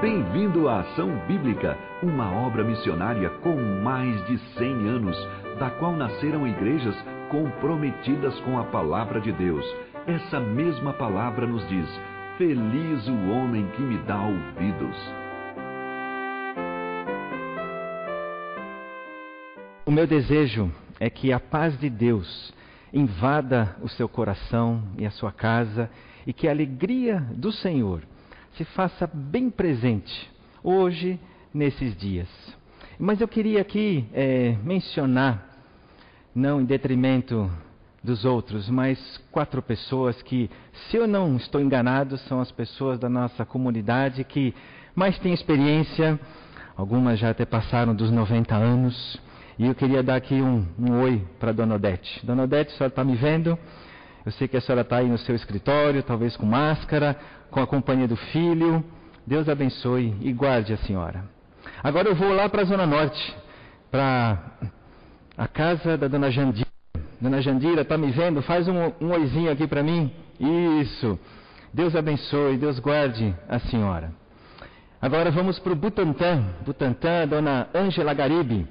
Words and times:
Bem-vindo 0.00 0.68
à 0.68 0.80
Ação 0.80 1.08
Bíblica, 1.26 1.74
uma 2.02 2.30
obra 2.30 2.62
missionária 2.62 3.30
com 3.40 3.56
mais 3.82 4.26
de 4.26 4.36
100 4.58 4.88
anos, 4.88 5.16
da 5.58 5.70
qual 5.70 5.96
nasceram 5.96 6.46
igrejas 6.46 6.94
comprometidas 7.30 8.38
com 8.40 8.58
a 8.58 8.64
palavra 8.64 9.22
de 9.22 9.32
Deus. 9.32 9.64
Essa 10.06 10.38
mesma 10.38 10.92
palavra 10.92 11.46
nos 11.46 11.66
diz: 11.66 11.88
Feliz 12.36 13.08
o 13.08 13.30
homem 13.30 13.66
que 13.68 13.80
me 13.80 13.96
dá 13.98 14.20
ouvidos. 14.20 14.96
O 19.86 19.90
meu 19.90 20.06
desejo 20.06 20.70
é 21.00 21.08
que 21.08 21.32
a 21.32 21.40
paz 21.40 21.78
de 21.80 21.88
Deus 21.88 22.52
invada 22.92 23.74
o 23.80 23.88
seu 23.88 24.10
coração 24.10 24.82
e 24.98 25.06
a 25.06 25.10
sua 25.10 25.32
casa 25.32 25.90
e 26.26 26.34
que 26.34 26.46
a 26.46 26.50
alegria 26.50 27.18
do 27.34 27.50
Senhor 27.50 28.02
se 28.56 28.64
faça 28.64 29.06
bem 29.12 29.50
presente 29.50 30.30
hoje, 30.62 31.20
nesses 31.52 31.96
dias. 31.96 32.28
Mas 32.98 33.20
eu 33.20 33.28
queria 33.28 33.60
aqui 33.60 34.06
é, 34.12 34.56
mencionar, 34.64 35.46
não 36.34 36.60
em 36.60 36.64
detrimento 36.64 37.50
dos 38.02 38.24
outros, 38.24 38.68
mas 38.70 38.98
quatro 39.30 39.60
pessoas 39.60 40.20
que, 40.22 40.50
se 40.88 40.96
eu 40.96 41.06
não 41.06 41.36
estou 41.36 41.60
enganado, 41.60 42.16
são 42.18 42.40
as 42.40 42.50
pessoas 42.50 42.98
da 42.98 43.08
nossa 43.08 43.44
comunidade 43.44 44.24
que 44.24 44.54
mais 44.94 45.18
têm 45.18 45.34
experiência, 45.34 46.18
algumas 46.76 47.18
já 47.18 47.30
até 47.30 47.44
passaram 47.44 47.94
dos 47.94 48.10
90 48.10 48.54
anos. 48.54 49.20
E 49.58 49.66
eu 49.66 49.74
queria 49.74 50.02
dar 50.02 50.16
aqui 50.16 50.34
um, 50.34 50.66
um 50.78 51.00
oi 51.00 51.22
para 51.38 51.52
Dona 51.52 51.74
Odete. 51.74 52.24
Dona 52.24 52.44
Odete, 52.44 52.72
a 52.72 52.76
senhora 52.76 52.92
está 52.92 53.04
me 53.04 53.16
vendo? 53.16 53.58
Eu 54.24 54.32
sei 54.32 54.48
que 54.48 54.56
a 54.56 54.60
senhora 54.60 54.82
está 54.82 54.96
aí 54.96 55.08
no 55.08 55.18
seu 55.18 55.36
escritório, 55.36 56.02
talvez 56.02 56.36
com 56.36 56.44
máscara, 56.44 57.16
com 57.50 57.60
a 57.60 57.66
companhia 57.66 58.08
do 58.08 58.16
filho. 58.16 58.84
Deus 59.26 59.48
abençoe 59.48 60.16
e 60.20 60.32
guarde 60.32 60.72
a 60.72 60.76
senhora. 60.78 61.24
Agora 61.82 62.08
eu 62.08 62.14
vou 62.14 62.32
lá 62.32 62.48
para 62.48 62.62
a 62.62 62.64
Zona 62.64 62.86
Norte, 62.86 63.36
para 63.90 64.38
a 65.36 65.48
casa 65.48 65.96
da 65.96 66.08
Dona 66.08 66.30
Jandira. 66.30 66.66
Dona 67.20 67.40
Jandira, 67.40 67.82
está 67.82 67.96
me 67.96 68.10
vendo? 68.10 68.42
Faz 68.42 68.68
um, 68.68 68.92
um 69.00 69.10
oizinho 69.12 69.50
aqui 69.50 69.66
para 69.66 69.82
mim. 69.82 70.12
Isso. 70.82 71.18
Deus 71.72 71.94
abençoe, 71.94 72.56
Deus 72.56 72.78
guarde 72.78 73.34
a 73.48 73.58
senhora. 73.58 74.12
Agora 75.00 75.30
vamos 75.30 75.58
para 75.58 75.72
o 75.72 75.76
Butantã. 75.76 76.44
Butantã, 76.64 77.26
Dona 77.26 77.68
Ângela 77.74 78.14
Garibe. 78.14 78.66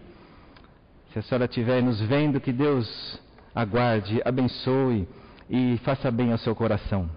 Se 1.12 1.20
a 1.20 1.22
senhora 1.22 1.46
estiver 1.46 1.82
nos 1.82 2.02
vendo, 2.02 2.42
que 2.42 2.52
Deus 2.52 3.20
aguarde, 3.54 4.22
abençoe 4.26 5.08
e 5.50 5.80
faça 5.84 6.12
bem 6.12 6.32
ao 6.32 6.38
seu 6.38 6.56
coração. 6.56 7.10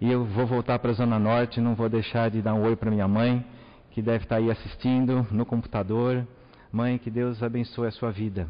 E 0.00 0.08
eu 0.12 0.24
vou 0.24 0.46
voltar 0.46 0.78
para 0.78 0.92
a 0.92 0.94
Zona 0.94 1.18
Norte, 1.18 1.60
não 1.60 1.74
vou 1.74 1.88
deixar 1.88 2.30
de 2.30 2.40
dar 2.40 2.54
um 2.54 2.62
oi 2.62 2.76
para 2.76 2.88
minha 2.88 3.08
mãe, 3.08 3.44
que 3.90 4.00
deve 4.00 4.24
estar 4.24 4.36
aí 4.36 4.48
assistindo 4.48 5.26
no 5.28 5.44
computador. 5.44 6.24
Mãe, 6.70 6.98
que 6.98 7.10
Deus 7.10 7.42
abençoe 7.42 7.88
a 7.88 7.90
sua 7.90 8.12
vida. 8.12 8.48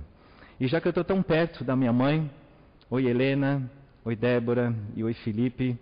E 0.61 0.67
já 0.67 0.79
que 0.79 0.87
eu 0.87 0.91
estou 0.91 1.05
tão 1.05 1.23
perto 1.23 1.65
da 1.65 1.75
minha 1.75 1.93
mãe, 1.93 2.31
oi 2.91 3.07
Helena, 3.07 3.63
oi 4.05 4.15
Débora 4.15 4.75
e 4.95 5.03
oi 5.03 5.15
Felipe, 5.15 5.79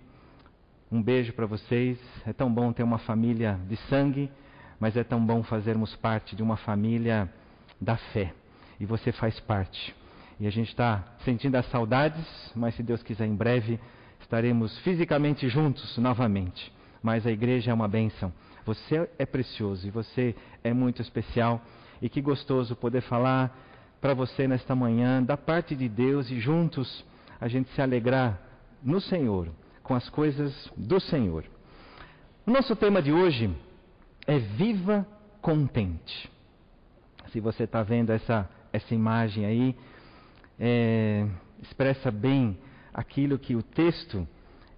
um 0.93 1.03
beijo 1.03 1.33
para 1.33 1.47
vocês. 1.47 1.99
É 2.25 2.33
tão 2.33 2.49
bom 2.53 2.73
ter 2.73 2.85
uma 2.85 2.99
família 2.99 3.59
de 3.69 3.77
sangue, 3.89 4.31
mas 4.79 4.97
é 4.97 5.03
tão 5.03 5.25
bom 5.25 5.43
fazermos 5.43 5.97
parte 5.97 6.37
de 6.37 6.45
uma 6.45 6.57
família 6.57 7.29
da 7.81 7.97
fé 7.97 8.33
e 8.79 8.87
você 8.87 9.11
faz 9.11 9.41
parte. 9.41 9.93
E 10.39 10.47
a 10.47 10.51
gente 10.51 10.69
está 10.69 11.03
sentindo 11.25 11.57
as 11.57 11.69
saudades, 11.71 12.25
mas 12.55 12.77
se 12.77 12.85
Deus 12.85 13.03
quiser, 13.03 13.27
em 13.27 13.35
breve 13.35 13.81
estaremos 14.27 14.77
fisicamente 14.81 15.49
juntos 15.49 15.97
novamente. 15.99 16.73
Mas 17.01 17.25
a 17.25 17.31
igreja 17.31 17.71
é 17.71 17.75
uma 17.75 17.87
bênção. 17.87 18.33
Você 18.65 19.09
é 19.17 19.25
precioso 19.25 19.87
e 19.87 19.91
você 19.91 20.35
é 20.65 20.75
muito 20.75 21.01
especial. 21.01 21.63
E 22.03 22.09
que 22.09 22.21
gostoso 22.21 22.75
poder 22.75 23.03
falar 23.03 23.57
para 24.01 24.15
você 24.15 24.49
nesta 24.49 24.75
manhã 24.75 25.23
da 25.23 25.37
parte 25.37 25.77
de 25.77 25.89
Deus 25.89 26.29
e 26.31 26.41
juntos 26.41 27.05
a 27.41 27.47
gente 27.47 27.71
se 27.71 27.81
alegrar 27.81 28.41
no 28.83 29.01
Senhor, 29.01 29.49
com 29.83 29.95
as 29.95 30.09
coisas 30.11 30.53
do 30.77 30.99
Senhor. 30.99 31.45
O 32.45 32.51
nosso 32.51 32.75
tema 32.75 33.01
de 33.01 33.13
hoje 33.13 33.49
é 34.27 34.39
Viva 34.39 35.07
Contente. 35.41 36.29
Se 37.31 37.39
você 37.39 37.63
está 37.63 37.83
vendo 37.83 38.11
essa 38.11 38.49
essa 38.73 38.95
imagem 38.95 39.47
aí 39.47 39.77
é, 40.59 41.27
expressa 41.63 42.11
bem 42.11 42.59
aquilo 42.97 43.39
que 43.39 43.55
o 43.55 43.63
texto 43.63 44.27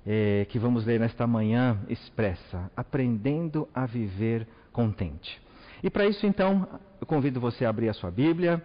é, 0.04 0.44
que 0.48 0.58
vamos 0.58 0.84
ler 0.84 0.98
nesta 0.98 1.24
manhã 1.24 1.78
expressa: 1.88 2.68
aprendendo 2.76 3.68
a 3.72 3.86
viver 3.86 4.46
contente. 4.72 5.40
E 5.82 5.88
para 5.88 6.04
isso, 6.04 6.26
então, 6.26 6.68
eu 7.00 7.06
convido 7.06 7.40
você 7.40 7.64
a 7.64 7.70
abrir 7.70 7.88
a 7.88 7.94
sua 7.94 8.10
Bíblia, 8.10 8.60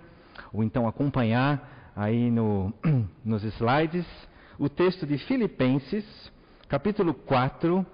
ou 0.51 0.63
então 0.63 0.87
acompanhar 0.87 1.93
aí 1.95 2.31
no, 2.31 2.73
nos 3.23 3.43
slides 3.43 4.07
o 4.57 4.67
texto 4.67 5.05
de 5.05 5.19
Filipenses, 5.19 6.05
capítulo 6.67 7.13
4, 7.13 7.85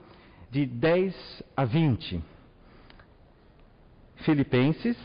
de 0.49 0.65
10 0.65 1.43
a 1.57 1.65
20. 1.65 2.23
Filipenses, 4.17 4.97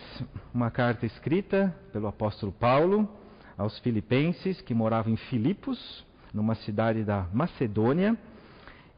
uma 0.53 0.71
carta 0.71 1.07
escrita 1.07 1.75
pelo 1.93 2.07
apóstolo 2.07 2.53
Paulo 2.53 3.09
aos 3.57 3.79
filipenses 3.79 4.61
que 4.61 4.75
moravam 4.75 5.13
em 5.13 5.17
Filipos, 5.17 6.05
numa 6.35 6.57
cidade 6.57 7.05
da 7.05 7.27
Macedônia, 7.33 8.19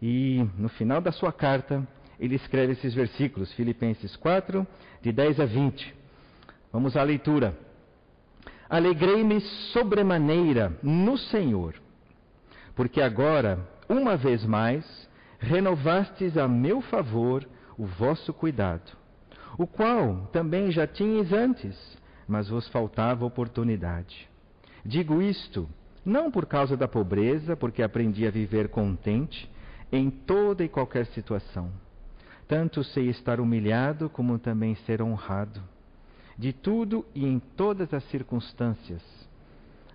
e 0.00 0.44
no 0.58 0.69
final 0.70 1.00
da 1.00 1.12
sua 1.12 1.32
carta 1.32 1.86
ele 2.19 2.34
escreve 2.34 2.72
esses 2.72 2.94
versículos, 2.94 3.52
Filipenses 3.52 4.16
4, 4.16 4.66
de 5.02 5.12
10 5.12 5.41
a 5.41 5.44
20. 5.44 5.94
Vamos 6.72 6.96
à 6.96 7.02
leitura. 7.02 7.56
Alegrei-me 8.69 9.41
sobremaneira 9.72 10.76
no 10.82 11.19
Senhor, 11.19 11.75
porque 12.75 13.00
agora, 13.00 13.60
uma 13.88 14.16
vez 14.16 14.44
mais, 14.44 14.84
renovastes 15.38 16.36
a 16.38 16.48
meu 16.48 16.80
favor 16.80 17.46
o 17.76 17.84
vosso 17.84 18.32
cuidado 18.32 19.06
o 19.58 19.66
qual 19.66 20.28
também 20.32 20.70
já 20.70 20.86
tinhas 20.86 21.32
antes, 21.32 21.76
mas 22.28 22.48
vos 22.48 22.69
faltava 22.69 23.25
oportunidade. 23.25 24.28
Digo 24.84 25.22
isto 25.22 25.69
não 26.06 26.31
por 26.31 26.47
causa 26.47 26.77
da 26.77 26.87
pobreza, 26.87 27.56
porque 27.56 27.83
aprendi 27.83 28.25
a 28.28 28.31
viver 28.31 28.69
contente 28.69 29.50
em 29.91 30.09
toda 30.09 30.62
e 30.65 30.69
qualquer 30.69 31.05
situação. 31.06 31.71
Tanto 32.47 32.84
sei 32.84 33.09
estar 33.09 33.41
humilhado 33.41 34.09
como 34.09 34.39
também 34.39 34.77
ser 34.87 35.03
honrado. 35.03 35.61
De 36.39 36.53
tudo 36.53 37.05
e 37.12 37.27
em 37.27 37.41
todas 37.41 37.93
as 37.93 38.05
circunstâncias. 38.05 39.03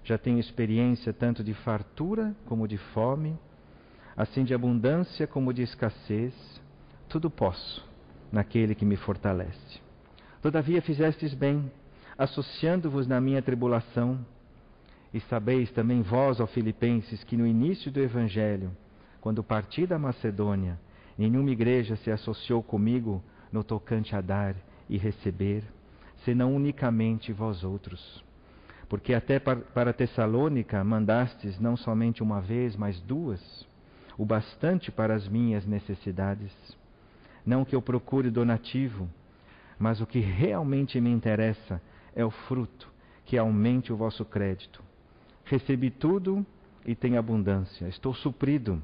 Já 0.04 0.18
tenho 0.18 0.38
experiência 0.40 1.14
tanto 1.14 1.44
de 1.44 1.54
fartura 1.54 2.36
como 2.46 2.68
de 2.68 2.78
fome, 2.78 3.40
assim 4.18 4.44
de 4.44 4.54
abundância 4.54 5.26
como 5.26 5.54
de 5.54 5.62
escassez. 5.62 6.34
Tudo 7.08 7.30
posso 7.30 7.88
naquele 8.30 8.76
que 8.76 8.84
me 8.84 8.98
fortalece. 8.98 9.80
Todavia 10.42 10.82
fizestes 10.82 11.34
bem, 11.34 11.72
associando-vos 12.18 13.08
na 13.08 13.22
minha 13.22 13.42
tribulação, 13.42 14.26
e 15.14 15.20
sabeis 15.22 15.70
também 15.72 16.02
vós, 16.02 16.40
ó 16.40 16.48
Filipenses, 16.48 17.24
que 17.24 17.36
no 17.36 17.46
início 17.46 17.92
do 17.92 18.00
Evangelho, 18.00 18.72
quando 19.20 19.44
parti 19.44 19.86
da 19.86 20.00
Macedônia, 20.00 20.80
nenhuma 21.18 21.52
igreja 21.52 21.96
se 21.98 22.10
associou 22.10 22.64
comigo 22.64 23.22
no 23.52 23.64
tocante 23.64 24.16
a 24.16 24.22
dar 24.22 24.56
e 24.90 24.98
receber, 24.98 25.64
senão 26.24 26.56
unicamente 26.56 27.34
vós 27.34 27.64
outros. 27.64 28.24
Porque 28.88 29.14
até 29.14 29.40
para 29.40 29.94
Tessalônica 29.94 30.84
mandastes 30.84 31.60
não 31.60 31.76
somente 31.76 32.24
uma 32.24 32.42
vez, 32.42 32.76
mas 32.76 33.00
duas, 33.02 33.68
o 34.18 34.26
bastante 34.26 34.92
para 34.92 35.14
as 35.14 35.28
minhas 35.28 35.66
necessidades. 35.66 36.52
Não 37.46 37.66
que 37.66 37.76
eu 37.76 37.82
procure 37.82 38.30
donativo, 38.30 39.10
mas 39.80 40.00
o 40.00 40.06
que 40.06 40.20
realmente 40.20 41.00
me 41.02 41.10
interessa 41.10 41.82
é 42.16 42.24
o 42.24 42.32
fruto 42.32 42.92
que 43.26 43.38
aumente 43.38 43.92
o 43.92 43.96
vosso 43.96 44.26
crédito. 44.26 44.91
Recebi 45.52 45.92
tudo 45.92 46.46
e 46.86 46.96
tenho 46.96 47.20
abundância. 47.20 47.86
Estou 47.90 48.14
suprido. 48.14 48.82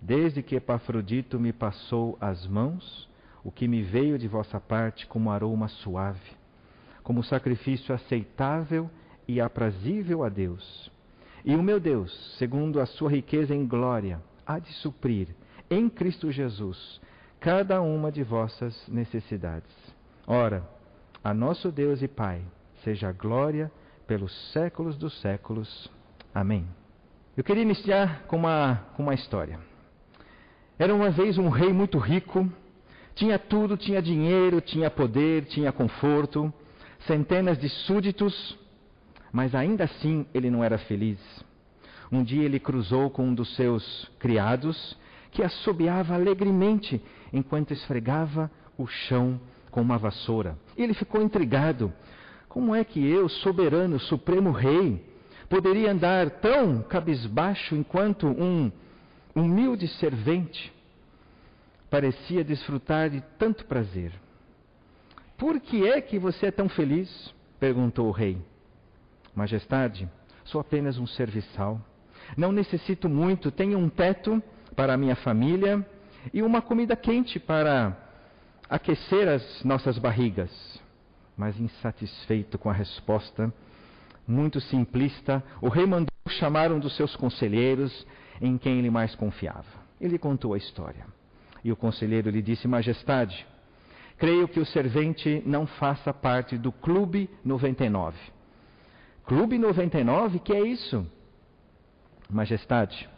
Desde 0.00 0.42
que 0.42 0.56
Epafrodito 0.56 1.38
me 1.38 1.52
passou 1.52 2.16
as 2.18 2.46
mãos, 2.46 3.06
o 3.44 3.52
que 3.52 3.68
me 3.68 3.82
veio 3.82 4.18
de 4.18 4.26
vossa 4.26 4.58
parte 4.58 5.06
como 5.06 5.30
aroma 5.30 5.68
suave, 5.68 6.32
como 7.02 7.22
sacrifício 7.22 7.94
aceitável 7.94 8.90
e 9.28 9.42
aprazível 9.42 10.24
a 10.24 10.30
Deus. 10.30 10.90
E 11.44 11.54
o 11.54 11.62
meu 11.62 11.78
Deus, 11.78 12.10
segundo 12.38 12.80
a 12.80 12.86
sua 12.86 13.10
riqueza 13.10 13.54
em 13.54 13.66
glória, 13.66 14.22
há 14.46 14.58
de 14.58 14.72
suprir 14.76 15.28
em 15.68 15.86
Cristo 15.86 16.32
Jesus 16.32 16.98
cada 17.38 17.82
uma 17.82 18.10
de 18.10 18.22
vossas 18.22 18.88
necessidades. 18.88 19.70
Ora, 20.26 20.66
a 21.22 21.34
nosso 21.34 21.70
Deus 21.70 22.00
e 22.00 22.08
Pai 22.08 22.40
seja 22.82 23.12
glória 23.12 23.70
pelos 24.10 24.32
séculos 24.50 24.96
dos 24.96 25.20
séculos. 25.20 25.88
Amém. 26.34 26.66
Eu 27.36 27.44
queria 27.44 27.62
iniciar 27.62 28.24
com 28.26 28.38
uma, 28.38 28.82
com 28.96 29.04
uma 29.04 29.14
história. 29.14 29.60
Era 30.76 30.92
uma 30.92 31.10
vez 31.10 31.38
um 31.38 31.48
rei 31.48 31.72
muito 31.72 31.96
rico, 31.96 32.50
Tinha 33.14 33.38
tudo, 33.38 33.76
tinha 33.76 34.02
dinheiro, 34.02 34.60
tinha 34.60 34.90
poder, 34.90 35.44
tinha 35.44 35.70
conforto, 35.70 36.52
centenas 37.06 37.56
de 37.56 37.68
súditos, 37.68 38.58
mas 39.32 39.54
ainda 39.54 39.84
assim 39.84 40.26
ele 40.34 40.50
não 40.50 40.64
era 40.64 40.76
feliz. 40.76 41.20
Um 42.10 42.24
dia 42.24 42.42
ele 42.42 42.58
cruzou 42.58 43.10
com 43.10 43.28
um 43.28 43.34
dos 43.34 43.54
seus 43.54 44.10
criados, 44.18 44.96
que 45.30 45.40
assobiava 45.40 46.14
alegremente 46.14 47.00
enquanto 47.32 47.72
esfregava 47.72 48.50
o 48.76 48.88
chão 48.88 49.40
com 49.70 49.80
uma 49.80 49.98
vassoura. 49.98 50.58
E 50.76 50.82
ele 50.82 50.94
ficou 50.94 51.22
intrigado. 51.22 51.92
Como 52.50 52.74
é 52.74 52.82
que 52.82 52.98
eu, 52.98 53.28
soberano, 53.28 54.00
supremo 54.00 54.50
rei, 54.50 55.00
poderia 55.48 55.92
andar 55.92 56.28
tão 56.40 56.82
cabisbaixo 56.82 57.76
enquanto 57.76 58.26
um 58.26 58.72
humilde 59.32 59.86
servente 59.86 60.72
parecia 61.88 62.42
desfrutar 62.42 63.08
de 63.08 63.20
tanto 63.38 63.64
prazer? 63.66 64.12
Por 65.38 65.60
que 65.60 65.88
é 65.88 66.00
que 66.00 66.18
você 66.18 66.46
é 66.46 66.50
tão 66.50 66.68
feliz? 66.68 67.32
perguntou 67.60 68.08
o 68.08 68.10
rei. 68.10 68.36
Majestade, 69.32 70.08
sou 70.44 70.60
apenas 70.60 70.98
um 70.98 71.06
serviçal. 71.06 71.80
Não 72.36 72.50
necessito 72.50 73.08
muito, 73.08 73.52
tenho 73.52 73.78
um 73.78 73.88
teto 73.88 74.42
para 74.74 74.94
a 74.94 74.96
minha 74.96 75.14
família 75.14 75.86
e 76.34 76.42
uma 76.42 76.60
comida 76.60 76.96
quente 76.96 77.38
para 77.38 77.96
aquecer 78.68 79.28
as 79.28 79.62
nossas 79.62 79.98
barrigas. 79.98 80.79
Mas 81.40 81.58
insatisfeito 81.58 82.58
com 82.58 82.68
a 82.68 82.72
resposta, 82.74 83.50
muito 84.28 84.60
simplista, 84.60 85.42
o 85.62 85.70
rei 85.70 85.86
mandou 85.86 86.10
chamar 86.28 86.70
um 86.70 86.78
dos 86.78 86.94
seus 86.94 87.16
conselheiros 87.16 88.06
em 88.42 88.58
quem 88.58 88.78
ele 88.78 88.90
mais 88.90 89.14
confiava. 89.14 89.64
Ele 89.98 90.18
contou 90.18 90.52
a 90.52 90.58
história. 90.58 91.06
E 91.64 91.72
o 91.72 91.76
conselheiro 91.76 92.28
lhe 92.28 92.42
disse: 92.42 92.68
Majestade, 92.68 93.46
creio 94.18 94.46
que 94.48 94.60
o 94.60 94.66
servente 94.66 95.42
não 95.46 95.66
faça 95.66 96.12
parte 96.12 96.58
do 96.58 96.70
Clube 96.70 97.30
99. 97.42 98.18
Clube 99.24 99.56
99? 99.58 100.40
Que 100.40 100.52
é 100.52 100.60
isso? 100.60 101.06
Majestade, 102.28 103.08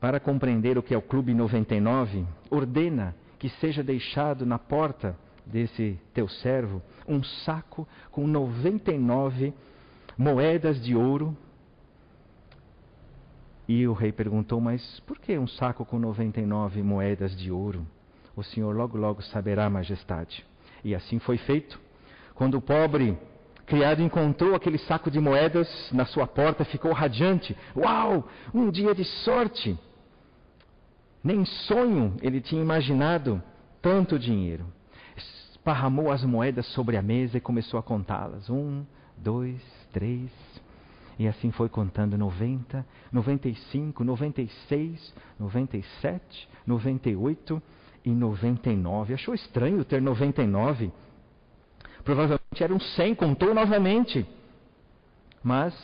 para 0.00 0.18
compreender 0.18 0.76
o 0.76 0.82
que 0.82 0.92
é 0.92 0.98
o 0.98 1.02
Clube 1.02 1.34
99, 1.34 2.26
ordena 2.50 3.14
que 3.38 3.48
seja 3.48 3.80
deixado 3.80 4.44
na 4.44 4.58
porta 4.58 5.16
desse 5.46 5.98
teu 6.12 6.28
servo 6.28 6.82
um 7.06 7.22
saco 7.22 7.86
com 8.10 8.26
99 8.26 9.52
moedas 10.16 10.80
de 10.82 10.94
ouro. 10.94 11.36
E 13.66 13.86
o 13.86 13.92
rei 13.92 14.12
perguntou: 14.12 14.60
Mas 14.60 15.00
por 15.00 15.18
que 15.18 15.36
um 15.38 15.46
saco 15.46 15.84
com 15.84 15.98
99 15.98 16.82
moedas 16.82 17.36
de 17.36 17.50
ouro? 17.50 17.86
O 18.36 18.42
senhor 18.42 18.74
logo, 18.74 18.96
logo 18.96 19.22
saberá, 19.22 19.68
majestade. 19.68 20.44
E 20.84 20.94
assim 20.94 21.18
foi 21.18 21.36
feito. 21.36 21.80
Quando 22.34 22.56
o 22.56 22.60
pobre 22.60 23.18
criado 23.66 24.02
encontrou 24.02 24.54
aquele 24.54 24.78
saco 24.78 25.10
de 25.10 25.20
moedas 25.20 25.68
na 25.92 26.06
sua 26.06 26.26
porta, 26.26 26.64
ficou 26.64 26.92
radiante. 26.92 27.56
Uau! 27.76 28.28
Um 28.54 28.70
dia 28.70 28.94
de 28.94 29.04
sorte! 29.04 29.78
Nem 31.22 31.44
sonho 31.44 32.16
ele 32.22 32.40
tinha 32.40 32.62
imaginado 32.62 33.42
tanto 33.82 34.18
dinheiro. 34.18 34.64
Esparramou 35.60 36.10
as 36.10 36.24
moedas 36.24 36.64
sobre 36.68 36.96
a 36.96 37.02
mesa 37.02 37.36
e 37.36 37.40
começou 37.40 37.78
a 37.78 37.82
contá-las. 37.82 38.48
Um, 38.48 38.82
dois, 39.14 39.60
três. 39.92 40.30
E 41.18 41.28
assim 41.28 41.50
foi 41.50 41.68
contando 41.68 42.16
90, 42.16 42.84
95, 43.12 44.02
96, 44.02 45.14
97, 45.38 46.48
98 46.66 47.62
e 48.06 48.10
99. 48.10 49.12
Achou 49.12 49.34
estranho 49.34 49.84
ter 49.84 50.00
99? 50.00 50.90
Provavelmente 52.04 52.64
eram 52.64 52.80
100, 52.80 53.14
contou 53.14 53.54
novamente. 53.54 54.26
Mas 55.42 55.74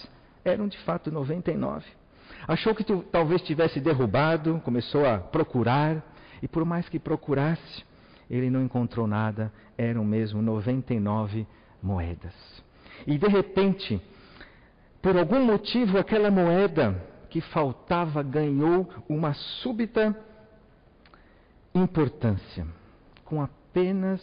eram 0.43 0.69
de 0.69 0.79
fato 0.85 1.11
99. 1.13 1.85
Achou 2.49 2.75
que 2.75 2.83
tu, 2.83 3.05
talvez 3.13 3.43
tivesse 3.43 3.79
derrubado, 3.79 4.59
começou 4.65 5.05
a 5.05 5.19
procurar, 5.19 6.03
e 6.43 6.49
por 6.49 6.65
mais 6.65 6.89
que 6.89 6.99
procurasse, 6.99 7.85
ele 8.31 8.51
não 8.51 8.63
encontrou 8.63 9.07
nada, 9.07 9.53
eram 9.77 10.05
mesmo 10.05 10.43
99 10.43 11.47
moedas. 11.83 12.35
E 13.07 13.19
de 13.19 13.29
repente, 13.29 14.01
por 15.01 15.17
algum 15.17 15.45
motivo, 15.45 15.99
aquela 15.99 16.31
moeda 16.31 17.01
que 17.31 17.41
faltava 17.41 18.23
ganhou 18.23 18.89
uma 19.09 19.35
súbita 19.35 20.17
importância. 21.75 22.67
Com 23.25 23.43
apenas 23.43 24.21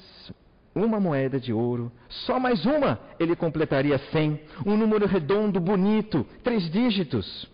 uma 0.76 1.00
moeda 1.00 1.40
de 1.40 1.54
ouro, 1.54 1.92
só 2.10 2.40
mais 2.40 2.66
uma, 2.66 3.00
ele 3.20 3.36
completaria 3.36 3.98
cem, 4.12 4.40
um 4.66 4.76
número 4.76 5.06
redondo, 5.06 5.60
bonito, 5.60 6.26
três 6.44 6.70
dígitos. 6.70 7.48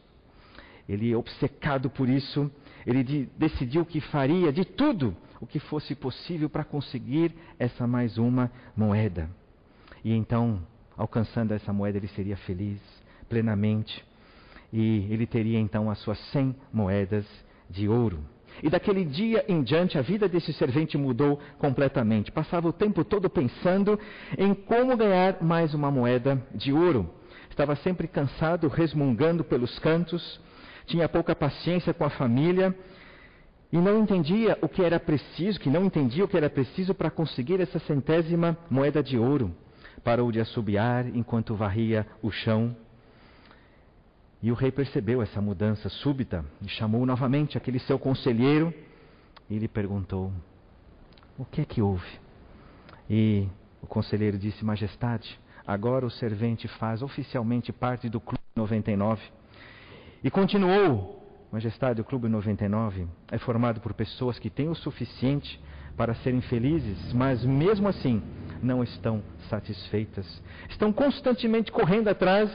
Ele, 0.88 1.14
obcecado 1.14 1.90
por 1.90 2.08
isso, 2.08 2.50
ele 2.86 3.04
de, 3.04 3.30
decidiu 3.38 3.86
que 3.86 4.00
faria 4.00 4.52
de 4.54 4.64
tudo 4.64 5.16
o 5.42 5.48
que 5.48 5.60
fosse 5.60 5.96
possível 5.96 6.50
para 6.50 6.64
conseguir 6.64 7.34
essa 7.58 7.88
mais 7.88 8.18
uma 8.18 8.52
moeda. 8.76 9.30
E 10.04 10.14
então, 10.14 10.62
alcançando 10.98 11.54
essa 11.54 11.72
moeda, 11.72 11.98
ele 11.98 12.08
seria 12.10 12.38
feliz 12.38 12.80
plenamente. 13.28 14.04
E 14.72 15.08
ele 15.10 15.26
teria 15.26 15.60
então 15.60 15.90
as 15.90 15.98
suas 16.00 16.20
cem 16.32 16.56
moedas 16.72 17.26
de 17.70 17.88
ouro. 17.88 18.20
E 18.62 18.70
daquele 18.70 19.06
dia 19.06 19.46
em 19.48 19.64
diante 19.64 19.98
a 19.98 20.02
vida 20.02 20.28
desse 20.28 20.52
servente 20.54 20.98
mudou 20.98 21.40
completamente. 21.58 22.32
Passava 22.32 22.68
o 22.68 22.74
tempo 22.74 23.04
todo 23.06 23.30
pensando 23.30 23.98
em 24.38 24.54
como 24.54 24.98
ganhar 24.98 25.42
mais 25.42 25.74
uma 25.74 25.90
moeda 25.90 26.42
de 26.54 26.74
ouro. 26.74 27.10
Estava 27.50 27.76
sempre 27.78 28.08
cansado, 28.08 28.68
resmungando 28.68 29.44
pelos 29.44 29.78
cantos, 29.80 30.40
tinha 30.86 31.08
pouca 31.08 31.36
paciência 31.36 31.94
com 31.94 32.04
a 32.04 32.10
família 32.10 32.76
e 33.72 33.78
não 33.78 34.00
entendia 34.00 34.58
o 34.62 34.68
que 34.68 34.84
era 34.84 35.00
preciso, 35.00 35.60
que 35.60 35.70
não 35.70 35.86
entendia 35.86 36.26
o 36.26 36.28
que 36.28 36.38
era 36.38 36.50
preciso 36.50 36.94
para 36.94 37.12
conseguir 37.12 37.62
essa 37.62 37.80
centésima 37.80 38.58
moeda 38.70 39.04
de 39.04 39.18
ouro. 39.18 39.56
Parou 40.04 40.32
de 40.32 40.40
assobiar 40.40 41.08
enquanto 41.08 41.56
varria 41.56 42.08
o 42.22 42.32
chão 42.32 42.76
e 44.42 44.52
o 44.52 44.56
rei 44.56 44.72
percebeu 44.72 45.22
essa 45.22 45.42
mudança 45.42 45.90
súbita 45.90 46.46
e 46.62 46.70
chamou 46.70 47.06
novamente 47.06 47.58
aquele 47.58 47.80
seu 47.80 48.00
conselheiro 48.00 48.74
e 49.50 49.58
lhe 49.58 49.68
perguntou: 49.68 50.32
O 51.38 51.44
que 51.44 51.62
é 51.62 51.66
que 51.66 51.82
houve? 51.82 52.08
E 53.10 53.48
o 53.82 53.88
conselheiro 53.88 54.38
disse: 54.38 54.64
Majestade, 54.64 55.38
agora 55.68 56.06
o 56.06 56.10
servente 56.10 56.70
faz 56.70 57.02
oficialmente 57.02 57.74
parte 57.74 58.08
do 58.08 58.22
Clube 58.22 58.40
99. 58.56 59.22
E 60.24 60.32
continuou: 60.32 61.19
Majestade, 61.52 62.00
o 62.00 62.04
Clube 62.04 62.30
99 62.30 63.08
é 63.32 63.38
formado 63.40 63.82
por 63.82 63.94
pessoas 63.94 64.38
que 64.38 64.52
têm 64.52 64.70
o 64.70 64.76
suficiente 64.76 65.60
para 65.98 66.14
serem 66.16 66.42
felizes, 66.42 67.12
mas 67.12 67.44
mesmo 67.44 67.88
assim 67.88 68.22
não 68.62 68.84
estão 68.84 69.24
satisfeitas. 69.50 70.42
Estão 70.70 70.94
constantemente 70.94 71.72
correndo 71.72 72.08
atrás 72.08 72.52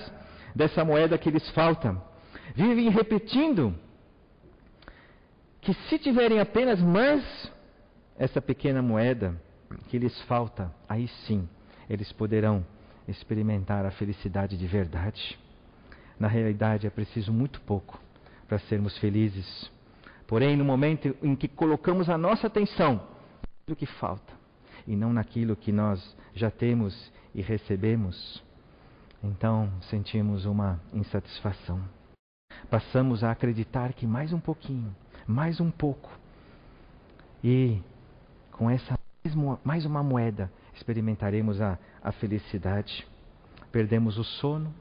dessa 0.54 0.84
moeda 0.84 1.18
que 1.18 1.28
lhes 1.28 1.48
falta. 1.50 2.00
Vivem 2.54 2.88
repetindo 2.88 3.74
que 5.60 5.74
se 5.74 5.98
tiverem 5.98 6.38
apenas 6.38 6.80
mais 6.80 7.50
essa 8.16 8.40
pequena 8.40 8.80
moeda 8.80 9.34
que 9.88 9.98
lhes 9.98 10.20
falta, 10.22 10.72
aí 10.88 11.08
sim 11.26 11.48
eles 11.90 12.12
poderão 12.12 12.64
experimentar 13.08 13.84
a 13.84 13.90
felicidade 13.90 14.56
de 14.56 14.66
verdade. 14.68 15.36
Na 16.16 16.28
realidade, 16.28 16.86
é 16.86 16.90
preciso 16.90 17.32
muito 17.32 17.60
pouco 17.62 18.03
para 18.48 18.58
sermos 18.60 18.96
felizes. 18.98 19.70
Porém, 20.26 20.56
no 20.56 20.64
momento 20.64 21.14
em 21.22 21.36
que 21.36 21.48
colocamos 21.48 22.08
a 22.08 22.16
nossa 22.16 22.46
atenção 22.46 23.06
no 23.66 23.76
que 23.76 23.86
falta 23.86 24.32
e 24.86 24.96
não 24.96 25.12
naquilo 25.12 25.56
que 25.56 25.72
nós 25.72 26.16
já 26.34 26.50
temos 26.50 27.12
e 27.34 27.42
recebemos, 27.42 28.42
então 29.22 29.70
sentimos 29.88 30.44
uma 30.44 30.80
insatisfação. 30.92 31.80
Passamos 32.70 33.22
a 33.24 33.30
acreditar 33.30 33.92
que 33.92 34.06
mais 34.06 34.32
um 34.32 34.40
pouquinho, 34.40 34.94
mais 35.26 35.60
um 35.60 35.70
pouco, 35.70 36.10
e 37.42 37.80
com 38.52 38.70
essa 38.70 38.98
mais 39.64 39.86
uma 39.86 40.02
moeda 40.02 40.52
experimentaremos 40.74 41.60
a, 41.60 41.78
a 42.02 42.12
felicidade. 42.12 43.06
Perdemos 43.72 44.18
o 44.18 44.24
sono, 44.24 44.72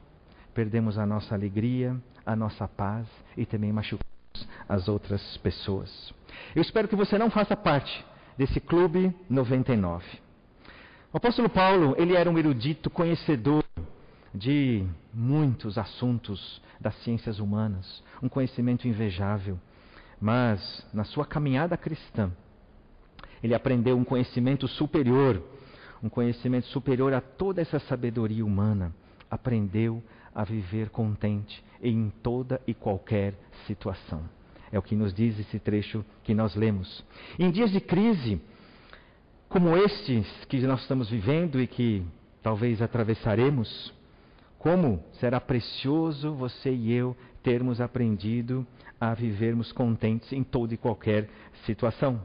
perdemos 0.52 0.98
a 0.98 1.06
nossa 1.06 1.34
alegria, 1.34 1.96
a 2.24 2.34
nossa 2.34 2.66
paz 2.66 3.06
e 3.36 3.44
também 3.44 3.72
machucamos 3.72 4.04
as 4.68 4.88
outras 4.88 5.36
pessoas. 5.38 6.12
Eu 6.54 6.62
espero 6.62 6.88
que 6.88 6.96
você 6.96 7.18
não 7.18 7.30
faça 7.30 7.56
parte 7.56 8.04
desse 8.36 8.60
clube 8.60 9.14
99. 9.28 10.04
O 11.12 11.16
apóstolo 11.16 11.48
Paulo, 11.48 11.94
ele 11.96 12.16
era 12.16 12.28
um 12.28 12.38
erudito, 12.38 12.90
conhecedor 12.90 13.64
de 14.34 14.84
muitos 15.12 15.78
assuntos 15.78 16.60
das 16.80 16.96
ciências 17.04 17.38
humanas, 17.38 18.02
um 18.20 18.28
conhecimento 18.28 18.88
invejável. 18.88 19.58
Mas, 20.20 20.84
na 20.92 21.04
sua 21.04 21.24
caminhada 21.24 21.76
cristã, 21.76 22.32
Ele 23.42 23.54
aprendeu 23.54 23.96
um 23.96 24.04
conhecimento 24.04 24.66
superior, 24.66 25.42
um 26.02 26.08
conhecimento 26.08 26.66
superior 26.68 27.12
a 27.12 27.20
toda 27.20 27.60
essa 27.60 27.78
sabedoria 27.78 28.44
humana. 28.44 28.94
Aprendeu 29.30 30.02
a 30.34 30.44
viver 30.44 30.90
contente 30.90 31.62
em 31.82 32.10
toda 32.22 32.60
e 32.66 32.74
qualquer 32.74 33.34
situação. 33.66 34.22
É 34.72 34.78
o 34.78 34.82
que 34.82 34.96
nos 34.96 35.14
diz 35.14 35.38
esse 35.38 35.58
trecho 35.58 36.04
que 36.24 36.34
nós 36.34 36.56
lemos. 36.56 37.04
Em 37.38 37.50
dias 37.50 37.70
de 37.70 37.80
crise, 37.80 38.40
como 39.48 39.76
estes 39.76 40.26
que 40.48 40.58
nós 40.62 40.80
estamos 40.80 41.08
vivendo 41.08 41.60
e 41.60 41.66
que 41.66 42.04
talvez 42.42 42.82
atravessaremos, 42.82 43.94
como 44.58 45.04
será 45.20 45.40
precioso 45.40 46.34
você 46.34 46.70
e 46.72 46.92
eu 46.92 47.16
termos 47.42 47.80
aprendido 47.80 48.66
a 49.00 49.14
vivermos 49.14 49.70
contentes 49.70 50.32
em 50.32 50.42
toda 50.42 50.74
e 50.74 50.78
qualquer 50.78 51.28
situação. 51.66 52.20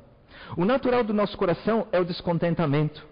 O 0.58 0.66
natural 0.66 1.04
do 1.04 1.14
nosso 1.14 1.38
coração 1.38 1.88
é 1.92 2.00
o 2.00 2.06
descontentamento, 2.06 3.06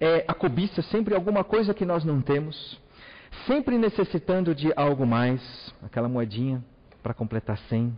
é 0.00 0.24
a 0.26 0.32
cobiça, 0.32 0.80
sempre 0.82 1.14
alguma 1.14 1.42
coisa 1.42 1.74
que 1.74 1.84
nós 1.84 2.04
não 2.04 2.22
temos, 2.22 2.80
sempre 3.46 3.78
necessitando 3.78 4.54
de 4.54 4.72
algo 4.76 5.06
mais, 5.06 5.40
aquela 5.82 6.08
moedinha 6.08 6.64
para 7.02 7.14
completar 7.14 7.58
100. 7.68 7.96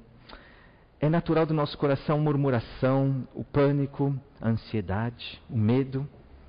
É 1.00 1.08
natural 1.08 1.46
do 1.46 1.54
nosso 1.54 1.76
coração 1.78 2.18
a 2.18 2.20
murmuração, 2.20 3.26
o 3.34 3.42
pânico, 3.42 4.14
a 4.40 4.48
ansiedade, 4.48 5.40
o 5.48 5.56
medo, 5.56 6.06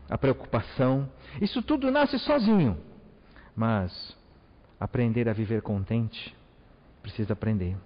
a 0.09 0.17
preocupação. 0.17 1.09
Isso 1.39 1.61
tudo 1.61 1.89
nasce 1.89 2.19
sozinho. 2.19 2.77
Mas 3.55 4.15
aprender 4.79 5.29
a 5.29 5.33
viver 5.33 5.61
contente, 5.61 6.35
precisa 7.01 7.33
aprender. 7.33 7.77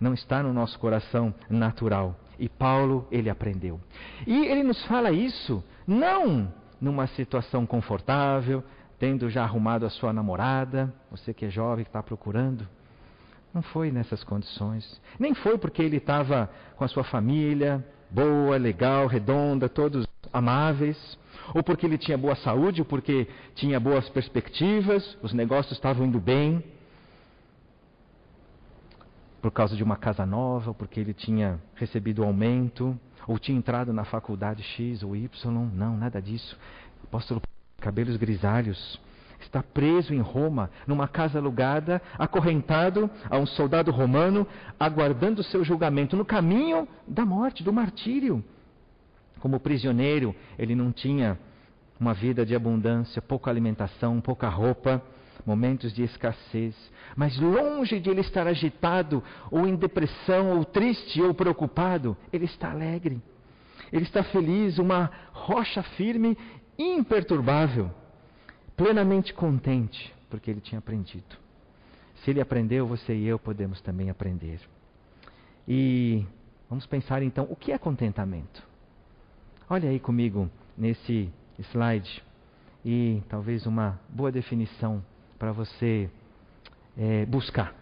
Não 0.00 0.12
está 0.12 0.42
no 0.42 0.52
nosso 0.52 0.78
coração 0.78 1.32
natural. 1.48 2.18
E 2.38 2.48
Paulo, 2.48 3.06
ele 3.10 3.30
aprendeu. 3.30 3.80
E 4.26 4.46
ele 4.46 4.64
nos 4.64 4.84
fala 4.86 5.12
isso 5.12 5.62
não 5.86 6.52
numa 6.80 7.06
situação 7.08 7.64
confortável, 7.64 8.64
tendo 9.02 9.28
já 9.28 9.42
arrumado 9.42 9.84
a 9.84 9.90
sua 9.90 10.12
namorada, 10.12 10.94
você 11.10 11.34
que 11.34 11.44
é 11.44 11.50
jovem, 11.50 11.84
que 11.84 11.88
está 11.88 12.00
procurando. 12.00 12.68
Não 13.52 13.60
foi 13.60 13.90
nessas 13.90 14.22
condições. 14.22 15.00
Nem 15.18 15.34
foi 15.34 15.58
porque 15.58 15.82
ele 15.82 15.96
estava 15.96 16.48
com 16.76 16.84
a 16.84 16.86
sua 16.86 17.02
família, 17.02 17.84
boa, 18.08 18.56
legal, 18.56 19.08
redonda, 19.08 19.68
todos 19.68 20.06
amáveis. 20.32 21.18
Ou 21.52 21.64
porque 21.64 21.84
ele 21.84 21.98
tinha 21.98 22.16
boa 22.16 22.36
saúde, 22.36 22.80
ou 22.80 22.84
porque 22.84 23.26
tinha 23.56 23.80
boas 23.80 24.08
perspectivas, 24.08 25.18
os 25.20 25.32
negócios 25.32 25.72
estavam 25.72 26.06
indo 26.06 26.20
bem. 26.20 26.62
Por 29.40 29.50
causa 29.50 29.74
de 29.74 29.82
uma 29.82 29.96
casa 29.96 30.24
nova, 30.24 30.70
ou 30.70 30.74
porque 30.76 31.00
ele 31.00 31.12
tinha 31.12 31.58
recebido 31.74 32.22
aumento, 32.22 32.96
ou 33.26 33.36
tinha 33.36 33.58
entrado 33.58 33.92
na 33.92 34.04
faculdade 34.04 34.62
X 34.62 35.02
ou 35.02 35.16
Y. 35.16 35.28
Não, 35.74 35.96
nada 35.96 36.22
disso. 36.22 36.56
O 37.02 37.06
apóstolo 37.08 37.42
cabelos 37.82 38.16
grisalhos, 38.16 38.98
está 39.40 39.62
preso 39.62 40.14
em 40.14 40.20
Roma, 40.20 40.70
numa 40.86 41.08
casa 41.08 41.38
alugada, 41.38 42.00
acorrentado 42.16 43.10
a 43.28 43.36
um 43.36 43.44
soldado 43.44 43.90
romano, 43.90 44.46
aguardando 44.78 45.42
seu 45.42 45.64
julgamento 45.64 46.16
no 46.16 46.24
caminho 46.24 46.88
da 47.06 47.26
morte, 47.26 47.62
do 47.62 47.72
martírio. 47.72 48.42
Como 49.40 49.58
prisioneiro, 49.58 50.34
ele 50.56 50.76
não 50.76 50.92
tinha 50.92 51.36
uma 51.98 52.14
vida 52.14 52.46
de 52.46 52.54
abundância, 52.54 53.20
pouca 53.20 53.50
alimentação, 53.50 54.20
pouca 54.20 54.48
roupa, 54.48 55.02
momentos 55.44 55.92
de 55.92 56.04
escassez. 56.04 56.74
Mas 57.16 57.36
longe 57.38 57.98
de 57.98 58.08
ele 58.08 58.20
estar 58.20 58.46
agitado, 58.46 59.22
ou 59.50 59.66
em 59.66 59.74
depressão, 59.74 60.56
ou 60.56 60.64
triste, 60.64 61.20
ou 61.20 61.34
preocupado, 61.34 62.16
ele 62.32 62.44
está 62.44 62.70
alegre. 62.70 63.20
Ele 63.92 64.04
está 64.04 64.22
feliz, 64.22 64.78
uma 64.78 65.10
rocha 65.32 65.82
firme, 65.82 66.38
imperturbável 66.78 67.90
plenamente 68.76 69.32
contente, 69.34 70.14
porque 70.30 70.50
ele 70.50 70.60
tinha 70.60 70.78
aprendido. 70.78 71.36
Se 72.16 72.30
ele 72.30 72.40
aprendeu, 72.40 72.86
você 72.86 73.14
e 73.14 73.26
eu 73.26 73.38
podemos 73.38 73.80
também 73.80 74.10
aprender. 74.10 74.60
E 75.66 76.24
vamos 76.68 76.86
pensar 76.86 77.22
então, 77.22 77.46
o 77.50 77.56
que 77.56 77.72
é 77.72 77.78
contentamento? 77.78 78.62
Olha 79.68 79.88
aí 79.88 79.98
comigo 79.98 80.50
nesse 80.76 81.32
slide 81.58 82.22
e 82.84 83.22
talvez 83.28 83.66
uma 83.66 84.00
boa 84.08 84.32
definição 84.32 85.04
para 85.38 85.52
você 85.52 86.10
é, 86.96 87.24
buscar. 87.26 87.74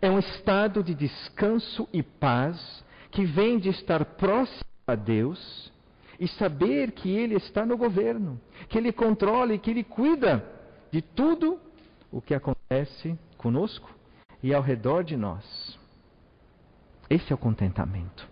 É 0.00 0.10
um 0.10 0.18
estado 0.18 0.82
de 0.82 0.94
descanso 0.94 1.88
e 1.92 2.02
paz 2.02 2.84
que 3.10 3.24
vem 3.24 3.58
de 3.58 3.68
estar 3.68 4.04
próximo 4.04 4.64
a 4.86 4.94
Deus 4.94 5.72
e 6.22 6.28
saber 6.28 6.92
que 6.92 7.10
Ele 7.10 7.34
está 7.34 7.66
no 7.66 7.76
governo, 7.76 8.40
que 8.68 8.78
Ele 8.78 8.92
controla 8.92 9.54
e 9.54 9.58
que 9.58 9.72
Ele 9.72 9.82
cuida 9.82 10.48
de 10.88 11.02
tudo 11.02 11.58
o 12.12 12.22
que 12.22 12.32
acontece 12.32 13.18
conosco 13.36 13.90
e 14.40 14.54
ao 14.54 14.62
redor 14.62 15.02
de 15.02 15.16
nós. 15.16 15.76
Esse 17.10 17.32
é 17.32 17.34
o 17.34 17.38
contentamento. 17.38 18.24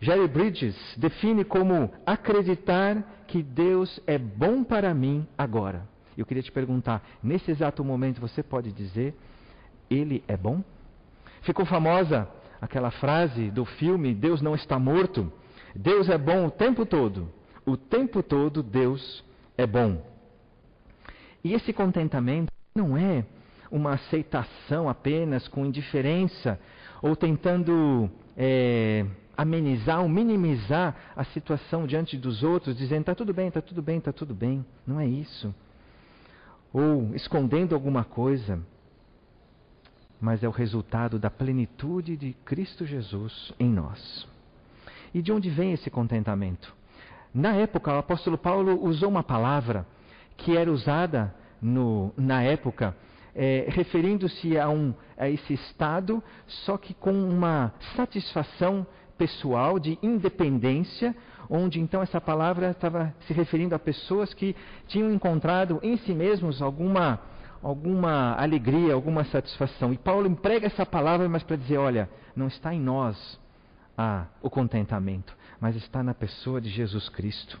Jerry 0.00 0.28
Bridges 0.28 0.76
define 0.96 1.44
como 1.44 1.92
acreditar 2.06 3.24
que 3.26 3.42
Deus 3.42 4.00
é 4.06 4.16
bom 4.16 4.62
para 4.62 4.94
mim 4.94 5.26
agora. 5.36 5.88
Eu 6.16 6.24
queria 6.24 6.42
te 6.44 6.52
perguntar, 6.52 7.02
nesse 7.20 7.50
exato 7.50 7.82
momento 7.82 8.20
você 8.20 8.44
pode 8.44 8.70
dizer, 8.70 9.12
Ele 9.90 10.22
é 10.28 10.36
bom? 10.36 10.62
Ficou 11.40 11.66
famosa 11.66 12.28
aquela 12.60 12.92
frase 12.92 13.50
do 13.50 13.64
filme 13.64 14.14
Deus 14.14 14.40
não 14.40 14.54
está 14.54 14.78
morto, 14.78 15.32
Deus 15.74 16.08
é 16.08 16.18
bom 16.18 16.46
o 16.46 16.50
tempo 16.50 16.84
todo. 16.84 17.28
O 17.64 17.76
tempo 17.76 18.22
todo 18.22 18.62
Deus 18.62 19.24
é 19.56 19.66
bom. 19.66 20.02
E 21.44 21.54
esse 21.54 21.72
contentamento 21.72 22.52
não 22.74 22.96
é 22.96 23.24
uma 23.70 23.94
aceitação 23.94 24.88
apenas 24.88 25.48
com 25.48 25.64
indiferença 25.64 26.58
ou 27.00 27.16
tentando 27.16 28.10
é, 28.36 29.06
amenizar 29.36 30.00
ou 30.00 30.08
minimizar 30.08 30.94
a 31.16 31.24
situação 31.24 31.86
diante 31.86 32.16
dos 32.16 32.42
outros, 32.42 32.76
dizendo 32.76 33.00
está 33.00 33.14
tudo 33.14 33.32
bem, 33.32 33.48
está 33.48 33.60
tudo 33.60 33.82
bem, 33.82 33.98
está 33.98 34.12
tudo 34.12 34.34
bem. 34.34 34.64
Não 34.86 35.00
é 35.00 35.06
isso. 35.06 35.54
Ou 36.72 37.14
escondendo 37.14 37.74
alguma 37.74 38.04
coisa. 38.04 38.60
Mas 40.20 40.44
é 40.44 40.48
o 40.48 40.52
resultado 40.52 41.18
da 41.18 41.30
plenitude 41.30 42.16
de 42.16 42.32
Cristo 42.44 42.86
Jesus 42.86 43.52
em 43.58 43.68
nós. 43.68 44.28
E 45.14 45.20
de 45.20 45.32
onde 45.32 45.50
vem 45.50 45.72
esse 45.72 45.90
contentamento? 45.90 46.74
Na 47.34 47.54
época, 47.54 47.94
o 47.94 47.98
apóstolo 47.98 48.38
Paulo 48.38 48.82
usou 48.84 49.08
uma 49.08 49.22
palavra 49.22 49.86
que 50.36 50.56
era 50.56 50.70
usada 50.70 51.34
no, 51.60 52.12
na 52.16 52.42
época, 52.42 52.96
é, 53.34 53.66
referindo-se 53.68 54.58
a, 54.58 54.68
um, 54.68 54.94
a 55.16 55.28
esse 55.28 55.54
estado, 55.54 56.22
só 56.46 56.76
que 56.76 56.92
com 56.94 57.12
uma 57.12 57.72
satisfação 57.96 58.86
pessoal 59.16 59.78
de 59.78 59.98
independência, 60.02 61.14
onde 61.48 61.80
então 61.80 62.02
essa 62.02 62.20
palavra 62.20 62.70
estava 62.70 63.14
se 63.26 63.32
referindo 63.32 63.74
a 63.74 63.78
pessoas 63.78 64.34
que 64.34 64.56
tinham 64.86 65.12
encontrado 65.12 65.78
em 65.82 65.96
si 65.98 66.12
mesmos 66.12 66.60
alguma, 66.60 67.20
alguma 67.62 68.34
alegria, 68.34 68.94
alguma 68.94 69.24
satisfação. 69.24 69.92
E 69.92 69.98
Paulo 69.98 70.26
emprega 70.26 70.66
essa 70.66 70.84
palavra, 70.84 71.28
mas 71.28 71.42
para 71.42 71.56
dizer: 71.56 71.78
olha, 71.78 72.10
não 72.34 72.48
está 72.48 72.74
em 72.74 72.80
nós 72.80 73.40
a, 73.96 74.26
o 74.40 74.50
contentamento, 74.50 75.36
mas 75.60 75.76
está 75.76 76.02
na 76.02 76.14
pessoa 76.14 76.60
de 76.60 76.68
Jesus 76.68 77.08
Cristo. 77.08 77.60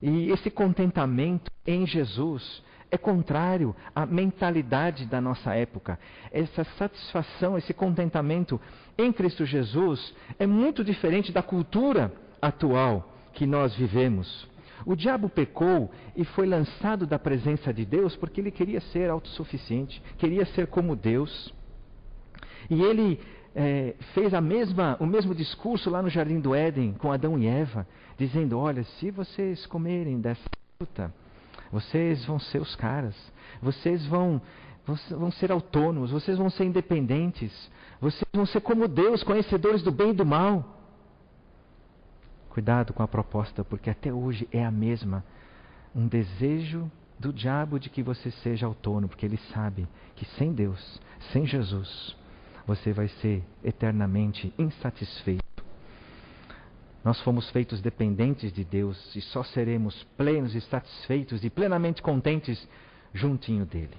E 0.00 0.30
esse 0.30 0.50
contentamento 0.50 1.50
em 1.66 1.86
Jesus 1.86 2.62
é 2.90 2.98
contrário 2.98 3.74
à 3.94 4.06
mentalidade 4.06 5.06
da 5.06 5.20
nossa 5.20 5.54
época. 5.54 5.98
Essa 6.30 6.64
satisfação, 6.78 7.58
esse 7.58 7.74
contentamento 7.74 8.60
em 8.96 9.12
Cristo 9.12 9.44
Jesus 9.44 10.14
é 10.38 10.46
muito 10.46 10.84
diferente 10.84 11.32
da 11.32 11.42
cultura 11.42 12.12
atual 12.40 13.12
que 13.32 13.46
nós 13.46 13.74
vivemos. 13.74 14.46
O 14.86 14.94
diabo 14.94 15.28
pecou 15.28 15.90
e 16.14 16.24
foi 16.24 16.46
lançado 16.46 17.06
da 17.06 17.18
presença 17.18 17.72
de 17.72 17.84
Deus 17.84 18.14
porque 18.16 18.40
ele 18.40 18.50
queria 18.50 18.80
ser 18.80 19.10
autossuficiente, 19.10 20.02
queria 20.18 20.44
ser 20.46 20.66
como 20.66 20.94
Deus. 20.94 21.52
E 22.70 22.82
ele 22.82 23.20
é, 23.54 23.94
fez 24.12 24.34
a 24.34 24.40
mesma, 24.40 24.96
o 24.98 25.06
mesmo 25.06 25.34
discurso 25.34 25.88
lá 25.88 26.02
no 26.02 26.08
Jardim 26.08 26.40
do 26.40 26.54
Éden 26.54 26.92
com 26.94 27.12
Adão 27.12 27.38
e 27.38 27.46
Eva, 27.46 27.86
dizendo: 28.18 28.58
Olha, 28.58 28.82
se 28.82 29.10
vocês 29.10 29.64
comerem 29.66 30.20
dessa 30.20 30.42
fruta, 30.76 31.14
vocês 31.70 32.24
vão 32.24 32.38
ser 32.38 32.60
os 32.60 32.74
caras, 32.74 33.14
vocês 33.62 34.04
vão, 34.06 34.42
vão 35.10 35.30
ser 35.30 35.52
autônomos, 35.52 36.10
vocês 36.10 36.36
vão 36.36 36.50
ser 36.50 36.64
independentes, 36.64 37.70
vocês 38.00 38.28
vão 38.32 38.46
ser 38.46 38.60
como 38.60 38.88
Deus, 38.88 39.22
conhecedores 39.22 39.82
do 39.82 39.92
bem 39.92 40.10
e 40.10 40.14
do 40.14 40.26
mal. 40.26 40.80
Cuidado 42.50 42.92
com 42.92 43.02
a 43.02 43.08
proposta, 43.08 43.64
porque 43.64 43.90
até 43.90 44.12
hoje 44.12 44.48
é 44.52 44.64
a 44.64 44.70
mesma. 44.70 45.24
Um 45.94 46.08
desejo 46.08 46.90
do 47.18 47.32
diabo 47.32 47.78
de 47.78 47.88
que 47.88 48.02
você 48.02 48.30
seja 48.30 48.66
autônomo, 48.66 49.08
porque 49.08 49.26
ele 49.26 49.38
sabe 49.52 49.86
que 50.16 50.24
sem 50.24 50.52
Deus, 50.52 51.00
sem 51.32 51.46
Jesus, 51.46 52.16
você 52.66 52.92
vai 52.92 53.08
ser 53.08 53.42
eternamente 53.62 54.52
insatisfeito. 54.58 55.44
Nós 57.04 57.20
fomos 57.20 57.50
feitos 57.50 57.82
dependentes 57.82 58.52
de 58.52 58.64
Deus 58.64 59.14
e 59.14 59.20
só 59.20 59.42
seremos 59.42 60.02
plenos 60.16 60.54
e 60.54 60.60
satisfeitos 60.62 61.44
e 61.44 61.50
plenamente 61.50 62.00
contentes 62.00 62.66
juntinho 63.12 63.66
dele. 63.66 63.96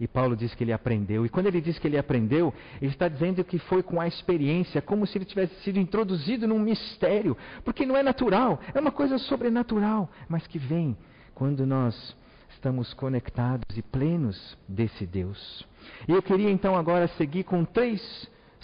E 0.00 0.08
Paulo 0.08 0.36
diz 0.36 0.52
que 0.54 0.64
ele 0.64 0.72
aprendeu. 0.72 1.24
E 1.24 1.28
quando 1.28 1.46
ele 1.46 1.60
diz 1.60 1.78
que 1.78 1.86
ele 1.86 1.96
aprendeu, 1.96 2.52
ele 2.82 2.90
está 2.90 3.08
dizendo 3.08 3.44
que 3.44 3.58
foi 3.58 3.82
com 3.82 4.00
a 4.00 4.08
experiência, 4.08 4.82
como 4.82 5.06
se 5.06 5.16
ele 5.16 5.24
tivesse 5.24 5.54
sido 5.62 5.78
introduzido 5.78 6.48
num 6.48 6.58
mistério. 6.58 7.36
Porque 7.64 7.86
não 7.86 7.96
é 7.96 8.02
natural, 8.02 8.60
é 8.74 8.80
uma 8.80 8.90
coisa 8.90 9.16
sobrenatural, 9.18 10.10
mas 10.28 10.44
que 10.48 10.58
vem 10.58 10.96
quando 11.34 11.64
nós 11.64 12.16
estamos 12.54 12.94
conectados 12.94 13.76
e 13.76 13.82
plenos 13.82 14.56
desse 14.68 15.06
Deus. 15.06 15.66
E 16.08 16.12
eu 16.12 16.22
queria 16.22 16.50
então 16.50 16.76
agora 16.76 17.08
seguir 17.08 17.44
com 17.44 17.64
três 17.64 18.00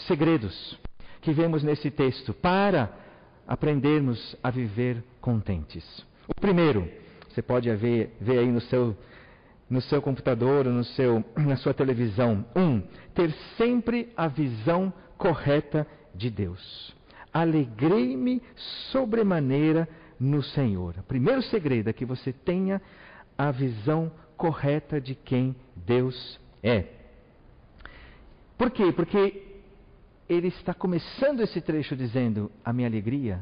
segredos 0.09 0.79
que 1.21 1.33
vemos 1.33 1.63
nesse 1.63 1.91
texto 1.91 2.33
para 2.33 2.91
aprendermos 3.47 4.37
a 4.43 4.51
viver 4.51 5.03
contentes. 5.21 5.85
O 6.27 6.41
primeiro, 6.41 6.89
você 7.29 7.43
pode 7.43 7.75
ver, 7.77 8.17
ver 8.21 8.39
aí 8.39 8.51
no 8.51 8.61
seu 8.61 8.97
no 9.69 9.81
seu 9.81 10.03
computador 10.03 10.65
no 10.65 10.83
seu, 10.83 11.25
na 11.39 11.57
sua 11.57 11.73
televisão. 11.73 12.45
Um, 12.57 12.83
ter 13.15 13.33
sempre 13.57 14.13
a 14.17 14.27
visão 14.27 14.93
correta 15.17 15.87
de 16.13 16.29
Deus. 16.29 16.93
Alegrei-me 17.33 18.43
sobremaneira 18.91 19.89
no 20.19 20.43
Senhor. 20.43 20.97
O 20.99 21.03
primeiro 21.05 21.41
segredo 21.43 21.89
é 21.89 21.93
que 21.93 22.05
você 22.05 22.33
tenha 22.33 22.83
a 23.41 23.51
visão 23.51 24.13
correta 24.37 25.01
de 25.01 25.15
quem 25.15 25.57
Deus 25.75 26.39
é. 26.63 26.85
Por 28.59 28.71
quê? 28.71 28.93
Porque 28.93 29.63
ele 30.29 30.49
está 30.49 30.75
começando 30.75 31.41
esse 31.41 31.59
trecho 31.63 31.97
dizendo: 31.97 32.53
A 32.63 32.71
minha 32.71 32.87
alegria 32.87 33.41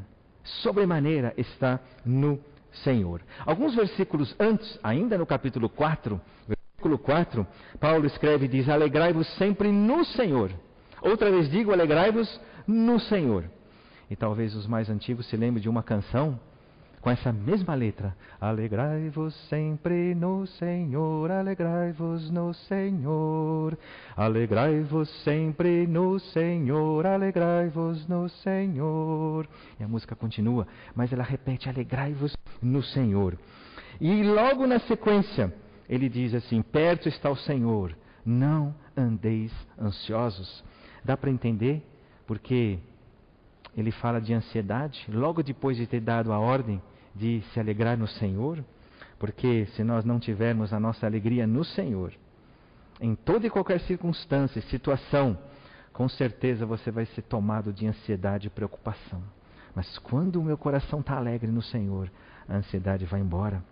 sobremaneira 0.63 1.33
está 1.35 1.81
no 2.05 2.39
Senhor. 2.71 3.21
Alguns 3.45 3.75
versículos 3.75 4.33
antes, 4.39 4.79
ainda 4.81 5.17
no 5.17 5.25
capítulo 5.25 5.67
4, 5.67 6.21
versículo 6.47 6.97
4, 6.97 7.45
Paulo 7.77 8.05
escreve 8.05 8.45
e 8.45 8.47
diz: 8.47 8.69
Alegrai-vos 8.69 9.27
sempre 9.35 9.69
no 9.69 10.05
Senhor. 10.05 10.49
Outra 11.01 11.29
vez 11.29 11.51
digo: 11.51 11.73
alegrai-vos 11.73 12.39
no 12.65 13.01
Senhor. 13.01 13.43
E 14.09 14.15
talvez 14.15 14.55
os 14.55 14.65
mais 14.65 14.89
antigos 14.89 15.27
se 15.27 15.35
lembrem 15.35 15.61
de 15.61 15.67
uma 15.67 15.83
canção 15.83 16.39
com 17.01 17.09
essa 17.09 17.31
mesma 17.31 17.75
letra. 17.75 18.15
Alegrai-vos 18.39 19.33
sempre 19.47 20.13
no 20.15 20.45
Senhor, 20.45 21.31
alegrai-vos 21.31 22.29
no 22.29 22.53
Senhor. 22.53 23.77
Alegrai-vos 24.15 25.09
sempre 25.23 25.87
no 25.87 26.19
Senhor, 26.19 27.05
alegrai-vos 27.05 28.07
no 28.07 28.29
Senhor. 28.29 29.47
E 29.79 29.83
a 29.83 29.87
música 29.87 30.15
continua, 30.15 30.67
mas 30.95 31.11
ela 31.13 31.23
repete: 31.23 31.69
alegrai-vos 31.69 32.35
no 32.61 32.83
Senhor. 32.83 33.37
E 33.99 34.23
logo 34.23 34.65
na 34.67 34.79
sequência, 34.79 35.53
ele 35.87 36.09
diz 36.09 36.33
assim: 36.33 36.61
Perto 36.61 37.07
está 37.07 37.29
o 37.29 37.35
Senhor, 37.35 37.95
não 38.25 38.75
andeis 38.95 39.51
ansiosos. 39.79 40.63
Dá 41.03 41.15
para 41.15 41.29
entender? 41.29 41.81
Porque 42.27 42.79
ele 43.75 43.91
fala 43.91 44.19
de 44.19 44.33
ansiedade, 44.33 45.05
logo 45.09 45.41
depois 45.41 45.77
de 45.77 45.87
ter 45.87 46.01
dado 46.01 46.33
a 46.33 46.39
ordem 46.39 46.81
de 47.15 47.41
se 47.53 47.59
alegrar 47.59 47.97
no 47.97 48.07
Senhor, 48.07 48.63
porque 49.17 49.65
se 49.75 49.83
nós 49.83 50.05
não 50.05 50.19
tivermos 50.19 50.73
a 50.73 50.79
nossa 50.79 51.05
alegria 51.05 51.45
no 51.45 51.63
Senhor, 51.63 52.13
em 53.01 53.15
toda 53.15 53.47
e 53.47 53.49
qualquer 53.49 53.79
circunstância, 53.81 54.61
situação, 54.63 55.37
com 55.93 56.07
certeza 56.07 56.65
você 56.65 56.91
vai 56.91 57.05
ser 57.05 57.23
tomado 57.23 57.73
de 57.73 57.87
ansiedade 57.87 58.47
e 58.47 58.49
preocupação. 58.49 59.21
Mas 59.75 59.97
quando 59.99 60.39
o 60.39 60.43
meu 60.43 60.57
coração 60.57 60.99
está 60.99 61.15
alegre 61.15 61.51
no 61.51 61.61
Senhor, 61.61 62.11
a 62.47 62.55
ansiedade 62.55 63.05
vai 63.05 63.19
embora. 63.19 63.63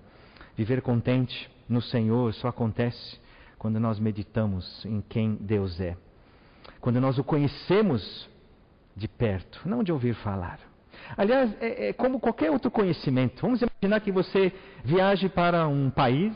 Viver 0.56 0.82
contente 0.82 1.50
no 1.68 1.82
Senhor 1.82 2.34
só 2.34 2.48
acontece 2.48 3.20
quando 3.58 3.80
nós 3.80 4.00
meditamos 4.00 4.86
em 4.86 5.02
quem 5.02 5.36
Deus 5.36 5.80
é. 5.80 5.98
Quando 6.80 7.02
nós 7.02 7.18
o 7.18 7.24
conhecemos 7.24 8.30
de 8.96 9.08
perto, 9.08 9.62
não 9.68 9.84
de 9.84 9.92
ouvir 9.92 10.14
falar. 10.16 10.60
Aliás, 11.16 11.56
é, 11.62 11.90
é 11.90 11.94
como 11.94 12.20
qualquer 12.20 12.52
outro 12.52 12.72
conhecimento. 12.72 13.42
Vamos 13.42 13.62
imaginar 13.62 14.00
que 14.02 14.12
você 14.12 14.52
viaje 14.84 15.30
para 15.30 15.68
um 15.68 15.90
país 15.90 16.34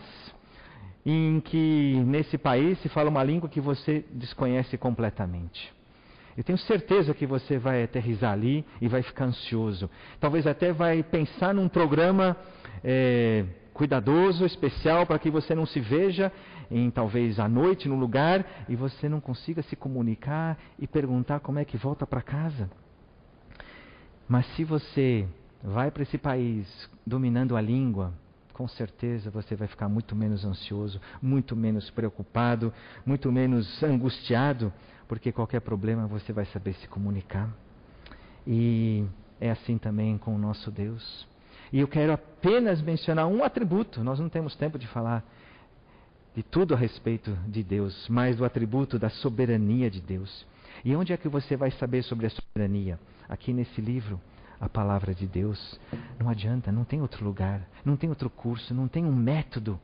em 1.06 1.40
que 1.42 2.02
nesse 2.06 2.38
país 2.38 2.80
se 2.82 2.90
fala 2.90 3.10
uma 3.10 3.24
língua 3.24 3.50
que 3.50 3.60
você 3.60 4.06
desconhece 4.12 4.78
completamente. 4.78 5.74
Eu 6.38 6.44
tenho 6.44 6.58
certeza 6.60 7.14
que 7.14 7.26
você 7.26 7.58
vai 7.58 7.84
aterrizar 7.84 8.32
ali 8.32 8.66
e 8.80 8.88
vai 8.88 9.02
ficar 9.02 9.26
ansioso. 9.26 9.90
Talvez 10.20 10.48
até 10.48 10.72
vai 10.72 11.04
pensar 11.04 11.54
num 11.54 11.68
programa 11.68 12.38
é, 12.84 13.46
cuidadoso, 13.74 14.46
especial, 14.46 15.06
para 15.06 15.20
que 15.20 15.30
você 15.30 15.54
não 15.54 15.66
se 15.66 15.80
veja 15.80 16.32
em 16.70 16.90
talvez 16.90 17.38
à 17.40 17.50
noite 17.50 17.90
no 17.90 17.96
lugar 17.96 18.46
e 18.70 18.76
você 18.76 19.10
não 19.10 19.20
consiga 19.20 19.62
se 19.64 19.76
comunicar 19.76 20.58
e 20.80 20.88
perguntar 20.88 21.42
como 21.42 21.60
é 21.60 21.66
que 21.66 21.76
volta 21.76 22.08
para 22.08 22.22
casa. 22.22 22.70
Mas 24.32 24.46
se 24.56 24.64
você 24.64 25.28
vai 25.62 25.92
para 25.92 26.04
esse 26.04 26.18
país 26.18 26.66
dominando 27.06 27.58
a 27.58 27.60
língua, 27.60 28.14
com 28.54 28.66
certeza 28.66 29.30
você 29.30 29.58
vai 29.58 29.68
ficar 29.68 29.90
muito 29.90 30.16
menos 30.16 30.46
ansioso, 30.46 31.02
muito 31.22 31.54
menos 31.54 31.90
preocupado, 31.90 32.74
muito 33.06 33.30
menos 33.30 33.84
angustiado, 33.84 34.72
porque 35.06 35.34
qualquer 35.34 35.60
problema 35.60 36.08
você 36.08 36.32
vai 36.32 36.46
saber 36.46 36.76
se 36.76 36.88
comunicar. 36.88 37.50
E 38.48 39.06
é 39.38 39.52
assim 39.52 39.78
também 39.78 40.18
com 40.18 40.34
o 40.34 40.40
nosso 40.40 40.72
Deus. 40.72 41.28
E 41.70 41.82
eu 41.82 41.88
quero 41.90 42.14
apenas 42.14 42.82
mencionar 42.82 43.28
um 43.28 43.44
atributo, 43.44 44.02
nós 44.02 44.18
não 44.18 44.30
temos 44.30 44.56
tempo 44.56 44.80
de 44.80 44.88
falar 44.88 45.26
de 46.34 46.42
tudo 46.42 46.74
a 46.74 46.78
respeito 46.78 47.38
de 47.50 47.62
Deus, 47.64 48.08
mas 48.08 48.38
do 48.38 48.46
atributo 48.46 48.98
da 48.98 49.10
soberania 49.10 49.92
de 49.92 50.00
Deus. 50.00 50.48
E 50.84 50.96
onde 50.96 51.14
é 51.14 51.18
que 51.18 51.30
você 51.30 51.56
vai 51.56 51.72
saber 51.72 52.04
sobre 52.04 52.28
a 52.28 52.30
soberania? 52.30 53.00
Aqui 53.30 53.54
nesse 53.54 53.80
livro, 53.80 54.20
a 54.60 54.70
palavra 54.70 55.14
de 55.14 55.28
Deus. 55.28 55.80
Não 56.20 56.30
adianta, 56.30 56.72
não 56.72 56.84
tem 56.84 57.02
outro 57.02 57.24
lugar, 57.26 57.62
não 57.84 57.96
tem 57.96 58.10
outro 58.10 58.30
curso, 58.30 58.74
não 58.74 58.88
tem 58.88 59.06
um 59.06 59.16
método 59.16 59.80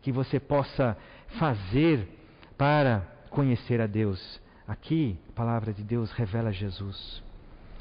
que 0.00 0.10
você 0.10 0.40
possa 0.40 0.96
fazer 1.38 2.08
para 2.56 3.06
conhecer 3.30 3.80
a 3.80 3.86
Deus. 3.86 4.40
Aqui, 4.66 5.18
a 5.30 5.32
palavra 5.32 5.72
de 5.72 5.82
Deus 5.82 6.10
revela 6.12 6.52
Jesus. 6.52 7.22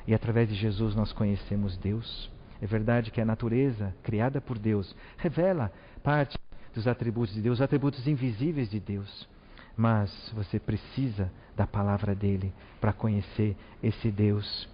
E 0.08 0.14
através 0.14 0.50
de 0.50 0.56
Jesus 0.56 0.96
nós 0.96 1.14
conhecemos 1.14 1.78
Deus. 1.78 2.30
É 2.62 2.66
verdade 2.66 3.12
que 3.12 3.22
a 3.22 3.26
natureza 3.26 3.94
criada 4.04 4.40
por 4.40 4.58
Deus 4.58 4.96
revela 5.18 5.72
parte 6.04 6.38
dos 6.74 6.88
atributos 6.88 7.34
de 7.34 7.42
Deus, 7.42 7.60
os 7.60 7.62
atributos 7.62 8.08
invisíveis 8.08 8.70
de 8.70 8.80
Deus. 8.80 9.28
Mas 9.82 10.32
você 10.36 10.60
precisa 10.60 11.32
da 11.58 11.66
palavra 11.66 12.14
dele 12.14 12.54
para 12.80 12.94
conhecer 12.94 13.58
esse 13.82 14.12
Deus. 14.12 14.70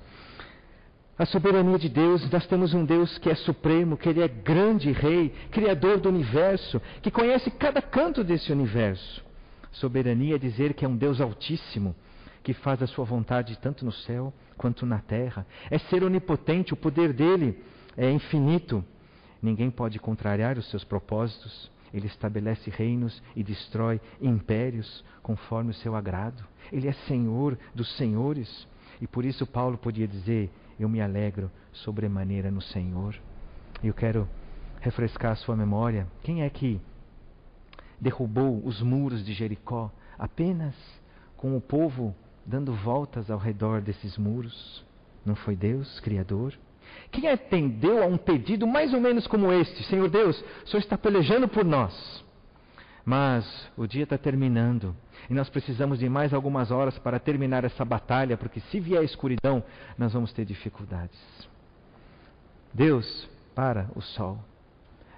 A 1.18 1.26
soberania 1.26 1.80
de 1.80 1.88
Deus, 1.88 2.30
nós 2.30 2.46
temos 2.46 2.74
um 2.74 2.84
Deus 2.84 3.18
que 3.18 3.30
é 3.30 3.36
supremo, 3.36 3.96
que 3.96 4.10
Ele 4.10 4.22
é 4.22 4.28
grande 4.28 4.92
rei, 4.92 5.30
criador 5.50 6.02
do 6.02 6.10
universo, 6.10 6.82
que 7.02 7.10
conhece 7.10 7.50
cada 7.52 7.82
canto 7.82 8.22
desse 8.22 8.52
universo. 8.52 9.24
Soberania 9.72 10.36
é 10.36 10.38
dizer 10.38 10.74
que 10.74 10.84
é 10.84 10.90
um 10.90 10.98
Deus 10.98 11.22
altíssimo, 11.22 11.96
que 12.44 12.54
faz 12.54 12.84
a 12.84 12.88
sua 12.88 13.06
vontade 13.06 13.58
tanto 13.60 13.86
no 13.86 13.94
céu 13.94 14.34
quanto 14.58 14.86
na 14.86 15.00
terra. 15.00 15.48
É 15.72 15.78
ser 15.78 16.04
onipotente, 16.04 16.74
o 16.74 16.78
poder 16.78 17.14
dele 17.14 17.64
é 17.96 18.12
infinito. 18.12 18.84
Ninguém 19.42 19.72
pode 19.72 20.00
contrariar 20.00 20.58
os 20.58 20.70
seus 20.70 20.84
propósitos. 20.84 21.72
Ele 21.94 22.08
estabelece 22.08 22.70
reinos 22.70 23.22
e 23.36 23.44
destrói 23.44 24.02
impérios 24.22 25.04
conforme 25.22 25.72
o 25.72 25.76
seu 25.76 25.96
agrado. 25.96 26.44
Ele 26.72 26.88
é 26.88 26.94
Senhor 27.08 27.58
dos 27.74 27.96
senhores. 27.98 28.68
E 29.02 29.08
por 29.08 29.26
isso 29.26 29.46
Paulo 29.46 29.78
podia 29.78 30.08
dizer: 30.08 30.50
Eu 30.80 30.90
me 30.90 31.02
alegro 31.02 31.52
sobremaneira 31.72 32.52
no 32.52 32.62
Senhor. 32.62 33.16
Eu 33.84 33.94
quero 33.94 34.28
refrescar 34.82 35.32
a 35.32 35.36
sua 35.36 35.56
memória. 35.56 36.08
Quem 36.24 36.44
é 36.44 36.50
que 36.50 36.82
derrubou 38.00 38.62
os 38.66 38.82
muros 38.82 39.26
de 39.26 39.34
Jericó 39.34 39.92
apenas 40.18 40.76
com 41.36 41.56
o 41.56 41.62
povo 41.62 42.16
dando 42.46 42.74
voltas 42.74 43.30
ao 43.30 43.38
redor 43.38 43.82
desses 43.82 44.18
muros? 44.18 44.86
Não 45.26 45.36
foi 45.36 45.56
Deus, 45.56 46.00
Criador? 46.00 46.58
Quem 47.12 47.30
atendeu 47.30 48.04
a 48.04 48.06
um 48.06 48.18
pedido 48.18 48.68
mais 48.68 48.94
ou 48.94 49.00
menos 49.00 49.28
como 49.28 49.52
este? 49.52 49.84
Senhor 49.84 50.10
Deus, 50.10 50.40
o 50.66 50.68
Senhor 50.68 50.82
está 50.82 50.98
pelejando 50.98 51.48
por 51.48 51.64
nós. 51.64 52.26
Mas 53.06 53.46
o 53.78 53.88
dia 53.88 54.04
está 54.04 54.18
terminando 54.18 54.94
e 55.30 55.34
nós 55.34 55.50
precisamos 55.50 56.00
de 56.00 56.10
mais 56.10 56.34
algumas 56.34 56.72
horas 56.72 56.98
para 57.00 57.20
terminar 57.20 57.64
essa 57.64 57.86
batalha, 57.86 58.38
porque 58.38 58.60
se 58.60 58.80
vier 58.80 59.00
a 59.00 59.04
escuridão, 59.04 59.64
nós 59.98 60.14
vamos 60.14 60.34
ter 60.34 60.46
dificuldades. 60.46 61.18
Deus 62.74 63.30
para 63.56 63.90
o 63.96 64.02
sol. 64.02 64.40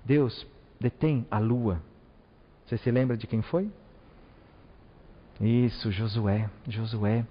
Deus 0.05 0.47
detém 0.79 1.25
a 1.29 1.39
lua. 1.39 1.81
Você 2.65 2.77
se 2.77 2.91
lembra 2.91 3.17
de 3.17 3.27
quem 3.27 3.41
foi? 3.41 3.69
Isso, 5.41 5.91
Josué. 5.91 6.49
Josué. 6.67 7.25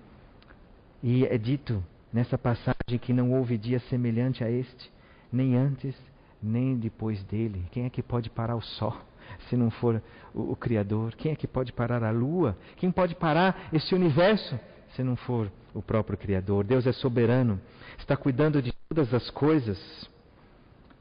E 1.02 1.24
é 1.26 1.38
dito 1.38 1.82
nessa 2.12 2.38
passagem 2.38 2.98
que 3.00 3.12
não 3.12 3.32
houve 3.32 3.58
dia 3.58 3.78
semelhante 3.80 4.42
a 4.42 4.50
este, 4.50 4.90
nem 5.32 5.56
antes, 5.56 5.94
nem 6.42 6.76
depois 6.76 7.22
dele. 7.24 7.66
Quem 7.70 7.84
é 7.84 7.90
que 7.90 8.02
pode 8.02 8.30
parar 8.30 8.56
o 8.56 8.62
sol? 8.62 8.96
Se 9.48 9.56
não 9.56 9.70
for 9.70 10.02
o, 10.34 10.52
o 10.52 10.56
Criador, 10.56 11.14
quem 11.14 11.32
é 11.32 11.36
que 11.36 11.46
pode 11.46 11.72
parar 11.72 12.02
a 12.02 12.10
lua? 12.10 12.56
Quem 12.76 12.90
pode 12.90 13.14
parar 13.14 13.68
esse 13.72 13.94
universo 13.94 14.58
se 14.94 15.02
não 15.02 15.16
for 15.16 15.50
o 15.74 15.82
próprio 15.82 16.16
Criador? 16.16 16.64
Deus 16.64 16.86
é 16.86 16.92
soberano, 16.92 17.60
está 17.98 18.16
cuidando 18.16 18.62
de 18.62 18.72
todas 18.88 19.12
as 19.12 19.28
coisas. 19.30 19.78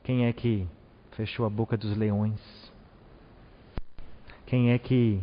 Quem 0.04 0.26
é 0.26 0.34
que 0.34 0.68
fechou 1.12 1.46
a 1.46 1.50
boca 1.50 1.78
dos 1.78 1.96
leões? 1.96 2.40
Quem 4.46 4.72
é 4.72 4.78
que 4.78 5.22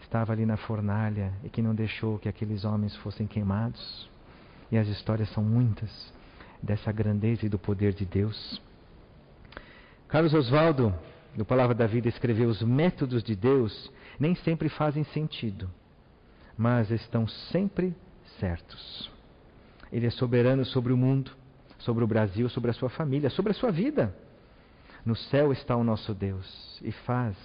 estava 0.00 0.32
ali 0.32 0.46
na 0.46 0.56
fornalha 0.56 1.32
e 1.44 1.50
que 1.50 1.60
não 1.60 1.74
deixou 1.74 2.18
que 2.18 2.28
aqueles 2.28 2.64
homens 2.64 2.94
fossem 2.96 3.26
queimados? 3.26 4.08
E 4.70 4.76
as 4.76 4.86
histórias 4.88 5.28
são 5.30 5.42
muitas 5.42 5.90
dessa 6.62 6.92
grandeza 6.92 7.46
e 7.46 7.48
do 7.48 7.58
poder 7.58 7.92
de 7.92 8.04
Deus. 8.04 8.60
Carlos 10.08 10.34
Oswaldo, 10.34 10.94
do 11.34 11.44
Palavra 11.44 11.74
da 11.74 11.86
Vida, 11.86 12.08
escreveu: 12.08 12.48
Os 12.48 12.62
métodos 12.62 13.22
de 13.22 13.34
Deus 13.34 13.90
nem 14.18 14.34
sempre 14.34 14.68
fazem 14.68 15.04
sentido, 15.04 15.70
mas 16.56 16.90
estão 16.90 17.26
sempre 17.26 17.94
certos. 18.38 19.10
Ele 19.92 20.06
é 20.06 20.10
soberano 20.10 20.64
sobre 20.64 20.92
o 20.92 20.96
mundo, 20.96 21.30
sobre 21.78 22.04
o 22.04 22.06
Brasil, 22.06 22.48
sobre 22.48 22.70
a 22.70 22.74
sua 22.74 22.90
família, 22.90 23.30
sobre 23.30 23.52
a 23.52 23.54
sua 23.54 23.70
vida. 23.70 24.14
No 25.04 25.16
céu 25.16 25.52
está 25.52 25.76
o 25.76 25.84
nosso 25.84 26.12
Deus 26.14 26.78
e 26.82 26.92
faz 26.92 27.36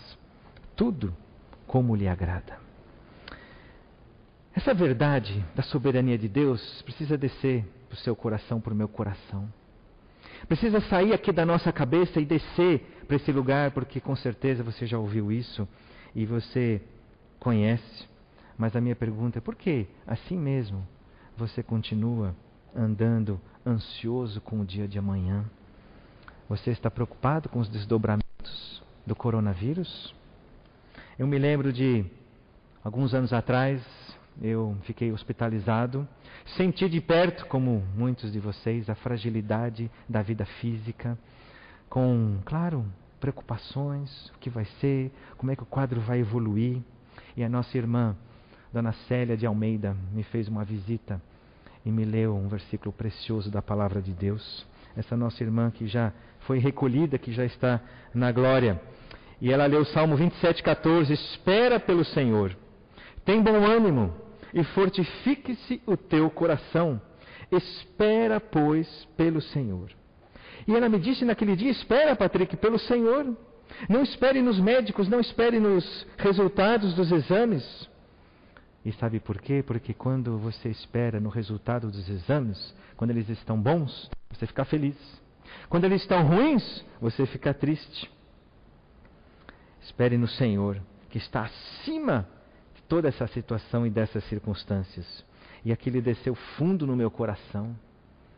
tudo 0.75 1.15
como 1.67 1.95
lhe 1.95 2.07
agrada. 2.07 2.62
Essa 4.55 4.73
verdade 4.73 5.43
da 5.55 5.63
soberania 5.63 6.17
de 6.17 6.27
Deus 6.27 6.81
precisa 6.83 7.17
descer 7.17 7.65
para 7.89 7.95
o 7.95 7.99
seu 7.99 8.15
coração, 8.15 8.61
para 8.61 8.73
o 8.73 8.75
meu 8.75 8.87
coração. 8.87 9.51
Precisa 10.47 10.79
sair 10.81 11.13
aqui 11.13 11.31
da 11.31 11.45
nossa 11.45 11.71
cabeça 11.71 12.19
e 12.19 12.25
descer 12.25 13.05
para 13.07 13.15
esse 13.15 13.31
lugar, 13.31 13.71
porque 13.71 13.99
com 13.99 14.15
certeza 14.15 14.63
você 14.63 14.85
já 14.85 14.97
ouviu 14.97 15.31
isso 15.31 15.67
e 16.13 16.25
você 16.25 16.81
conhece. 17.39 18.07
Mas 18.57 18.75
a 18.75 18.81
minha 18.81 18.95
pergunta 18.95 19.39
é: 19.39 19.41
por 19.41 19.55
que 19.55 19.87
assim 20.05 20.37
mesmo 20.37 20.87
você 21.35 21.63
continua 21.63 22.35
andando 22.75 23.41
ansioso 23.65 24.39
com 24.41 24.61
o 24.61 24.65
dia 24.65 24.87
de 24.87 24.99
amanhã? 24.99 25.45
Você 26.47 26.71
está 26.71 26.91
preocupado 26.91 27.49
com 27.49 27.59
os 27.59 27.69
desdobramentos 27.69 28.83
do 29.05 29.15
coronavírus? 29.15 30.13
Eu 31.17 31.25
me 31.25 31.39
lembro 31.39 31.73
de 31.73 32.05
alguns 32.83 33.13
anos 33.13 33.33
atrás, 33.33 33.81
eu 34.41 34.75
fiquei 34.83 35.11
hospitalizado. 35.11 36.07
Senti 36.57 36.89
de 36.89 36.99
perto, 36.99 37.45
como 37.47 37.83
muitos 37.95 38.31
de 38.31 38.39
vocês, 38.39 38.89
a 38.89 38.95
fragilidade 38.95 39.89
da 40.07 40.21
vida 40.21 40.45
física, 40.45 41.17
com, 41.89 42.39
claro, 42.45 42.85
preocupações, 43.19 44.31
o 44.35 44.39
que 44.39 44.49
vai 44.49 44.65
ser, 44.79 45.11
como 45.37 45.51
é 45.51 45.55
que 45.55 45.63
o 45.63 45.67
quadro 45.67 46.01
vai 46.01 46.19
evoluir. 46.19 46.81
E 47.37 47.43
a 47.43 47.49
nossa 47.49 47.77
irmã, 47.77 48.15
Dona 48.71 48.93
Célia 49.07 49.37
de 49.37 49.45
Almeida, 49.45 49.95
me 50.11 50.23
fez 50.23 50.47
uma 50.47 50.63
visita 50.63 51.21
e 51.85 51.91
me 51.91 52.05
leu 52.05 52.35
um 52.35 52.47
versículo 52.47 52.91
precioso 52.91 53.51
da 53.51 53.61
palavra 53.61 54.01
de 54.01 54.11
Deus. 54.11 54.65
Essa 54.95 55.17
nossa 55.17 55.43
irmã 55.43 55.71
que 55.71 55.87
já 55.87 56.11
foi 56.41 56.59
recolhida, 56.59 57.17
que 57.17 57.31
já 57.31 57.45
está 57.45 57.81
na 58.13 58.31
glória. 58.31 58.81
E 59.41 59.51
ela 59.51 59.65
leu 59.65 59.81
o 59.81 59.85
Salmo 59.85 60.17
27,14: 60.17 61.09
Espera 61.11 61.79
pelo 61.79 62.05
Senhor, 62.05 62.55
tem 63.25 63.41
bom 63.41 63.65
ânimo 63.65 64.13
e 64.53 64.63
fortifique-se 64.63 65.81
o 65.85 65.97
teu 65.97 66.29
coração. 66.29 67.01
Espera, 67.51 68.39
pois, 68.39 68.87
pelo 69.17 69.41
Senhor. 69.41 69.91
E 70.67 70.75
ela 70.75 70.89
me 70.89 70.99
disse 70.99 71.25
naquele 71.25 71.55
dia: 71.55 71.71
Espera, 71.71 72.15
Patrick, 72.15 72.55
pelo 72.57 72.79
Senhor. 72.79 73.35
Não 73.89 74.03
espere 74.03 74.41
nos 74.41 74.59
médicos, 74.59 75.07
não 75.07 75.19
espere 75.19 75.59
nos 75.59 76.05
resultados 76.17 76.93
dos 76.93 77.11
exames. 77.11 77.89
E 78.85 78.91
sabe 78.93 79.19
por 79.19 79.41
quê? 79.41 79.63
Porque 79.65 79.93
quando 79.93 80.37
você 80.37 80.69
espera 80.69 81.19
no 81.19 81.29
resultado 81.29 81.89
dos 81.89 82.07
exames, 82.07 82.75
quando 82.95 83.11
eles 83.11 83.29
estão 83.29 83.59
bons, 83.59 84.09
você 84.29 84.45
fica 84.45 84.65
feliz. 84.65 84.95
Quando 85.69 85.85
eles 85.85 86.01
estão 86.01 86.23
ruins, 86.27 86.85
você 86.99 87.25
fica 87.25 87.53
triste. 87.53 88.11
Espere 89.81 90.17
no 90.17 90.27
Senhor, 90.27 90.79
que 91.09 91.17
está 91.17 91.43
acima 91.43 92.27
toda 92.93 93.07
essa 93.07 93.25
situação 93.25 93.87
e 93.87 93.89
dessas 93.89 94.23
circunstâncias. 94.25 95.25
E 95.65 95.71
aquilo 95.71 95.99
desceu 95.99 96.35
fundo 96.35 96.85
no 96.85 96.95
meu 96.95 97.09
coração. 97.09 97.75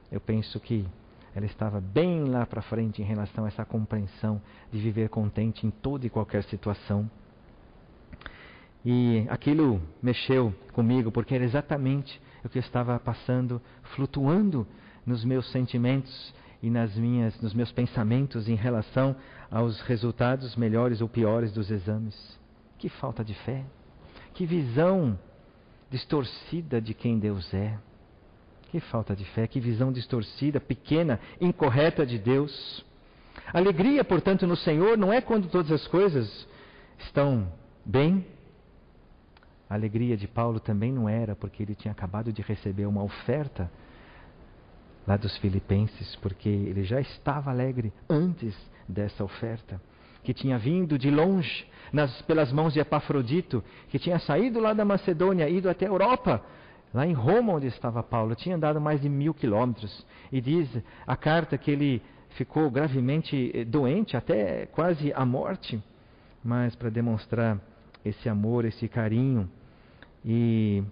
Eu 0.10 0.22
penso 0.22 0.62
que 0.62 0.88
ela 1.36 1.46
estava 1.46 1.82
bem 1.82 2.24
lá 2.24 2.46
para 2.46 2.62
frente 2.62 3.02
em 3.02 3.06
relação 3.06 3.44
a 3.44 3.50
essa 3.50 3.66
compreensão 3.66 4.42
de 4.72 4.80
viver 4.80 5.10
contente 5.10 5.68
em 5.68 5.70
toda 5.70 6.08
e 6.08 6.10
qualquer 6.10 6.42
situação. 6.46 7.12
E 8.86 9.26
aquilo 9.30 9.82
mexeu 10.02 10.56
comigo, 10.72 11.12
porque 11.12 11.36
era 11.36 11.44
exatamente 11.44 12.22
o 12.42 12.48
que 12.48 12.58
eu 12.58 12.62
estava 12.62 12.98
passando, 12.98 13.62
flutuando 13.94 14.66
nos 15.06 15.26
meus 15.26 15.52
sentimentos 15.52 16.34
e 16.64 16.70
nas 16.70 16.96
minhas, 16.96 17.38
nos 17.42 17.54
meus 17.54 17.74
pensamentos 17.74 18.48
em 18.48 18.56
relação 18.56 19.18
aos 19.52 19.82
resultados 19.82 20.56
melhores 20.56 21.02
ou 21.02 21.10
piores 21.10 21.52
dos 21.52 21.70
exames. 21.70 22.40
Que 22.78 22.88
falta 22.88 23.22
de 23.22 23.34
fé! 23.34 23.66
Que 24.36 24.46
visão 24.46 25.18
distorcida 25.90 26.82
de 26.82 26.94
quem 26.94 27.18
Deus 27.18 27.54
é. 27.54 27.78
Que 28.70 28.82
falta 28.82 29.16
de 29.16 29.24
fé, 29.26 29.48
que 29.48 29.62
visão 29.62 29.92
distorcida, 29.92 30.60
pequena, 30.60 31.20
incorreta 31.40 32.06
de 32.06 32.20
Deus. 32.20 32.86
Alegria, 33.54 34.04
portanto, 34.04 34.46
no 34.46 34.58
Senhor 34.58 34.98
não 34.98 35.14
é 35.14 35.22
quando 35.22 35.48
todas 35.48 35.72
as 35.72 35.88
coisas 35.88 36.48
estão 37.00 37.50
bem. 37.86 38.28
A 39.70 39.76
alegria 39.76 40.18
de 40.18 40.28
Paulo 40.28 40.60
também 40.60 40.92
não 40.92 41.08
era 41.08 41.34
porque 41.34 41.64
ele 41.64 41.74
tinha 41.74 41.94
acabado 41.94 42.34
de 42.34 42.42
receber 42.42 42.86
uma 42.86 43.04
oferta 43.04 43.72
lá 45.08 45.16
dos 45.16 45.38
Filipenses, 45.38 46.16
porque 46.18 46.50
ele 46.50 46.84
já 46.84 47.00
estava 47.00 47.52
alegre 47.52 47.94
antes 48.10 48.54
dessa 48.88 49.24
oferta 49.24 49.80
que 50.26 50.34
tinha 50.34 50.58
vindo 50.58 50.98
de 50.98 51.10
longe, 51.10 51.66
nas, 51.94 52.22
pelas 52.24 52.52
mãos 52.52 52.74
de 52.74 52.80
Epafrodito, 52.80 53.64
que 53.90 54.00
tinha 54.00 54.20
saído 54.20 54.60
lá 54.60 54.74
da 54.74 54.84
Macedônia, 54.84 55.48
ido 55.48 55.70
até 55.70 55.86
a 55.86 55.90
Europa, 55.90 56.44
lá 56.94 57.06
em 57.06 57.14
Roma, 57.14 57.54
onde 57.54 57.68
estava 57.68 58.04
Paulo, 58.04 58.36
tinha 58.36 58.56
andado 58.56 58.82
mais 58.82 59.00
de 59.00 59.08
mil 59.08 59.34
quilômetros. 59.34 60.06
E 60.32 60.42
diz 60.42 60.68
a 61.06 61.16
carta 61.16 61.58
que 61.58 61.72
ele 61.72 62.02
ficou 62.32 62.70
gravemente 62.70 63.52
eh, 63.54 63.64
doente, 63.64 64.18
até 64.18 64.66
quase 64.66 65.14
à 65.14 65.26
morte, 65.26 65.82
mas 66.44 66.76
para 66.76 66.90
demonstrar 66.90 67.60
esse 68.04 68.28
amor, 68.28 68.66
esse 68.66 68.88
carinho. 68.88 69.50
E 70.26 70.84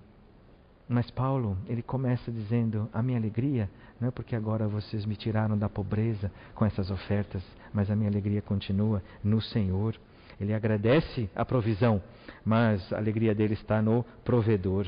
mas 0.88 1.10
Paulo, 1.10 1.58
ele 1.68 1.82
começa 1.82 2.32
dizendo: 2.32 2.90
A 2.94 3.02
minha 3.02 3.18
alegria 3.18 3.70
não 4.04 4.10
é 4.10 4.12
porque 4.12 4.36
agora 4.36 4.68
vocês 4.68 5.06
me 5.06 5.16
tiraram 5.16 5.58
da 5.58 5.70
pobreza 5.70 6.30
com 6.56 6.66
essas 6.66 6.92
ofertas, 6.92 7.42
mas 7.74 7.90
a 7.90 7.96
minha 7.96 8.10
alegria 8.10 8.42
continua 8.42 9.02
no 9.24 9.40
Senhor. 9.40 9.96
Ele 10.42 10.54
agradece 10.54 11.30
a 11.34 11.46
provisão, 11.46 12.04
mas 12.44 12.92
a 12.92 12.98
alegria 12.98 13.34
dele 13.34 13.54
está 13.54 13.82
no 13.82 14.04
provedor. 14.26 14.88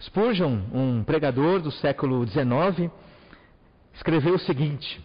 Spurgeon, 0.00 0.60
um 0.72 1.02
pregador 1.02 1.60
do 1.60 1.72
século 1.72 2.24
XIX, 2.24 2.88
escreveu 3.94 4.34
o 4.34 4.38
seguinte: 4.38 5.04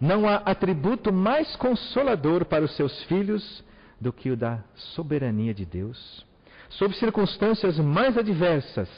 Não 0.00 0.28
há 0.28 0.38
atributo 0.38 1.12
mais 1.12 1.54
consolador 1.54 2.44
para 2.44 2.64
os 2.64 2.74
seus 2.74 3.04
filhos 3.04 3.64
do 4.00 4.12
que 4.12 4.32
o 4.32 4.36
da 4.36 4.58
soberania 4.74 5.54
de 5.54 5.64
Deus. 5.64 6.26
Sob 6.70 6.92
circunstâncias 6.96 7.78
mais 7.78 8.18
adversas, 8.18 8.88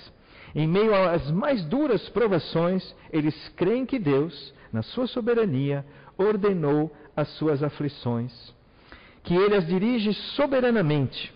em 0.55 0.69
meio 0.69 0.95
às 0.95 1.31
mais 1.31 1.64
duras 1.64 2.09
provações, 2.11 2.95
eles 3.12 3.35
creem 3.57 3.85
que 3.85 3.99
Deus, 3.99 4.55
na 4.73 4.83
sua 4.83 5.07
soberania, 5.07 5.85
ordenou 6.17 6.95
as 7.17 7.29
suas 7.37 7.62
aflições, 7.62 8.33
que 9.23 9.35
ele 9.35 9.57
as 9.57 9.67
dirige 9.67 10.12
soberanamente 10.37 11.35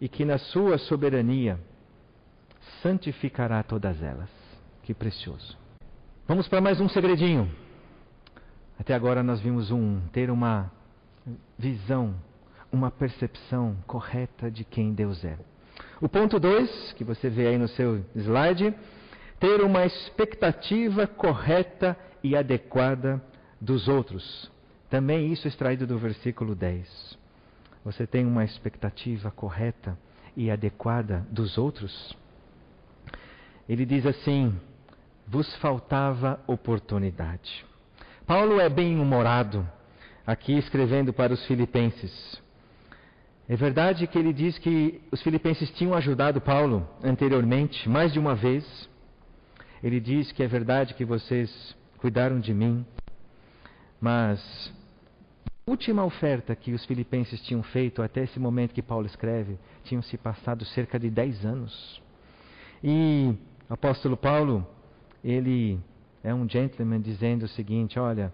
e 0.00 0.08
que 0.08 0.24
na 0.24 0.38
sua 0.38 0.76
soberania 0.78 1.58
santificará 2.82 3.62
todas 3.62 4.02
elas. 4.02 4.30
Que 4.82 4.92
precioso. 4.94 5.56
Vamos 6.26 6.46
para 6.48 6.60
mais 6.60 6.80
um 6.80 6.88
segredinho. 6.88 7.50
Até 8.78 8.94
agora 8.94 9.22
nós 9.22 9.40
vimos 9.40 9.70
um 9.70 10.00
ter 10.12 10.30
uma 10.30 10.70
visão, 11.58 12.14
uma 12.70 12.90
percepção 12.90 13.76
correta 13.86 14.50
de 14.50 14.64
quem 14.64 14.92
Deus 14.92 15.24
é. 15.24 15.38
O 16.00 16.08
ponto 16.08 16.38
2, 16.38 16.92
que 16.92 17.02
você 17.02 17.28
vê 17.28 17.48
aí 17.48 17.58
no 17.58 17.66
seu 17.66 18.04
slide, 18.14 18.72
ter 19.40 19.62
uma 19.62 19.84
expectativa 19.84 21.06
correta 21.06 21.96
e 22.22 22.36
adequada 22.36 23.20
dos 23.60 23.88
outros. 23.88 24.50
Também 24.88 25.32
isso 25.32 25.46
é 25.46 25.48
extraído 25.48 25.86
do 25.86 25.98
versículo 25.98 26.54
10. 26.54 27.18
Você 27.84 28.06
tem 28.06 28.24
uma 28.24 28.44
expectativa 28.44 29.30
correta 29.30 29.98
e 30.36 30.50
adequada 30.50 31.26
dos 31.30 31.58
outros? 31.58 32.16
Ele 33.68 33.84
diz 33.84 34.06
assim, 34.06 34.54
vos 35.26 35.52
faltava 35.56 36.40
oportunidade. 36.46 37.66
Paulo 38.24 38.60
é 38.60 38.68
bem-humorado 38.68 39.68
aqui 40.26 40.56
escrevendo 40.56 41.12
para 41.12 41.32
os 41.32 41.44
filipenses. 41.46 42.40
É 43.48 43.56
verdade 43.56 44.06
que 44.06 44.18
ele 44.18 44.32
diz 44.32 44.58
que 44.58 45.00
os 45.10 45.22
filipenses 45.22 45.70
tinham 45.70 45.94
ajudado 45.94 46.38
Paulo 46.38 46.86
anteriormente, 47.02 47.88
mais 47.88 48.12
de 48.12 48.18
uma 48.18 48.34
vez. 48.34 48.88
Ele 49.82 49.98
diz 49.98 50.30
que 50.32 50.42
é 50.42 50.46
verdade 50.46 50.92
que 50.92 51.04
vocês 51.04 51.74
cuidaram 51.96 52.40
de 52.40 52.52
mim, 52.52 52.84
mas 53.98 54.38
a 55.66 55.70
última 55.70 56.04
oferta 56.04 56.54
que 56.54 56.72
os 56.72 56.84
filipenses 56.84 57.40
tinham 57.40 57.62
feito 57.62 58.02
até 58.02 58.24
esse 58.24 58.38
momento 58.38 58.74
que 58.74 58.82
Paulo 58.82 59.06
escreve, 59.06 59.58
tinham 59.84 60.02
se 60.02 60.18
passado 60.18 60.66
cerca 60.66 60.98
de 60.98 61.08
dez 61.08 61.42
anos. 61.42 62.02
E 62.84 63.34
o 63.68 63.72
apóstolo 63.72 64.16
Paulo, 64.16 64.66
ele 65.24 65.80
é 66.22 66.34
um 66.34 66.46
gentleman 66.46 67.00
dizendo 67.00 67.44
o 67.44 67.48
seguinte: 67.48 67.98
olha, 67.98 68.30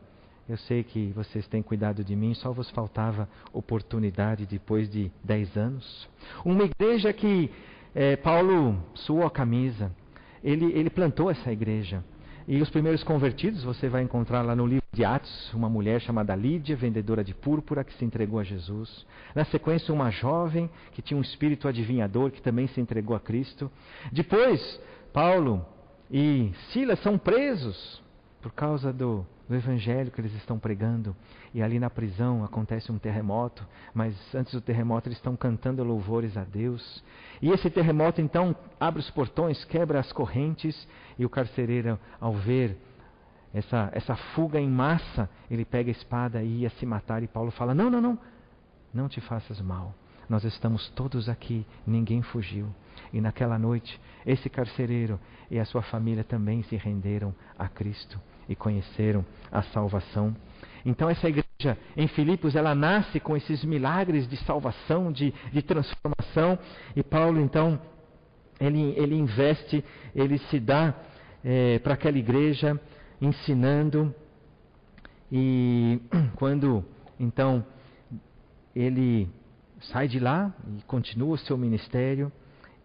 eu 0.48 0.57
sei 0.59 0.83
que 0.83 1.11
vocês 1.12 1.46
têm 1.46 1.62
cuidado 1.62 2.04
de 2.04 2.14
mim, 2.14 2.35
só 2.35 2.52
vos 2.52 2.68
faltava 2.70 3.28
oportunidade 3.52 4.44
depois 4.44 4.90
de 4.90 5.11
dez 5.22 5.57
anos. 5.57 6.09
Uma 6.44 6.64
igreja 6.64 7.12
que 7.12 7.50
é, 7.94 8.16
Paulo 8.16 8.78
suou 8.94 9.24
a 9.24 9.30
camisa, 9.30 9.90
ele, 10.42 10.66
ele 10.72 10.90
plantou 10.90 11.30
essa 11.30 11.50
igreja. 11.50 12.04
E 12.46 12.61
os 12.61 12.68
primeiros 12.68 13.02
convertidos 13.02 13.64
você 13.64 13.88
vai 13.88 14.02
encontrar 14.02 14.42
lá 14.42 14.54
no 14.54 14.66
livro 14.66 14.85
de 14.92 15.02
Atos, 15.02 15.52
uma 15.54 15.70
mulher 15.70 15.98
chamada 16.02 16.37
Lídia, 16.37 16.76
vendedora 16.76 17.24
de 17.24 17.33
púrpura, 17.33 17.83
que 17.83 17.94
se 17.94 18.04
entregou 18.04 18.38
a 18.38 18.44
Jesus. 18.44 19.07
Na 19.35 19.46
sequência, 19.46 19.94
uma 19.94 20.11
jovem 20.11 20.68
que 20.92 21.00
tinha 21.00 21.16
um 21.16 21.22
espírito 21.22 21.66
adivinhador, 21.66 22.30
que 22.30 22.42
também 22.42 22.66
se 22.66 22.83
entregou 22.83 23.16
a 23.16 23.20
Cristo. 23.20 23.70
Depois, 24.12 24.78
Paulo 25.11 25.64
e 26.11 26.52
Silas 26.70 27.00
são 27.00 27.16
presos 27.16 28.02
por 28.42 28.52
causa 28.52 28.92
do, 28.92 29.26
do 29.48 29.54
evangelho 29.54 30.11
que 30.11 30.20
eles 30.20 30.35
estão 30.35 30.59
pregando. 30.59 31.14
E 31.52 31.62
ali 31.62 31.78
na 31.78 31.90
prisão 31.90 32.44
acontece 32.44 32.90
um 32.90 32.98
terremoto, 32.98 33.66
mas 33.92 34.14
antes 34.35 34.52
do 34.52 34.61
terremoto 34.61 35.09
eles 35.09 35.18
estão 35.18 35.37
cantando 35.37 35.85
louvores 35.85 36.37
a 36.37 36.44
Deus. 36.44 37.02
E 37.42 37.50
esse 37.50 37.68
terremoto 37.70 38.20
então 38.20 38.57
abre 38.80 39.00
os 39.00 39.11
portões, 39.11 39.64
quebra 39.64 40.00
as 40.00 40.12
correntes, 40.12 40.88
e 41.18 41.24
o 41.24 41.30
carcereiro, 41.30 41.98
ao 42.20 42.33
ver 42.33 42.76
essa, 43.52 43.90
essa 43.92 44.16
fuga 44.35 44.59
em 44.59 44.68
massa, 44.68 45.28
ele 45.50 45.64
pega 45.64 45.90
a 45.90 45.92
espada 45.92 46.42
e 46.42 46.62
ia 46.62 46.70
se 46.70 46.87
matar. 46.87 47.22
E 47.22 47.28
Paulo 47.28 47.50
fala: 47.50 47.74
Não, 47.74 47.90
não, 47.90 48.00
não, 48.00 48.18
não 48.92 49.09
te 49.09 49.20
faças 49.20 49.61
mal. 49.61 49.94
Nós 50.28 50.42
estamos 50.42 50.88
todos 50.90 51.28
aqui, 51.28 51.66
ninguém 51.87 52.22
fugiu. 52.22 52.66
E 53.12 53.20
naquela 53.20 53.59
noite, 53.59 54.00
esse 54.24 54.48
carcereiro 54.48 55.20
e 55.50 55.59
a 55.59 55.64
sua 55.66 55.83
família 55.83 56.24
também 56.24 56.62
se 56.62 56.76
renderam 56.76 57.35
a 57.59 57.68
Cristo 57.68 58.18
e 58.48 58.54
conheceram 58.54 59.24
a 59.50 59.62
salvação. 59.62 60.35
Então 60.85 61.09
essa 61.09 61.28
igreja 61.28 61.78
em 61.96 62.07
Filipos, 62.09 62.54
ela 62.54 62.74
nasce 62.74 63.18
com 63.18 63.37
esses 63.37 63.64
milagres 63.64 64.28
de 64.28 64.37
salvação, 64.44 65.11
de, 65.11 65.33
de 65.52 65.62
transformação. 65.62 66.59
E 66.94 67.02
Paulo 67.02 67.40
então, 67.40 67.80
ele, 68.61 68.94
ele 68.96 69.14
investe, 69.14 69.83
ele 70.14 70.38
se 70.38 70.61
dá 70.61 70.94
é, 71.42 71.78
para 71.78 71.94
aquela 71.94 72.18
igreja 72.18 72.78
ensinando. 73.20 74.14
E 75.33 76.00
quando 76.37 76.85
então 77.18 77.64
ele 78.74 79.28
sai 79.92 80.09
de 80.09 80.18
lá 80.18 80.52
e 80.76 80.83
continua 80.83 81.35
o 81.35 81.38
seu 81.38 81.57
ministério, 81.57 82.30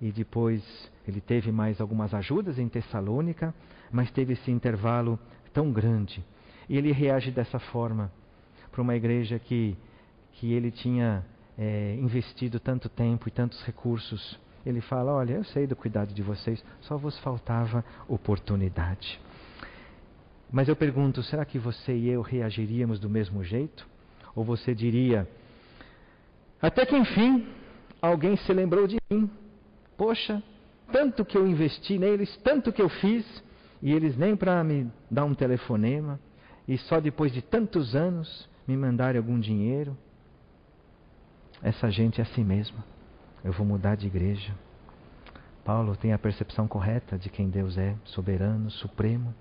e 0.01 0.11
depois 0.11 0.63
ele 1.07 1.19
teve 1.19 1.51
mais 1.51 1.81
algumas 1.81 2.13
ajudas 2.13 2.57
em 2.57 2.69
Tessalônica, 2.69 3.53
mas 3.91 4.09
teve 4.11 4.33
esse 4.33 4.51
intervalo 4.51 5.19
tão 5.53 5.71
grande. 5.71 6.23
E 6.67 6.77
ele 6.77 6.91
reage 6.91 7.31
dessa 7.31 7.59
forma 7.59 8.11
para 8.71 8.81
uma 8.81 8.95
igreja 8.95 9.39
que, 9.39 9.75
que 10.33 10.53
ele 10.53 10.71
tinha 10.71 11.25
é, 11.57 11.95
investido 11.99 12.59
tanto 12.59 12.87
tempo 12.87 13.27
e 13.27 13.31
tantos 13.31 13.61
recursos. 13.63 14.39
Ele 14.65 14.81
fala: 14.81 15.13
Olha, 15.13 15.33
eu 15.33 15.43
sei 15.43 15.65
do 15.67 15.75
cuidado 15.75 16.13
de 16.13 16.21
vocês, 16.21 16.63
só 16.81 16.97
vos 16.97 17.17
faltava 17.19 17.83
oportunidade. 18.07 19.19
Mas 20.51 20.67
eu 20.67 20.75
pergunto: 20.75 21.21
será 21.23 21.45
que 21.45 21.59
você 21.59 21.93
e 21.93 22.09
eu 22.09 22.21
reagiríamos 22.21 22.99
do 22.99 23.09
mesmo 23.09 23.43
jeito? 23.43 23.87
Ou 24.35 24.43
você 24.43 24.73
diria: 24.73 25.27
Até 26.61 26.85
que 26.85 26.95
enfim, 26.95 27.47
alguém 28.01 28.37
se 28.37 28.53
lembrou 28.53 28.87
de 28.87 28.97
mim. 29.09 29.29
Poxa, 29.97 30.41
tanto 30.91 31.25
que 31.25 31.37
eu 31.37 31.45
investi 31.45 31.97
neles, 31.97 32.35
tanto 32.37 32.71
que 32.71 32.81
eu 32.81 32.89
fiz, 32.89 33.25
e 33.81 33.91
eles 33.93 34.17
nem 34.17 34.35
para 34.35 34.63
me 34.63 34.91
dar 35.09 35.25
um 35.25 35.33
telefonema, 35.33 36.19
e 36.67 36.77
só 36.77 36.99
depois 36.99 37.31
de 37.31 37.41
tantos 37.41 37.95
anos 37.95 38.49
me 38.67 38.77
mandarem 38.77 39.17
algum 39.17 39.39
dinheiro. 39.39 39.97
Essa 41.61 41.89
gente 41.89 42.21
é 42.21 42.23
assim 42.23 42.43
mesma. 42.43 42.83
Eu 43.43 43.51
vou 43.51 43.65
mudar 43.65 43.95
de 43.95 44.07
igreja. 44.07 44.53
Paulo 45.63 45.95
tem 45.95 46.13
a 46.13 46.19
percepção 46.19 46.67
correta 46.67 47.17
de 47.17 47.29
quem 47.29 47.49
Deus 47.49 47.77
é, 47.77 47.95
soberano, 48.05 48.69
supremo, 48.69 49.33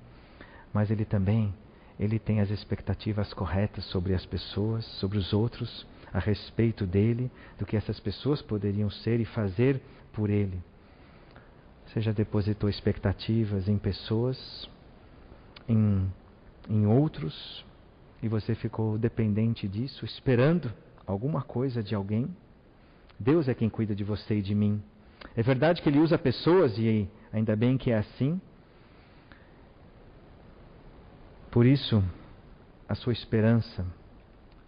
mas 0.73 0.91
ele 0.91 1.05
também 1.05 1.55
ele 1.99 2.19
tem 2.19 2.41
as 2.41 2.51
expectativas 2.51 3.35
corretas 3.35 3.85
sobre 3.87 4.15
as 4.15 4.25
pessoas, 4.25 4.85
sobre 4.85 5.19
os 5.19 5.33
outros, 5.33 5.87
a 6.13 6.21
respeito 6.21 6.87
dele, 6.87 7.31
do 7.59 7.67
que 7.67 7.77
essas 7.77 7.99
pessoas 7.99 8.41
poderiam 8.41 8.89
ser 8.89 9.21
e 9.21 9.25
fazer 9.25 9.83
por 10.13 10.31
ele. 10.31 10.63
Você 11.89 12.03
já 12.03 12.13
depositou 12.13 12.69
expectativas 12.69 13.67
em 13.67 13.79
pessoas, 13.79 14.69
em, 15.67 16.07
em 16.69 16.87
outros, 16.87 17.65
e 18.23 18.29
você 18.29 18.55
ficou 18.55 18.99
dependente 18.99 19.67
disso, 19.67 20.05
esperando 20.05 20.71
alguma 21.07 21.41
coisa 21.41 21.83
de 21.83 21.95
alguém? 21.95 22.29
Deus 23.19 23.49
é 23.49 23.55
quem 23.55 23.71
cuida 23.71 23.95
de 23.95 24.05
você 24.05 24.37
e 24.37 24.43
de 24.43 24.55
mim. 24.55 24.83
É 25.35 25.43
verdade 25.43 25.81
que 25.81 25.89
Ele 25.89 25.99
usa 25.99 26.19
pessoas, 26.19 26.77
e 26.77 27.09
ainda 27.33 27.57
bem 27.57 27.79
que 27.79 27.91
é 27.91 27.97
assim. 27.97 28.39
Por 31.51 31.65
isso, 31.65 32.05
a 32.87 32.95
sua 32.95 33.15
esperança 33.15 33.87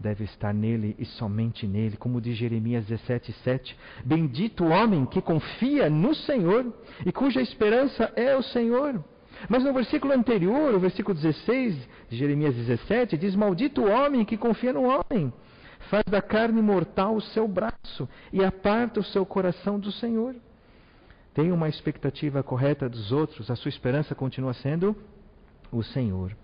deve 0.01 0.25
estar 0.25 0.55
nele 0.55 0.97
e 0.99 1.05
somente 1.05 1.67
nele, 1.67 1.97
como 1.97 2.21
diz 2.21 2.37
Jeremias 2.37 2.87
17:7. 2.87 3.77
Bendito 4.03 4.65
o 4.65 4.71
homem 4.71 5.05
que 5.05 5.21
confia 5.21 5.91
no 5.91 6.15
Senhor 6.15 6.73
e 7.05 7.13
cuja 7.13 7.43
esperança 7.43 8.11
é 8.17 8.35
o 8.35 8.43
Senhor. 8.43 9.05
Mas 9.49 9.63
no 9.63 9.73
versículo 9.73 10.13
anterior, 10.15 10.75
o 10.75 10.81
versículo 10.81 11.15
16 11.15 11.77
de 12.09 12.17
Jeremias 12.17 12.55
17, 12.55 13.19
diz: 13.19 13.35
Maldito 13.35 13.83
o 13.83 13.91
homem 13.91 14.25
que 14.25 14.39
confia 14.39 14.73
no 14.73 14.85
homem, 14.85 15.33
faz 15.91 16.05
da 16.07 16.23
carne 16.23 16.63
mortal 16.63 17.15
o 17.15 17.21
seu 17.21 17.47
braço 17.47 18.09
e 18.33 18.43
aparta 18.43 19.01
o 19.01 19.05
seu 19.05 19.27
coração 19.27 19.79
do 19.79 19.93
Senhor. 19.93 20.35
Tem 21.35 21.53
uma 21.53 21.69
expectativa 21.69 22.43
correta 22.43 22.89
dos 22.89 23.13
outros, 23.13 23.51
a 23.51 23.57
sua 23.57 23.69
esperança 23.69 24.15
continua 24.15 24.55
sendo 24.55 24.97
o 25.71 25.83
Senhor. 25.83 26.35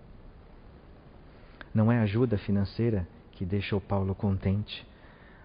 Não 1.73 1.91
é 1.91 1.99
ajuda 1.99 2.37
financeira 2.37 3.07
que 3.37 3.45
deixou 3.45 3.79
Paulo 3.79 4.15
contente. 4.15 4.85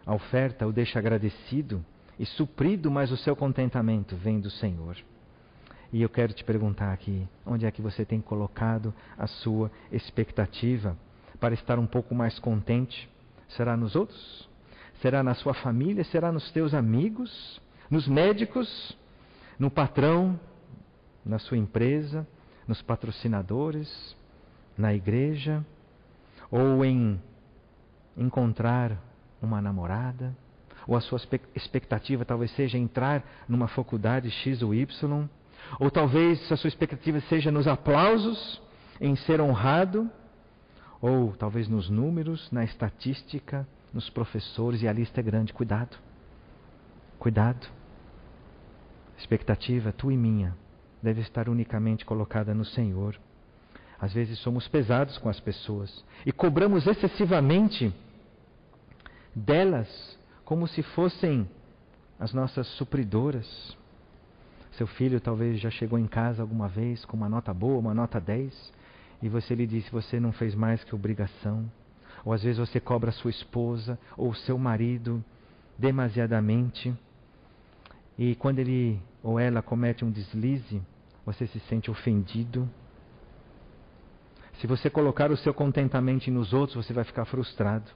A 0.07 0.15
oferta 0.15 0.67
o 0.67 0.73
deixa 0.73 0.99
agradecido 0.99 1.85
e 2.19 2.25
suprido, 2.25 2.91
mas 2.91 3.13
o 3.13 3.19
seu 3.19 3.37
contentamento 3.37 4.17
vem 4.17 4.41
do 4.41 4.51
Senhor. 4.51 4.97
E 5.93 6.01
eu 6.01 6.09
quero 6.09 6.33
te 6.33 6.43
perguntar 6.43 6.91
aqui: 6.91 7.29
onde 7.45 7.67
é 7.67 7.71
que 7.71 7.83
você 7.83 8.05
tem 8.05 8.21
colocado 8.21 8.95
a 9.19 9.27
sua 9.27 9.71
expectativa 9.93 10.97
para 11.39 11.53
estar 11.53 11.79
um 11.79 11.87
pouco 11.87 12.15
mais 12.15 12.39
contente? 12.39 13.09
Será 13.51 13.77
nos 13.77 13.95
outros? 13.95 14.49
Será 15.03 15.23
na 15.23 15.35
sua 15.35 15.53
família? 15.53 16.03
Será 16.05 16.33
nos 16.33 16.51
teus 16.51 16.73
amigos? 16.73 17.61
Nos 17.91 18.09
médicos? 18.09 18.97
No 19.59 19.71
patrão? 19.71 20.41
Na 21.25 21.39
sua 21.39 21.59
empresa? 21.59 22.27
Nos 22.67 22.81
patrocinadores? 22.81 24.17
Na 24.79 24.95
igreja? 24.95 25.63
Ou 26.51 26.83
em 26.85 27.21
encontrar 28.17 28.97
uma 29.41 29.61
namorada, 29.61 30.37
ou 30.87 30.97
a 30.97 31.01
sua 31.01 31.21
expectativa 31.55 32.25
talvez 32.25 32.51
seja 32.53 32.79
entrar 32.79 33.23
numa 33.49 33.69
faculdade 33.69 34.31
X 34.31 34.63
ou 34.63 34.75
Y, 34.75 35.29
ou 35.79 35.91
talvez 35.91 36.51
a 36.51 36.57
sua 36.57 36.69
expectativa 36.69 37.21
seja 37.23 37.51
nos 37.51 37.67
aplausos, 37.67 38.61
em 39.01 39.17
ser 39.17 39.41
honrado, 39.41 40.11
ou 41.01 41.33
talvez 41.33 41.69
nos 41.69 41.89
números, 41.89 42.51
na 42.53 42.65
estatística, 42.65 43.67
nos 43.93 44.09
professores, 44.11 44.83
e 44.83 44.89
a 44.89 44.93
lista 44.93 45.21
é 45.21 45.23
grande. 45.23 45.53
Cuidado. 45.53 45.97
Cuidado. 47.19 47.67
Expectativa, 49.19 49.93
tua 49.93 50.13
e 50.13 50.17
minha, 50.17 50.57
deve 51.03 51.21
estar 51.21 51.49
unicamente 51.49 52.05
colocada 52.05 52.55
no 52.55 52.65
Senhor. 52.65 53.19
Às 54.01 54.13
vezes 54.13 54.39
somos 54.41 54.67
pesados 54.67 55.17
com 55.19 55.29
as 55.29 55.39
pessoas 55.39 56.05
e 56.27 56.33
cobramos 56.33 56.87
excessivamente 56.87 57.93
delas 59.35 60.19
como 60.45 60.67
se 60.67 60.83
fossem 60.83 61.49
as 62.19 62.33
nossas 62.33 62.67
supridoras. 62.77 63.77
Seu 64.73 64.87
filho 64.87 65.21
talvez 65.21 65.61
já 65.61 65.71
chegou 65.71 65.99
em 65.99 66.07
casa 66.07 66.43
alguma 66.43 66.69
vez 66.69 67.05
com 67.05 67.17
uma 67.17 67.29
nota 67.29 67.53
boa, 67.53 67.79
uma 67.79 67.95
nota 67.95 68.21
10, 68.21 68.73
e 69.23 69.29
você 69.29 69.55
lhe 69.55 69.67
disse: 69.67 69.91
Você 69.91 70.19
não 70.19 70.33
fez 70.33 70.55
mais 70.55 70.83
que 70.85 70.95
obrigação. 70.95 71.71
Ou 72.25 72.33
às 72.33 72.43
vezes 72.43 72.59
você 72.59 72.79
cobra 72.79 73.11
sua 73.11 73.31
esposa 73.31 73.99
ou 74.17 74.33
seu 74.35 74.57
marido 74.57 75.25
demasiadamente. 75.77 76.95
E 78.17 78.35
quando 78.37 78.61
ele 78.61 79.01
ou 79.23 79.39
ela 79.39 79.63
comete 79.63 80.05
um 80.05 80.11
deslize, 80.11 80.81
você 81.25 81.47
se 81.47 81.59
sente 81.61 81.91
ofendido. 81.91 82.69
Se 84.61 84.67
você 84.67 84.89
colocar 84.89 85.31
o 85.31 85.37
seu 85.37 85.53
contentamento 85.53 86.31
nos 86.31 86.53
outros, 86.53 86.85
você 86.85 86.93
vai 86.93 87.05
ficar 87.05 87.25
frustrado 87.25 87.91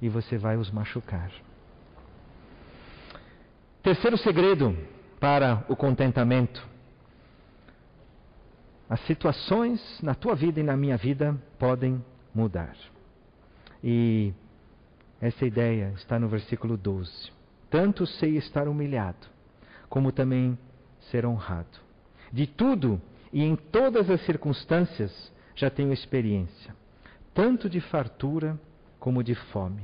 e 0.00 0.08
você 0.08 0.36
vai 0.36 0.56
os 0.56 0.70
machucar. 0.70 1.30
Terceiro 3.82 4.18
segredo 4.18 4.76
para 5.20 5.64
o 5.68 5.76
contentamento. 5.76 6.66
As 8.88 9.00
situações 9.06 9.80
na 10.02 10.14
tua 10.14 10.34
vida 10.34 10.60
e 10.60 10.62
na 10.62 10.76
minha 10.76 10.96
vida 10.96 11.36
podem 11.58 12.04
mudar. 12.34 12.76
E 13.82 14.32
essa 15.20 15.44
ideia 15.46 15.92
está 15.96 16.18
no 16.18 16.28
versículo 16.28 16.76
12. 16.76 17.30
Tanto 17.70 18.06
sei 18.06 18.36
estar 18.36 18.68
humilhado, 18.68 19.26
como 19.88 20.12
também 20.12 20.58
ser 21.10 21.24
honrado. 21.24 21.78
De 22.32 22.46
tudo 22.46 23.00
e 23.32 23.42
em 23.42 23.56
todas 23.56 24.10
as 24.10 24.24
circunstâncias 24.24 25.32
já 25.54 25.70
tenho 25.70 25.92
experiência, 25.92 26.74
tanto 27.32 27.68
de 27.68 27.80
fartura 27.80 28.58
como 28.98 29.22
de 29.22 29.34
fome, 29.34 29.82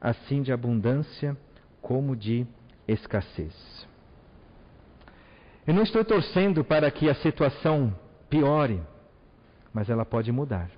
assim 0.00 0.42
de 0.42 0.52
abundância 0.52 1.36
como 1.80 2.16
de 2.16 2.46
escassez. 2.86 3.86
Eu 5.66 5.72
não 5.72 5.82
estou 5.82 6.04
torcendo 6.04 6.62
para 6.62 6.90
que 6.90 7.08
a 7.08 7.14
situação 7.14 7.94
piore, 8.28 8.82
mas 9.72 9.88
ela 9.88 10.04
pode 10.04 10.30
mudar. 10.30 10.70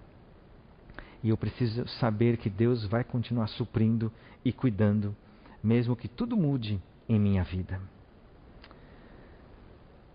E 1.22 1.28
eu 1.28 1.36
preciso 1.36 1.88
saber 1.88 2.36
que 2.36 2.48
Deus 2.48 2.84
vai 2.86 3.02
continuar 3.02 3.48
suprindo 3.48 4.12
e 4.44 4.52
cuidando, 4.52 5.14
mesmo 5.62 5.96
que 5.96 6.06
tudo 6.06 6.36
mude 6.36 6.80
em 7.08 7.18
minha 7.18 7.42
vida. 7.42 7.80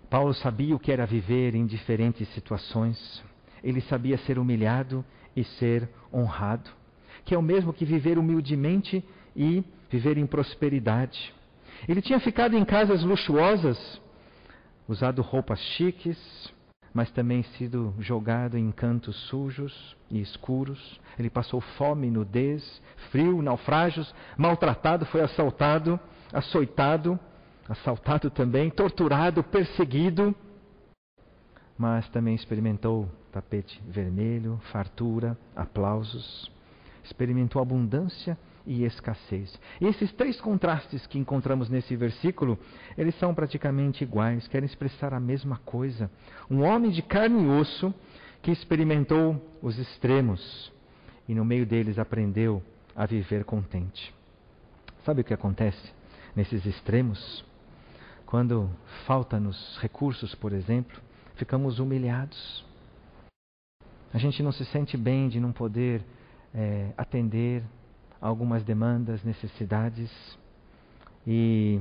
Paulo 0.10 0.34
sabia 0.34 0.76
o 0.76 0.80
que 0.80 0.92
era 0.92 1.06
viver 1.06 1.56
em 1.56 1.66
diferentes 1.66 2.28
situações. 2.34 3.24
Ele 3.64 3.82
sabia 3.82 4.18
ser 4.20 4.38
humilhado 4.38 5.06
e 5.36 5.44
ser 5.44 5.90
honrado, 6.14 6.70
que 7.26 7.36
é 7.36 7.38
o 7.38 7.42
mesmo 7.42 7.74
que 7.74 7.86
viver 7.86 8.18
humildemente 8.18 9.04
e 9.36 9.64
viver 9.90 10.18
em 10.18 10.26
prosperidade. 10.26 11.34
Ele 11.88 12.02
tinha 12.02 12.20
ficado 12.20 12.56
em 12.56 12.64
casas 12.64 13.04
luxuosas, 13.04 14.02
usado 14.88 15.22
roupas 15.22 15.60
chiques, 15.60 16.18
mas 16.94 17.10
também 17.12 17.44
sido 17.58 17.94
jogado 18.00 18.58
em 18.58 18.72
cantos 18.72 19.16
sujos 19.28 19.96
e 20.10 20.22
escuros. 20.22 21.00
Ele 21.18 21.30
passou 21.30 21.62
fome, 21.62 22.12
nudez, 22.12 22.82
frio, 23.10 23.42
naufrágios, 23.42 24.14
maltratado, 24.38 25.06
foi 25.06 25.22
assaltado, 25.22 26.00
açoitado, 26.34 27.20
assaltado 27.68 28.30
também, 28.30 28.70
torturado, 28.70 29.44
perseguido, 29.44 30.36
mas 31.78 32.08
também 32.10 32.36
experimentou 32.36 33.10
tapete 33.32 33.82
vermelho, 33.88 34.60
fartura, 34.72 35.38
aplausos, 35.56 36.52
experimentou 37.04 37.62
abundância 37.62 38.38
e 38.66 38.84
escassez. 38.84 39.60
E 39.80 39.86
esses 39.86 40.12
três 40.14 40.40
contrastes 40.40 41.06
que 41.08 41.18
encontramos 41.18 41.70
nesse 41.70 41.96
versículo, 41.96 42.58
eles 42.98 43.16
são 43.16 43.34
praticamente 43.34 44.04
iguais, 44.04 44.48
querem 44.48 44.66
expressar 44.66 45.14
a 45.14 45.20
mesma 45.20 45.58
coisa. 45.66 46.12
Um 46.50 46.62
homem 46.64 46.92
de 46.92 47.02
carne 47.02 47.44
e 47.44 47.48
osso 47.50 47.94
que 48.42 48.52
experimentou 48.52 49.40
os 49.62 49.78
extremos 49.78 50.72
e 51.28 51.36
no 51.36 51.46
meio 51.46 51.66
deles 51.66 51.98
aprendeu 51.98 52.62
a 52.96 53.06
viver 53.06 53.44
contente. 53.46 54.14
Sabe 55.06 55.22
o 55.22 55.24
que 55.24 55.34
acontece 55.34 55.94
nesses 56.36 56.66
extremos? 56.66 57.46
Quando 58.26 58.70
falta-nos 59.06 59.78
recursos, 59.80 60.36
por 60.36 60.54
exemplo, 60.54 61.02
ficamos 61.36 61.80
humilhados. 61.80 62.66
A 64.14 64.18
gente 64.18 64.44
não 64.44 64.52
se 64.52 64.66
sente 64.66 64.98
bem 64.98 65.30
de 65.30 65.40
não 65.40 65.52
poder 65.52 66.04
é, 66.54 66.92
atender 66.98 67.64
algumas 68.20 68.64
demandas, 68.64 69.24
necessidades, 69.24 70.12
e 71.26 71.80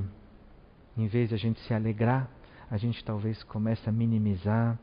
em 0.97 1.07
vez 1.07 1.29
de 1.29 1.35
a 1.35 1.37
gente 1.37 1.59
se 1.61 1.73
alegrar, 1.73 2.29
a 2.69 2.77
gente 2.77 3.03
talvez 3.03 3.41
começa 3.43 3.89
a 3.89 3.93
minimizar, 3.93 4.77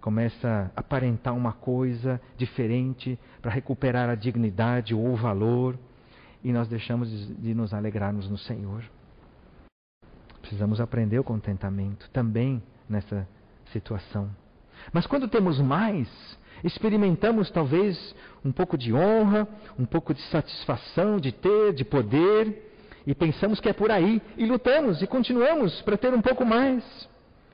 começa 0.00 0.70
a 0.74 0.80
aparentar 0.80 1.34
uma 1.34 1.52
coisa 1.52 2.20
diferente 2.36 3.18
para 3.40 3.50
recuperar 3.50 4.08
a 4.08 4.14
dignidade 4.14 4.94
ou 4.94 5.12
o 5.12 5.16
valor, 5.16 5.78
e 6.42 6.52
nós 6.52 6.68
deixamos 6.68 7.08
de 7.38 7.54
nos 7.54 7.74
alegrarmos 7.74 8.28
no 8.28 8.38
Senhor. 8.38 8.82
Precisamos 10.40 10.80
aprender 10.80 11.18
o 11.18 11.24
contentamento 11.24 12.08
também 12.10 12.62
nessa 12.88 13.28
situação. 13.72 14.30
Mas 14.92 15.06
quando 15.06 15.28
temos 15.28 15.60
mais, 15.60 16.08
experimentamos 16.64 17.50
talvez 17.50 18.14
um 18.44 18.52
pouco 18.52 18.76
de 18.76 18.92
honra, 18.92 19.46
um 19.78 19.84
pouco 19.84 20.14
de 20.14 20.20
satisfação 20.22 21.18
de 21.18 21.32
ter, 21.32 21.72
de 21.72 21.84
poder, 21.84 22.70
e 23.06 23.14
pensamos 23.14 23.60
que 23.60 23.68
é 23.68 23.72
por 23.72 23.90
aí, 23.90 24.20
e 24.36 24.46
lutamos 24.46 25.02
e 25.02 25.06
continuamos 25.06 25.80
para 25.82 25.96
ter 25.96 26.12
um 26.12 26.20
pouco 26.20 26.44
mais. 26.44 26.84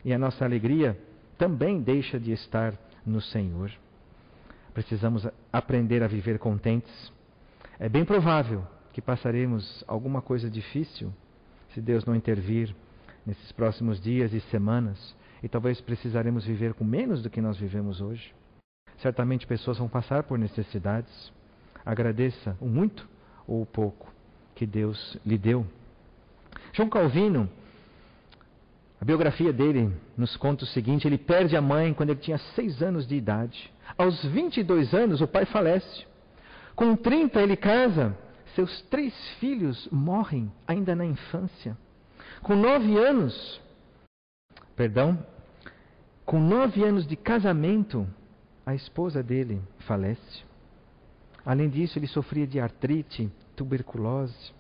E 0.05 0.13
a 0.13 0.19
nossa 0.19 0.45
alegria 0.45 0.99
também 1.39 1.81
deixa 1.81 2.19
de 2.19 2.33
estar 2.33 2.75
no 3.05 3.21
Senhor. 3.21 3.71
Precisamos 4.75 5.27
aprender 5.53 6.03
a 6.03 6.07
viver 6.07 6.39
contentes. 6.39 7.13
É 7.79 7.89
bem 7.89 8.05
provável 8.05 8.65
que 8.93 9.01
passaremos 9.01 9.85
alguma 9.87 10.21
coisa 10.21 10.51
difícil 10.51 11.13
se 11.73 11.81
Deus 11.81 12.05
não 12.05 12.15
intervir 12.15 12.75
nesses 13.25 13.53
próximos 13.53 14.01
dias 14.01 14.33
e 14.33 14.41
semanas, 14.41 15.15
e 15.43 15.49
talvez 15.49 15.81
precisaremos 15.81 16.45
viver 16.45 16.73
com 16.75 16.85
menos 16.85 17.23
do 17.23 17.29
que 17.29 17.41
nós 17.41 17.59
vivemos 17.59 18.01
hoje. 18.01 18.33
Certamente 18.99 19.47
pessoas 19.47 19.79
vão 19.79 19.89
passar 19.89 20.23
por 20.23 20.39
necessidades. 20.39 21.33
Agradeça 21.85 22.57
o 22.61 22.67
muito 22.67 23.09
ou 23.47 23.63
o 23.63 23.67
pouco 23.67 24.13
que 24.55 24.67
Deus 24.67 25.19
lhe 25.25 25.37
deu. 25.37 25.67
João 26.73 26.89
Calvino, 26.89 27.49
a 29.01 29.05
biografia 29.05 29.53
dele 29.53 29.95
nos 30.17 30.37
conta 30.37 30.65
o 30.65 30.69
seguinte: 30.69 31.07
ele 31.07 31.19
perde 31.19 31.57
a 31.57 31.61
mãe 31.61 31.93
quando 31.93 32.11
ele 32.11 32.21
tinha 32.21 32.39
seis 32.55 32.83
anos 32.83 33.07
de 33.07 33.15
idade. 33.15 33.71
Aos 33.97 34.25
22 34.25 34.95
anos, 34.95 35.21
o 35.21 35.29
pai 35.29 35.45
falece. 35.45 36.07
Com 36.75 36.97
30, 36.97 37.41
ele 37.41 37.57
casa. 37.57 38.17
Seus 38.55 38.81
três 38.83 39.15
filhos 39.39 39.87
morrem 39.93 40.51
ainda 40.67 40.95
na 40.95 41.05
infância. 41.05 41.77
Com 42.43 42.57
nove 42.57 42.97
anos, 42.97 43.61
perdão, 44.75 45.19
com 46.25 46.41
nove 46.41 46.83
anos 46.83 47.07
de 47.07 47.17
casamento, 47.17 48.07
a 48.67 48.75
esposa 48.75 49.23
dele 49.23 49.63
falece. 49.87 50.45
Além 51.45 51.71
disso, 51.71 52.01
ele 52.01 52.09
sofria 52.09 52.45
de 52.45 52.59
artrite, 52.59 53.31
tuberculose. 53.55 54.53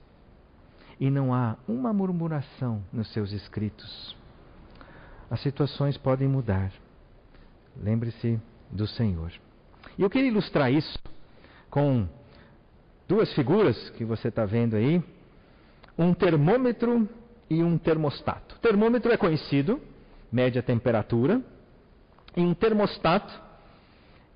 E 1.01 1.11
não 1.11 1.35
há 1.35 1.57
uma 1.67 1.93
murmuração 1.93 2.83
nos 2.93 3.13
seus 3.13 3.33
escritos. 3.33 4.17
As 5.29 5.41
situações 5.41 5.99
podem 5.99 6.29
mudar. 6.29 6.73
Lembre-se 7.77 8.41
do 8.71 8.87
Senhor. 8.87 9.33
E 9.99 10.03
eu 10.03 10.09
queria 10.09 10.31
ilustrar 10.31 10.73
isso 10.73 10.97
com 11.69 12.09
duas 13.09 13.33
figuras 13.35 13.91
que 13.91 14.05
você 14.05 14.29
está 14.29 14.47
vendo 14.47 14.77
aí: 14.77 15.03
um 15.99 16.15
termômetro 16.15 17.09
e 17.51 17.63
um 17.63 17.77
termostato. 17.77 18.55
O 18.55 18.59
termômetro 18.61 19.13
é 19.13 19.17
conhecido, 19.17 19.81
mede 20.31 20.59
a 20.59 20.63
temperatura, 20.63 21.43
e 22.37 22.41
um 22.41 22.55
termostato 22.55 23.46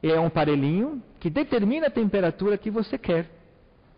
é 0.02 0.18
um 0.18 0.26
aparelhinho 0.26 1.02
que 1.18 1.28
determina 1.28 1.88
a 1.88 1.90
temperatura 1.90 2.56
que 2.56 2.70
você 2.70 2.96
quer 2.96 3.28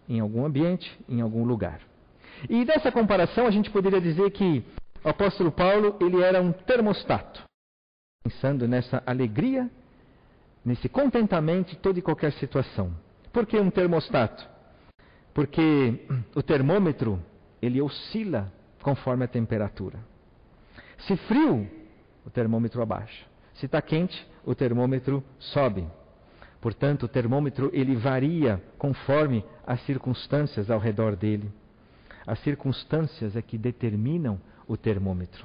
em 0.08 0.20
algum 0.20 0.44
ambiente, 0.44 0.90
em 1.08 1.20
algum 1.20 1.44
lugar. 1.44 1.80
E 2.48 2.64
dessa 2.64 2.90
comparação 2.90 3.46
a 3.46 3.50
gente 3.50 3.70
poderia 3.70 4.00
dizer 4.00 4.30
que 4.32 4.64
o 5.04 5.08
apóstolo 5.08 5.52
Paulo 5.52 5.96
ele 6.00 6.20
era 6.20 6.40
um 6.40 6.52
termostato, 6.52 7.42
pensando 8.22 8.66
nessa 8.66 9.02
alegria, 9.06 9.70
nesse 10.64 10.88
contentamento 10.88 11.72
em 11.72 11.78
toda 11.78 11.98
e 11.98 12.02
qualquer 12.02 12.32
situação. 12.32 12.92
Por 13.32 13.46
que 13.46 13.58
um 13.58 13.70
termostato? 13.70 14.48
Porque 15.32 16.06
o 16.34 16.42
termômetro 16.42 17.18
ele 17.60 17.80
oscila 17.80 18.52
conforme 18.82 19.24
a 19.24 19.28
temperatura. 19.28 19.98
Se 21.06 21.16
frio, 21.16 21.68
o 22.26 22.30
termômetro 22.30 22.82
abaixa. 22.82 23.31
Se 23.54 23.66
está 23.66 23.80
quente, 23.80 24.26
o 24.44 24.54
termômetro 24.54 25.22
sobe. 25.38 25.86
Portanto, 26.60 27.04
o 27.04 27.08
termômetro 27.08 27.70
ele 27.72 27.96
varia 27.96 28.62
conforme 28.78 29.44
as 29.66 29.80
circunstâncias 29.84 30.70
ao 30.70 30.78
redor 30.78 31.16
dele. 31.16 31.50
As 32.26 32.38
circunstâncias 32.40 33.36
é 33.36 33.42
que 33.42 33.58
determinam 33.58 34.40
o 34.66 34.76
termômetro. 34.76 35.44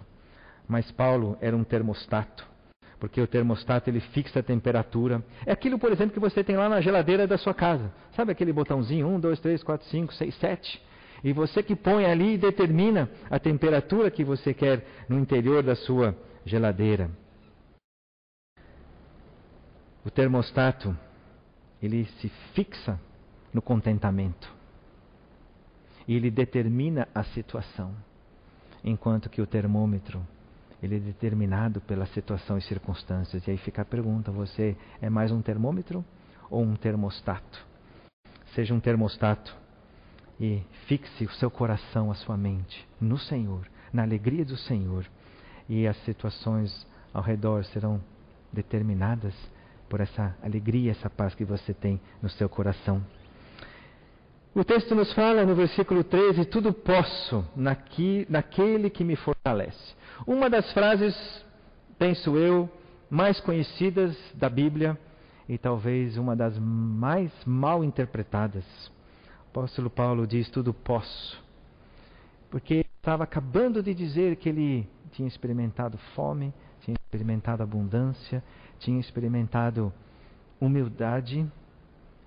Mas 0.68 0.92
Paulo 0.92 1.38
era 1.42 1.56
um 1.56 1.64
termostato, 1.64 2.46
porque 3.00 3.20
o 3.20 3.28
termostato 3.28 3.90
ele 3.90 4.00
fixa 4.00 4.40
a 4.42 4.44
temperatura. 4.44 5.24
É 5.46 5.52
aquilo, 5.52 5.80
por 5.80 5.92
exemplo, 5.92 6.14
que 6.14 6.20
você 6.20 6.44
tem 6.44 6.56
lá 6.56 6.70
na 6.70 6.82
geladeira 6.82 7.26
da 7.26 7.38
sua 7.38 7.54
casa. 7.54 7.92
Sabe 8.16 8.32
aquele 8.32 8.54
botãozinho 8.54 9.08
1, 9.08 9.20
2, 9.20 9.40
3, 9.40 9.64
4, 9.64 9.88
5, 9.88 10.14
6, 10.14 10.36
7? 10.36 10.82
E 11.24 11.34
você 11.34 11.64
que 11.64 11.76
põe 11.76 12.06
ali 12.06 12.36
e 12.36 12.38
determina 12.38 13.10
a 13.30 13.40
temperatura 13.40 14.12
que 14.12 14.24
você 14.24 14.54
quer 14.54 14.86
no 15.10 15.18
interior 15.18 15.64
da 15.64 15.76
sua 15.76 16.16
geladeira. 16.46 17.10
O 20.08 20.10
termostato, 20.10 20.98
ele 21.84 22.06
se 22.22 22.30
fixa 22.54 22.98
no 23.54 23.62
contentamento. 23.62 24.50
E 26.08 26.16
ele 26.16 26.32
determina 26.32 27.10
a 27.14 27.26
situação. 27.26 27.94
Enquanto 28.82 29.30
que 29.30 29.42
o 29.42 29.46
termômetro, 29.46 30.26
ele 30.82 30.96
é 30.96 31.00
determinado 31.00 31.82
pela 31.82 32.06
situação 32.06 32.58
e 32.58 32.62
circunstâncias. 32.62 33.46
E 33.46 33.52
aí 33.52 33.58
fica 33.58 33.82
a 33.82 33.86
pergunta: 33.86 34.32
você 34.32 34.78
é 35.02 35.10
mais 35.10 35.30
um 35.30 35.42
termômetro 35.42 36.06
ou 36.50 36.64
um 36.64 36.78
termostato? 36.78 37.68
Seja 38.56 38.74
um 38.74 38.80
termostato 38.80 39.54
e 40.40 40.64
fixe 40.86 41.26
o 41.26 41.32
seu 41.34 41.52
coração, 41.52 42.10
a 42.12 42.16
sua 42.16 42.38
mente 42.38 42.88
no 43.02 43.18
Senhor, 43.18 43.68
na 43.92 44.04
alegria 44.04 44.46
do 44.46 44.56
Senhor, 44.56 45.06
e 45.68 45.86
as 45.86 45.98
situações 46.06 46.88
ao 47.14 47.22
redor 47.22 47.66
serão 47.66 48.02
determinadas 48.54 49.36
por 49.90 50.02
essa 50.02 50.36
alegria, 50.42 50.92
essa 50.92 51.10
paz 51.10 51.34
que 51.34 51.46
você 51.46 51.74
tem 51.74 52.00
no 52.22 52.30
seu 52.30 52.48
coração. 52.48 53.04
O 54.54 54.64
texto 54.64 54.96
nos 54.96 55.14
fala 55.14 55.46
no 55.46 55.56
versículo 55.56 56.04
13: 56.04 56.46
Tudo 56.46 56.74
posso 56.74 57.46
naqui, 57.56 58.26
naquele 58.30 58.90
que 58.90 59.04
me 59.04 59.16
fortalece. 59.16 59.96
Uma 60.26 60.50
das 60.50 60.72
frases, 60.74 61.16
penso 62.00 62.36
eu, 62.36 62.70
mais 63.10 63.40
conhecidas 63.40 64.18
da 64.34 64.50
Bíblia 64.50 64.98
e 65.48 65.58
talvez 65.58 66.18
uma 66.18 66.36
das 66.36 66.58
mais 66.58 67.32
mal 67.46 67.84
interpretadas. 67.84 68.66
O 69.46 69.50
apóstolo 69.52 69.90
Paulo 69.90 70.26
diz: 70.26 70.50
Tudo 70.50 70.74
posso. 70.74 71.40
Porque 72.50 72.86
estava 72.98 73.24
acabando 73.24 73.84
de 73.84 73.94
dizer 73.94 74.36
que 74.38 74.50
ele 74.50 74.90
tinha 75.12 75.28
experimentado 75.28 75.98
fome, 76.16 76.54
tinha 76.82 76.96
experimentado 76.96 77.64
abundância, 77.64 78.44
tinha 78.80 79.00
experimentado 79.00 79.92
humildade 80.60 81.46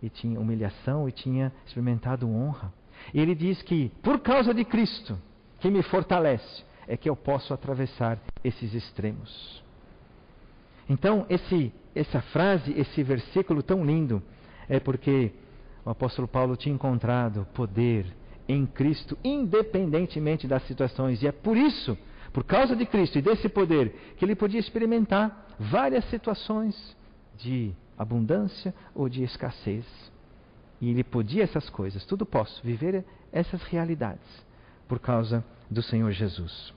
e 0.02 0.08
tinha 0.08 0.40
humilhação 0.40 1.08
e 1.08 1.12
tinha 1.12 1.52
experimentado 1.66 2.28
honra. 2.28 2.72
E 3.12 3.20
ele 3.20 3.34
diz 3.34 3.62
que 3.62 3.90
por 4.02 4.20
causa 4.20 4.54
de 4.54 4.64
Cristo, 4.64 5.18
que 5.60 5.70
me 5.70 5.82
fortalece, 5.82 6.64
é 6.86 6.96
que 6.96 7.08
eu 7.08 7.16
posso 7.16 7.54
atravessar 7.54 8.18
esses 8.42 8.74
extremos. 8.74 9.62
Então, 10.88 11.24
esse, 11.28 11.72
essa 11.94 12.20
frase, 12.20 12.72
esse 12.76 13.02
versículo 13.02 13.62
tão 13.62 13.84
lindo, 13.84 14.22
é 14.68 14.80
porque 14.80 15.32
o 15.84 15.90
apóstolo 15.90 16.26
Paulo 16.26 16.56
tinha 16.56 16.74
encontrado 16.74 17.46
poder 17.54 18.06
em 18.48 18.66
Cristo, 18.66 19.16
independentemente 19.22 20.48
das 20.48 20.66
situações. 20.66 21.22
E 21.22 21.28
é 21.28 21.32
por 21.32 21.56
isso, 21.56 21.96
por 22.32 22.44
causa 22.44 22.76
de 22.76 22.86
Cristo 22.86 23.18
e 23.18 23.22
desse 23.22 23.48
poder, 23.48 24.14
que 24.16 24.24
ele 24.24 24.34
podia 24.34 24.60
experimentar 24.60 25.48
várias 25.58 26.04
situações 26.06 26.96
de 27.36 27.72
abundância 27.98 28.74
ou 28.94 29.08
de 29.08 29.22
escassez. 29.22 29.84
E 30.80 30.90
ele 30.90 31.04
podia 31.04 31.44
essas 31.44 31.68
coisas, 31.68 32.04
tudo 32.06 32.24
posso, 32.24 32.62
viver 32.62 33.04
essas 33.32 33.62
realidades 33.64 34.26
por 34.88 34.98
causa 34.98 35.44
do 35.70 35.82
Senhor 35.82 36.10
Jesus. 36.12 36.72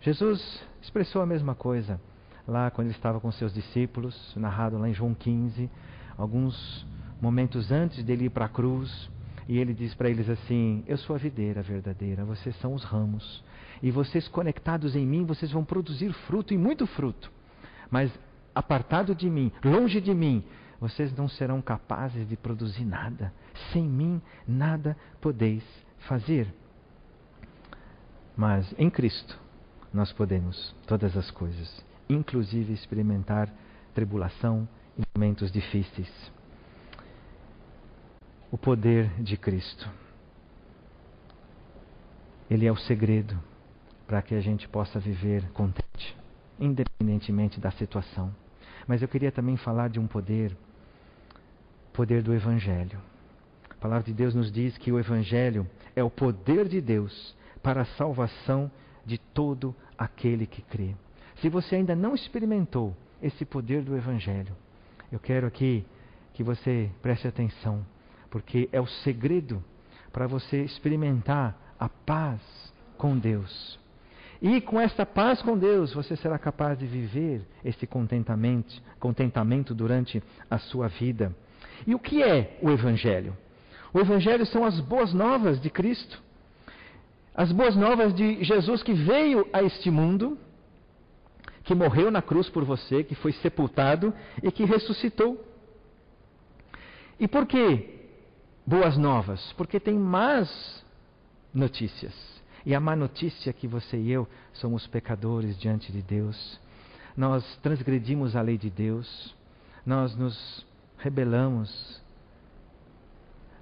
Jesus 0.00 0.62
expressou 0.82 1.22
a 1.22 1.26
mesma 1.26 1.54
coisa 1.54 2.00
lá 2.46 2.70
quando 2.70 2.88
ele 2.88 2.96
estava 2.96 3.20
com 3.20 3.30
seus 3.30 3.54
discípulos, 3.54 4.34
narrado 4.36 4.76
lá 4.78 4.88
em 4.88 4.94
João 4.94 5.14
15, 5.14 5.70
alguns 6.18 6.86
momentos 7.20 7.70
antes 7.70 8.02
dele 8.02 8.24
ir 8.24 8.30
para 8.30 8.46
a 8.46 8.48
cruz, 8.48 9.08
e 9.48 9.58
ele 9.58 9.72
diz 9.72 9.94
para 9.94 10.10
eles 10.10 10.28
assim: 10.28 10.82
Eu 10.86 10.96
sou 10.98 11.14
a 11.14 11.18
videira 11.18 11.62
verdadeira, 11.62 12.24
vocês 12.24 12.56
são 12.56 12.74
os 12.74 12.82
ramos. 12.84 13.42
E 13.82 13.90
vocês 13.90 14.28
conectados 14.28 14.94
em 14.94 15.04
mim, 15.04 15.24
vocês 15.24 15.50
vão 15.50 15.64
produzir 15.64 16.12
fruto 16.26 16.54
e 16.54 16.58
muito 16.58 16.86
fruto. 16.86 17.30
Mas 17.90 18.10
apartado 18.54 19.14
de 19.14 19.28
mim, 19.28 19.50
longe 19.64 20.00
de 20.00 20.14
mim, 20.14 20.44
vocês 20.80 21.14
não 21.16 21.28
serão 21.28 21.60
capazes 21.60 22.28
de 22.28 22.36
produzir 22.36 22.84
nada. 22.84 23.32
Sem 23.72 23.84
mim, 23.84 24.20
nada 24.46 24.96
podeis 25.20 25.64
fazer. 26.06 26.46
Mas 28.36 28.72
em 28.78 28.88
Cristo, 28.88 29.38
nós 29.92 30.12
podemos 30.12 30.74
todas 30.86 31.16
as 31.16 31.30
coisas, 31.30 31.84
inclusive 32.08 32.72
experimentar 32.72 33.52
tribulação 33.94 34.66
e 34.96 35.02
momentos 35.14 35.50
difíceis 35.50 36.10
o 38.52 38.58
poder 38.58 39.08
de 39.22 39.34
Cristo. 39.38 39.90
Ele 42.50 42.66
é 42.66 42.70
o 42.70 42.76
segredo 42.76 43.42
para 44.06 44.22
que 44.22 44.34
a 44.34 44.40
gente 44.40 44.68
possa 44.68 44.98
viver 44.98 45.48
contente, 45.52 46.16
independentemente 46.58 47.60
da 47.60 47.70
situação. 47.70 48.34
Mas 48.86 49.02
eu 49.02 49.08
queria 49.08 49.32
também 49.32 49.56
falar 49.56 49.88
de 49.88 50.00
um 50.00 50.06
poder, 50.06 50.56
poder 51.92 52.22
do 52.22 52.34
Evangelho. 52.34 52.98
A 53.70 53.74
palavra 53.74 54.04
de 54.04 54.12
Deus 54.12 54.34
nos 54.34 54.50
diz 54.50 54.76
que 54.78 54.92
o 54.92 54.98
Evangelho 54.98 55.66
é 55.94 56.02
o 56.02 56.10
poder 56.10 56.68
de 56.68 56.80
Deus 56.80 57.36
para 57.62 57.82
a 57.82 57.86
salvação 57.96 58.70
de 59.04 59.18
todo 59.18 59.74
aquele 59.96 60.46
que 60.46 60.62
crê. 60.62 60.94
Se 61.40 61.48
você 61.48 61.76
ainda 61.76 61.94
não 61.94 62.14
experimentou 62.14 62.96
esse 63.22 63.44
poder 63.44 63.82
do 63.82 63.96
Evangelho, 63.96 64.54
eu 65.10 65.18
quero 65.18 65.46
aqui 65.46 65.84
que 66.34 66.42
você 66.42 66.90
preste 67.02 67.26
atenção 67.26 67.84
porque 68.32 68.66
é 68.72 68.80
o 68.80 68.86
segredo 68.86 69.62
para 70.10 70.26
você 70.26 70.62
experimentar 70.62 71.54
a 71.78 71.86
paz 71.86 72.40
com 72.96 73.18
Deus. 73.18 73.78
E 74.42 74.60
com 74.60 74.80
esta 74.80 75.06
paz 75.06 75.40
com 75.40 75.56
Deus, 75.56 75.94
você 75.94 76.16
será 76.16 76.36
capaz 76.36 76.76
de 76.76 76.84
viver 76.84 77.42
esse 77.64 77.86
contentamento, 77.86 78.74
contentamento 78.98 79.72
durante 79.72 80.20
a 80.50 80.58
sua 80.58 80.88
vida. 80.88 81.32
E 81.86 81.94
o 81.94 81.98
que 82.00 82.24
é 82.24 82.58
o 82.60 82.68
Evangelho? 82.68 83.36
O 83.94 84.00
Evangelho 84.00 84.44
são 84.44 84.64
as 84.64 84.80
boas 84.80 85.14
novas 85.14 85.60
de 85.60 85.70
Cristo. 85.70 86.20
As 87.32 87.52
boas 87.52 87.76
novas 87.76 88.12
de 88.12 88.42
Jesus 88.42 88.82
que 88.82 88.92
veio 88.92 89.46
a 89.52 89.62
este 89.62 89.92
mundo, 89.92 90.36
que 91.62 91.72
morreu 91.72 92.10
na 92.10 92.20
cruz 92.20 92.50
por 92.50 92.64
você, 92.64 93.04
que 93.04 93.14
foi 93.14 93.32
sepultado 93.34 94.12
e 94.42 94.50
que 94.50 94.64
ressuscitou. 94.64 95.40
E 97.20 97.28
por 97.28 97.46
que 97.46 98.08
boas 98.66 98.96
novas, 98.96 99.52
porque 99.52 99.78
tem 99.78 99.96
más 99.96 100.84
notícias. 101.54 102.41
E 102.64 102.74
a 102.74 102.80
má 102.80 102.94
notícia 102.94 103.50
é 103.50 103.52
que 103.52 103.66
você 103.66 103.96
e 103.96 104.10
eu 104.10 104.28
somos 104.52 104.86
pecadores 104.86 105.58
diante 105.58 105.90
de 105.90 106.02
Deus. 106.02 106.60
Nós 107.16 107.44
transgredimos 107.56 108.36
a 108.36 108.40
lei 108.40 108.56
de 108.56 108.70
Deus, 108.70 109.34
nós 109.84 110.16
nos 110.16 110.66
rebelamos, 110.98 112.00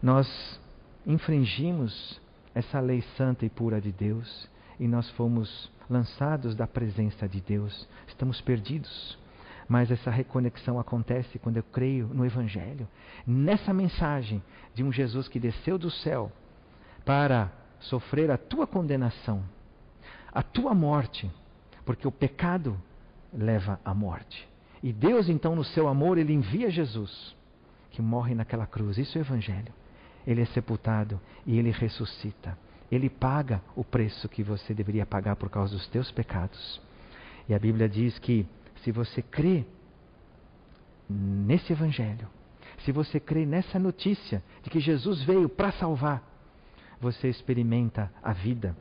nós 0.02 0.60
infringimos 1.06 2.20
essa 2.54 2.78
lei 2.80 3.02
santa 3.16 3.46
e 3.46 3.50
pura 3.50 3.80
de 3.80 3.90
Deus 3.90 4.48
e 4.78 4.86
nós 4.86 5.08
fomos 5.10 5.70
lançados 5.88 6.54
da 6.54 6.66
presença 6.66 7.28
de 7.28 7.40
Deus. 7.40 7.88
Estamos 8.06 8.40
perdidos. 8.40 9.18
Mas 9.68 9.90
essa 9.90 10.10
reconexão 10.10 10.80
acontece 10.80 11.38
quando 11.38 11.58
eu 11.58 11.62
creio 11.62 12.08
no 12.08 12.26
Evangelho, 12.26 12.88
nessa 13.24 13.72
mensagem 13.72 14.42
de 14.74 14.82
um 14.82 14.90
Jesus 14.90 15.28
que 15.28 15.38
desceu 15.38 15.78
do 15.78 15.90
céu 15.90 16.32
para 17.04 17.52
sofrer 17.80 18.30
a 18.30 18.38
tua 18.38 18.66
condenação, 18.66 19.42
a 20.32 20.42
tua 20.42 20.74
morte, 20.74 21.30
porque 21.84 22.06
o 22.06 22.12
pecado 22.12 22.80
leva 23.32 23.80
à 23.84 23.94
morte. 23.94 24.48
E 24.82 24.92
Deus, 24.92 25.28
então, 25.28 25.54
no 25.54 25.64
seu 25.64 25.88
amor, 25.88 26.18
ele 26.18 26.32
envia 26.32 26.70
Jesus, 26.70 27.34
que 27.90 28.00
morre 28.00 28.34
naquela 28.34 28.66
cruz. 28.66 28.98
Isso 28.98 29.18
é 29.18 29.20
o 29.20 29.24
Evangelho. 29.24 29.72
Ele 30.26 30.42
é 30.42 30.46
sepultado 30.46 31.20
e 31.46 31.58
ele 31.58 31.70
ressuscita. 31.70 32.56
Ele 32.90 33.08
paga 33.08 33.62
o 33.76 33.84
preço 33.84 34.28
que 34.28 34.42
você 34.42 34.74
deveria 34.74 35.06
pagar 35.06 35.36
por 35.36 35.48
causa 35.48 35.74
dos 35.74 35.86
teus 35.88 36.10
pecados. 36.10 36.80
E 37.48 37.54
a 37.54 37.58
Bíblia 37.58 37.88
diz 37.88 38.18
que 38.18 38.46
se 38.82 38.90
você 38.90 39.22
crê 39.22 39.64
nesse 41.08 41.72
Evangelho, 41.72 42.28
se 42.84 42.92
você 42.92 43.20
crê 43.20 43.44
nessa 43.44 43.78
notícia 43.78 44.42
de 44.62 44.70
que 44.70 44.80
Jesus 44.80 45.22
veio 45.22 45.48
para 45.48 45.72
salvar, 45.72 46.22
você 47.00 47.28
experimenta 47.28 48.12
a 48.22 48.32
vida. 48.32 48.76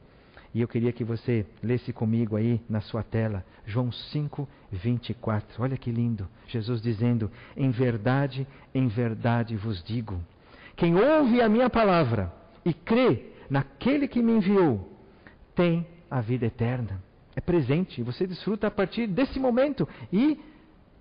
E 0.53 0.61
eu 0.61 0.67
queria 0.67 0.91
que 0.91 1.03
você 1.03 1.45
lesse 1.61 1.93
comigo 1.93 2.35
aí 2.35 2.59
na 2.67 2.81
sua 2.81 3.03
tela, 3.03 3.45
João 3.65 3.91
5, 3.91 4.47
24. 4.71 5.61
Olha 5.61 5.77
que 5.77 5.91
lindo. 5.91 6.27
Jesus 6.47 6.81
dizendo: 6.81 7.31
Em 7.55 7.69
verdade, 7.69 8.47
em 8.73 8.87
verdade 8.87 9.55
vos 9.55 9.83
digo: 9.83 10.19
quem 10.75 10.95
ouve 10.95 11.41
a 11.41 11.47
minha 11.49 11.69
palavra 11.69 12.33
e 12.65 12.73
crê 12.73 13.33
naquele 13.49 14.07
que 14.07 14.21
me 14.21 14.33
enviou, 14.33 14.91
tem 15.55 15.85
a 16.09 16.21
vida 16.21 16.45
eterna. 16.45 17.01
é 17.35 17.41
presente. 17.41 18.01
Você 18.01 18.25
desfruta 18.25 18.67
a 18.67 18.71
partir 18.71 19.07
desse 19.07 19.39
momento 19.39 19.87
e 20.11 20.39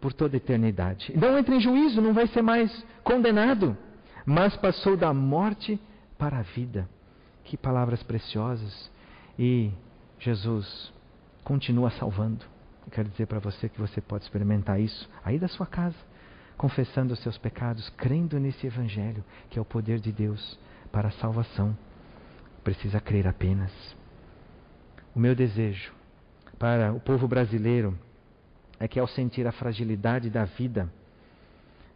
por 0.01 0.12
toda 0.12 0.37
a 0.37 0.39
eternidade. 0.39 1.12
Não 1.16 1.37
entra 1.39 1.55
em 1.55 1.61
juízo, 1.61 2.01
não 2.01 2.12
vai 2.12 2.27
ser 2.29 2.43
mais 2.43 2.71
condenado, 3.03 3.77
mas 4.27 4.57
passou 4.57 4.97
da 4.97 5.12
morte 5.12 5.81
para 6.19 6.39
a 6.39 6.43
vida. 6.43 6.89
Que 7.49 7.57
palavras 7.57 8.03
preciosas. 8.03 8.91
E 9.39 9.73
Jesus 10.19 10.93
continua 11.43 11.91
salvando. 11.93 12.45
Eu 12.85 12.93
quero 12.93 13.09
dizer 13.09 13.25
para 13.25 13.39
você 13.39 13.71
que 13.71 13.81
você 13.81 14.03
pode 14.03 14.25
experimentar 14.25 14.79
isso 14.79 15.09
aí 15.25 15.39
da 15.39 15.49
sua 15.49 15.65
casa, 15.65 15.97
confessando 16.59 17.15
os 17.15 17.21
seus 17.21 17.39
pecados, 17.39 17.89
crendo 17.97 18.39
nesse 18.39 18.67
Evangelho, 18.67 19.25
que 19.49 19.59
é 19.59 19.63
o 19.63 19.65
poder 19.65 19.99
de 19.99 20.13
Deus 20.13 20.59
para 20.93 21.09
a 21.09 21.13
salvação. 21.13 21.75
Precisa 22.63 23.01
crer 23.01 23.27
apenas. 23.27 23.73
O 25.15 25.19
meu 25.19 25.35
desejo 25.35 25.91
para 26.59 26.93
o 26.93 27.01
povo 27.01 27.27
brasileiro 27.27 27.99
é 28.79 28.87
que, 28.87 29.01
ao 29.01 29.09
sentir 29.09 29.47
a 29.47 29.53
fragilidade 29.53 30.29
da 30.29 30.45
vida 30.45 30.93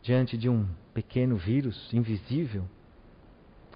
diante 0.01 0.39
de 0.39 0.49
um 0.49 0.67
pequeno 0.95 1.37
vírus 1.37 1.93
invisível, 1.93 2.67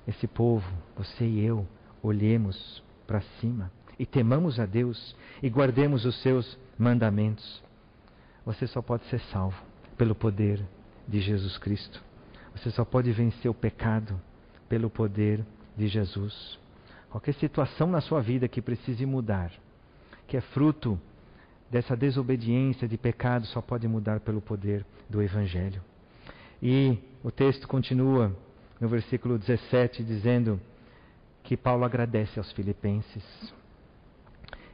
esse 0.06 0.26
povo, 0.26 0.66
você 0.96 1.24
e 1.24 1.44
eu, 1.44 1.66
olhemos 2.02 2.82
para 3.06 3.20
cima 3.40 3.70
e 3.98 4.06
temamos 4.06 4.60
a 4.60 4.66
Deus 4.66 5.16
e 5.42 5.48
guardemos 5.48 6.04
os 6.04 6.20
seus 6.22 6.58
mandamentos. 6.78 7.62
Você 8.44 8.66
só 8.66 8.80
pode 8.80 9.04
ser 9.06 9.20
salvo 9.32 9.60
pelo 9.96 10.14
poder 10.14 10.62
de 11.08 11.20
Jesus 11.20 11.58
Cristo. 11.58 12.02
Você 12.54 12.70
só 12.70 12.84
pode 12.84 13.10
vencer 13.12 13.50
o 13.50 13.54
pecado 13.54 14.20
pelo 14.68 14.88
poder 14.88 15.44
de 15.76 15.88
Jesus. 15.88 16.58
Qualquer 17.10 17.34
situação 17.34 17.88
na 17.88 18.00
sua 18.00 18.20
vida 18.20 18.48
que 18.48 18.62
precise 18.62 19.04
mudar, 19.06 19.52
que 20.26 20.36
é 20.36 20.40
fruto 20.40 20.98
dessa 21.70 21.96
desobediência 21.96 22.86
de 22.86 22.96
pecado, 22.96 23.46
só 23.46 23.60
pode 23.60 23.88
mudar 23.88 24.20
pelo 24.20 24.40
poder 24.40 24.84
do 25.08 25.22
Evangelho. 25.22 25.82
E 26.62 26.98
o 27.22 27.30
texto 27.30 27.66
continua 27.66 28.34
no 28.80 28.88
versículo 28.88 29.38
17 29.38 30.02
dizendo 30.02 30.60
que 31.42 31.56
Paulo 31.56 31.84
agradece 31.84 32.38
aos 32.38 32.50
filipenses. 32.52 33.24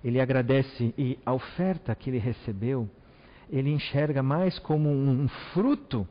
Ele 0.02 0.20
agradece 0.20 0.92
e 0.98 1.18
a 1.24 1.32
oferta 1.32 1.94
que 1.94 2.10
ele 2.10 2.18
recebeu, 2.18 2.88
ele 3.50 3.70
enxerga 3.70 4.22
mais 4.22 4.58
como 4.58 4.88
um 4.88 5.28
fruto 5.52 6.06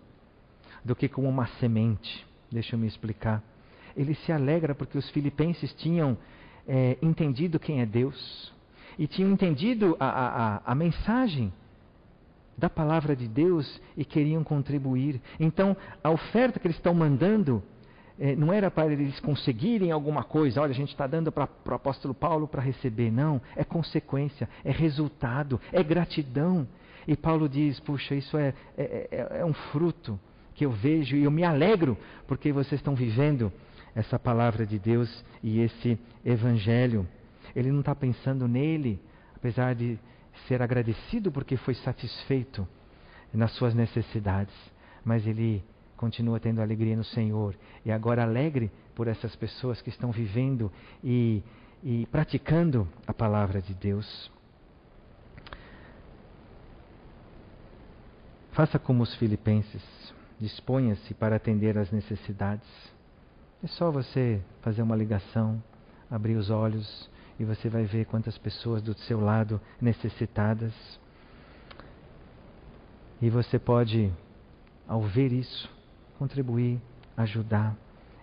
do 0.84 0.96
que 0.96 1.10
como 1.10 1.28
uma 1.28 1.48
semente. 1.60 2.26
Deixa 2.52 2.76
eu 2.76 2.80
me 2.80 2.88
explicar. 2.88 3.44
Ele 3.96 4.14
se 4.16 4.32
alegra 4.32 4.74
porque 4.74 4.98
os 4.98 5.10
filipenses 5.10 5.74
tinham 5.74 6.18
é, 6.68 6.98
entendido 7.02 7.60
quem 7.60 7.82
é 7.82 7.86
Deus 7.86 8.54
e 8.98 9.08
tinham 9.08 9.32
entendido 9.32 9.98
a, 10.00 10.06
a, 10.08 10.62
a 10.72 10.76
mensagem 10.76 11.52
da 12.58 12.70
palavra 12.70 13.16
de 13.16 13.28
Deus 13.28 13.82
e 13.98 14.06
queriam 14.06 14.44
contribuir. 14.44 15.20
Então, 15.40 15.76
a 16.04 16.12
oferta 16.12 16.60
que 16.60 16.68
eles 16.68 16.78
estão 16.78 16.94
mandando 16.94 17.64
é, 18.24 18.36
não 18.36 18.54
era 18.54 18.70
para 18.70 18.94
eles 18.94 19.20
conseguirem 19.20 19.92
alguma 19.92 20.24
coisa, 20.24 20.62
olha, 20.62 20.70
a 20.70 20.76
gente 20.76 20.92
está 20.92 21.08
dando 21.08 21.32
para 21.32 21.50
o 21.66 21.74
apóstolo 21.74 22.14
Paulo 22.14 22.48
para 22.48 22.62
receber. 22.62 23.10
Não, 23.10 23.42
é 23.56 23.64
consequência, 23.64 24.48
é 24.64 24.72
resultado, 24.72 25.60
é 25.74 25.82
gratidão. 25.82 26.68
E 27.08 27.18
Paulo 27.18 27.50
diz: 27.50 27.80
puxa, 27.80 28.14
isso 28.14 28.38
é, 28.38 28.54
é, 28.78 29.08
é, 29.12 29.40
é 29.40 29.46
um 29.46 29.54
fruto 29.54 30.20
que 30.54 30.64
eu 30.64 30.70
vejo 30.70 31.16
e 31.16 31.24
eu 31.24 31.32
me 31.32 31.44
alegro 31.44 31.98
porque 32.28 32.52
vocês 32.52 32.80
estão 32.80 32.94
vivendo 32.94 33.52
essa 33.96 34.20
palavra 34.20 34.68
de 34.68 34.78
Deus 34.78 35.26
e 35.42 35.60
esse 35.60 35.98
evangelho. 36.24 37.08
Ele 37.56 37.72
não 37.72 37.80
está 37.80 37.96
pensando 37.96 38.48
nele, 38.48 39.02
apesar 39.36 39.74
de 39.74 39.98
ser 40.48 40.62
agradecido 40.62 41.32
porque 41.32 41.58
foi 41.58 41.74
satisfeito 41.74 42.68
nas 43.34 43.52
suas 43.54 43.74
necessidades, 43.74 44.54
mas 45.04 45.26
ele 45.26 45.64
continua 46.02 46.40
tendo 46.40 46.64
alegria 46.64 46.98
no 46.98 47.04
Senhor 47.04 47.56
e 47.86 47.92
agora 47.92 48.24
alegre 48.24 48.72
por 48.96 49.08
essas 49.08 49.36
pessoas 49.36 49.84
que 49.84 49.90
estão 49.90 50.12
vivendo 50.12 50.72
e, 51.04 51.44
e 51.84 52.08
praticando 52.08 52.90
a 53.06 53.14
palavra 53.14 53.62
de 53.62 53.76
Deus. 53.76 54.32
Faça 58.52 58.80
como 58.80 59.04
os 59.04 59.14
filipenses, 59.16 59.84
disponha-se 60.40 61.14
para 61.14 61.36
atender 61.36 61.78
às 61.78 61.92
necessidades. 61.92 62.68
É 63.64 63.68
só 63.68 63.92
você 63.92 64.42
fazer 64.62 64.82
uma 64.82 64.96
ligação, 64.96 65.62
abrir 66.10 66.36
os 66.36 66.50
olhos 66.50 67.10
e 67.40 67.46
você 67.46 67.70
vai 67.70 67.84
ver 67.84 68.06
quantas 68.06 68.40
pessoas 68.40 68.82
do 68.82 68.98
seu 69.02 69.22
lado 69.22 69.62
necessitadas. 69.80 70.74
E 73.22 73.30
você 73.30 73.60
pode, 73.60 74.12
ao 74.88 75.04
ver 75.04 75.32
isso, 75.32 75.70
contribuir, 76.22 76.80
ajudar 77.18 77.76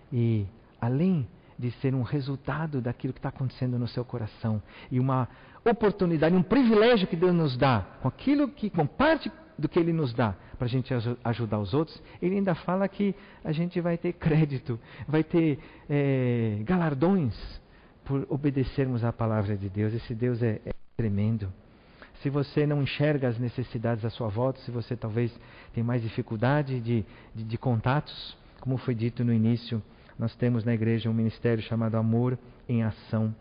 e, 0.09 0.45
além 0.79 1.27
de 1.57 1.69
ser 1.81 1.93
um 1.93 2.01
resultado 2.01 2.79
daquilo 2.79 3.11
que 3.11 3.19
está 3.19 3.27
acontecendo 3.27 3.77
no 3.77 3.89
seu 3.89 4.05
coração 4.05 4.63
e 4.89 5.01
uma 5.01 5.27
oportunidade, 5.69 6.33
um 6.33 6.41
privilégio 6.41 7.09
que 7.09 7.17
Deus 7.17 7.33
nos 7.35 7.57
dá, 7.57 7.85
com 8.01 8.07
aquilo 8.07 8.47
que, 8.47 8.69
com 8.69 8.87
parte 8.87 9.29
do 9.57 9.67
que 9.67 9.77
Ele 9.77 9.91
nos 9.91 10.13
dá 10.13 10.33
para 10.57 10.65
a 10.65 10.69
gente 10.69 10.93
ajudar 11.25 11.59
os 11.59 11.73
outros, 11.73 12.01
Ele 12.21 12.35
ainda 12.35 12.55
fala 12.55 12.87
que 12.87 13.13
a 13.43 13.51
gente 13.51 13.81
vai 13.81 13.97
ter 13.97 14.13
crédito, 14.13 14.79
vai 15.05 15.21
ter 15.21 15.59
é, 15.89 16.59
galardões 16.63 17.35
por 18.05 18.25
obedecermos 18.29 19.03
à 19.03 19.11
palavra 19.11 19.57
de 19.57 19.67
Deus. 19.67 19.93
Esse 19.93 20.15
Deus 20.15 20.41
é, 20.41 20.61
é 20.65 20.71
tremendo. 20.95 21.51
Se 22.21 22.29
você 22.29 22.65
não 22.65 22.81
enxerga 22.81 23.29
as 23.29 23.39
necessidades 23.39 24.03
à 24.03 24.09
sua 24.09 24.27
volta, 24.27 24.59
se 24.61 24.71
você 24.71 24.95
talvez 24.95 25.31
tem 25.73 25.83
mais 25.83 26.01
dificuldade 26.01 26.79
de, 26.81 27.05
de, 27.33 27.43
de 27.43 27.57
contatos, 27.57 28.37
como 28.59 28.77
foi 28.77 28.93
dito 28.93 29.23
no 29.23 29.33
início, 29.33 29.81
nós 30.17 30.35
temos 30.35 30.65
na 30.65 30.73
igreja 30.73 31.09
um 31.09 31.13
ministério 31.13 31.63
chamado 31.63 31.95
Amor 31.95 32.37
em 32.67 32.83
Ação. 32.83 33.33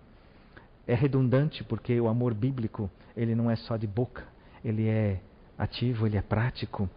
É 0.87 0.95
redundante 0.95 1.65
porque 1.65 2.01
o 2.01 2.07
amor 2.07 2.33
bíblico, 2.33 2.89
ele 3.17 3.35
não 3.35 3.51
é 3.51 3.57
só 3.57 3.77
de 3.77 3.87
boca, 3.87 4.25
ele 4.65 4.87
é 4.87 5.21
ativo, 5.59 6.07
ele 6.07 6.17
é 6.17 6.23
prático. 6.23 6.89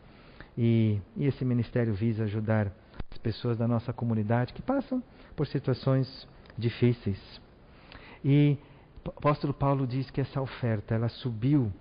E, 0.56 1.00
e 1.18 1.26
esse 1.26 1.44
ministério 1.44 1.96
visa 1.96 2.26
ajudar 2.26 2.72
as 3.12 3.18
pessoas 3.18 3.58
da 3.58 3.68
nossa 3.68 3.92
comunidade 3.92 4.54
que 4.54 4.62
passam 4.62 5.02
por 5.36 5.48
situações 5.48 6.28
difíceis. 6.56 7.20
E 8.24 8.56
apóstolo 9.06 9.54
Paulo 9.54 9.88
diz 9.88 10.10
que 10.12 10.22
essa 10.22 10.42
oferta, 10.42 10.94
ela 10.94 11.10
subiu 11.10 11.72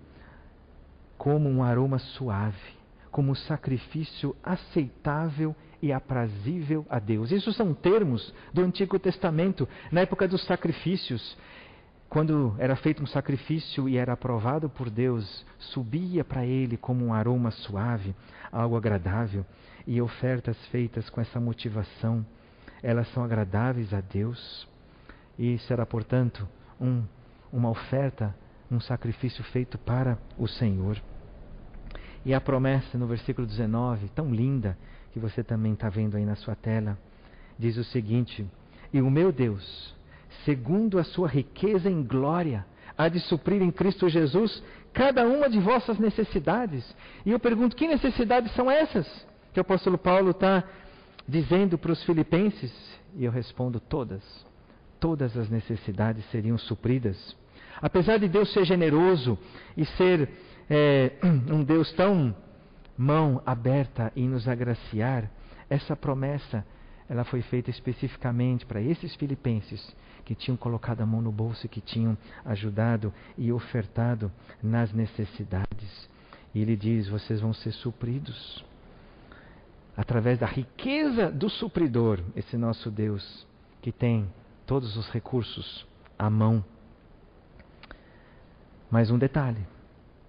como 1.18 1.48
um 1.48 1.62
aroma 1.62 1.98
suave, 1.98 2.56
como 3.10 3.32
um 3.32 3.34
sacrifício 3.34 4.34
aceitável 4.42 5.54
e 5.82 5.92
aprazível 5.92 6.86
a 6.88 6.98
Deus. 6.98 7.30
Isso 7.30 7.52
são 7.52 7.74
termos 7.74 8.32
do 8.52 8.62
Antigo 8.62 8.98
Testamento, 8.98 9.68
na 9.90 10.00
época 10.00 10.26
dos 10.26 10.42
sacrifícios. 10.44 11.36
Quando 12.08 12.54
era 12.58 12.74
feito 12.74 13.02
um 13.02 13.06
sacrifício 13.06 13.88
e 13.88 13.96
era 13.96 14.12
aprovado 14.12 14.68
por 14.68 14.90
Deus, 14.90 15.46
subia 15.58 16.24
para 16.24 16.44
ele 16.44 16.76
como 16.76 17.04
um 17.04 17.14
aroma 17.14 17.50
suave, 17.50 18.14
algo 18.50 18.76
agradável, 18.76 19.44
e 19.86 20.00
ofertas 20.00 20.56
feitas 20.66 21.08
com 21.08 21.20
essa 21.20 21.38
motivação, 21.38 22.24
elas 22.82 23.08
são 23.12 23.22
agradáveis 23.22 23.92
a 23.94 24.00
Deus. 24.00 24.68
E 25.38 25.58
será, 25.58 25.86
portanto, 25.86 26.48
um, 26.80 27.02
uma 27.52 27.68
oferta, 27.68 28.34
um 28.70 28.80
sacrifício 28.80 29.44
feito 29.44 29.76
para 29.78 30.18
o 30.38 30.46
Senhor. 30.46 31.00
E 32.24 32.32
a 32.32 32.40
promessa 32.40 32.96
no 32.96 33.06
versículo 33.06 33.46
19, 33.46 34.08
tão 34.10 34.32
linda, 34.32 34.76
que 35.12 35.18
você 35.18 35.42
também 35.42 35.72
está 35.72 35.88
vendo 35.88 36.16
aí 36.16 36.24
na 36.24 36.36
sua 36.36 36.54
tela, 36.54 36.98
diz 37.58 37.76
o 37.76 37.84
seguinte: 37.84 38.46
E 38.92 39.00
o 39.00 39.10
meu 39.10 39.32
Deus, 39.32 39.94
segundo 40.44 40.98
a 40.98 41.04
sua 41.04 41.28
riqueza 41.28 41.90
em 41.90 42.02
glória, 42.02 42.64
há 42.96 43.08
de 43.08 43.20
suprir 43.20 43.60
em 43.62 43.70
Cristo 43.70 44.08
Jesus 44.08 44.62
cada 44.92 45.26
uma 45.26 45.48
de 45.48 45.58
vossas 45.58 45.98
necessidades. 45.98 46.84
E 47.24 47.30
eu 47.30 47.40
pergunto: 47.40 47.76
que 47.76 47.88
necessidades 47.88 48.52
são 48.54 48.70
essas 48.70 49.06
que 49.52 49.58
o 49.58 49.62
apóstolo 49.62 49.98
Paulo 49.98 50.30
está 50.30 50.62
dizendo 51.26 51.76
para 51.76 51.92
os 51.92 52.02
filipenses? 52.04 52.72
E 53.16 53.24
eu 53.24 53.32
respondo: 53.32 53.80
todas 53.80 54.49
todas 55.00 55.36
as 55.36 55.48
necessidades 55.48 56.24
seriam 56.30 56.58
supridas. 56.58 57.36
Apesar 57.80 58.18
de 58.18 58.28
Deus 58.28 58.52
ser 58.52 58.64
generoso 58.64 59.38
e 59.76 59.84
ser 59.84 60.28
é, 60.68 61.12
um 61.50 61.64
Deus 61.64 61.90
tão 61.92 62.34
mão 62.96 63.42
aberta 63.46 64.12
em 64.14 64.28
nos 64.28 64.46
agraciar, 64.46 65.30
essa 65.68 65.96
promessa 65.96 66.64
ela 67.08 67.24
foi 67.24 67.42
feita 67.42 67.70
especificamente 67.70 68.64
para 68.64 68.80
esses 68.80 69.16
filipenses 69.16 69.96
que 70.24 70.34
tinham 70.34 70.56
colocado 70.56 71.00
a 71.00 71.06
mão 71.06 71.20
no 71.20 71.32
bolso 71.32 71.66
e 71.66 71.68
que 71.68 71.80
tinham 71.80 72.16
ajudado 72.44 73.12
e 73.36 73.50
ofertado 73.50 74.30
nas 74.62 74.92
necessidades. 74.92 76.08
E 76.54 76.60
ele 76.60 76.76
diz: 76.76 77.08
vocês 77.08 77.40
vão 77.40 77.52
ser 77.52 77.72
supridos 77.72 78.64
através 79.96 80.38
da 80.38 80.46
riqueza 80.46 81.30
do 81.30 81.50
supridor, 81.50 82.20
esse 82.36 82.56
nosso 82.56 82.90
Deus 82.90 83.46
que 83.82 83.90
tem 83.90 84.28
todos 84.70 84.96
os 84.96 85.10
recursos 85.10 85.84
à 86.16 86.30
mão. 86.30 86.64
Mas 88.88 89.10
um 89.10 89.18
detalhe: 89.18 89.66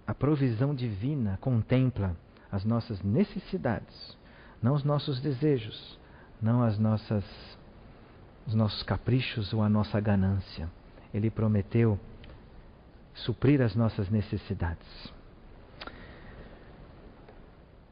a 0.08 0.16
provisão 0.16 0.74
divina 0.74 1.38
contempla 1.40 2.18
as 2.52 2.66
nossas 2.66 3.04
necessidades, 3.04 4.18
não 4.60 4.74
os 4.74 4.84
nossos 4.84 5.22
desejos, 5.22 6.00
não 6.42 6.64
as 6.64 6.80
nossas 6.80 7.24
os 8.48 8.56
nossos 8.56 8.82
caprichos 8.82 9.54
ou 9.54 9.62
a 9.62 9.70
nossa 9.70 10.00
ganância. 10.00 10.68
Ele 11.14 11.30
prometeu 11.30 12.00
suprir 13.14 13.62
as 13.62 13.76
nossas 13.76 14.10
necessidades. 14.10 15.14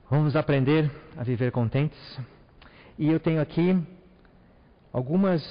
Vamos 0.10 0.36
aprender 0.36 0.92
a 1.16 1.24
viver 1.24 1.52
contentes? 1.52 2.20
E 2.98 3.08
eu 3.08 3.20
tenho 3.20 3.40
aqui 3.40 3.80
algumas 4.92 5.44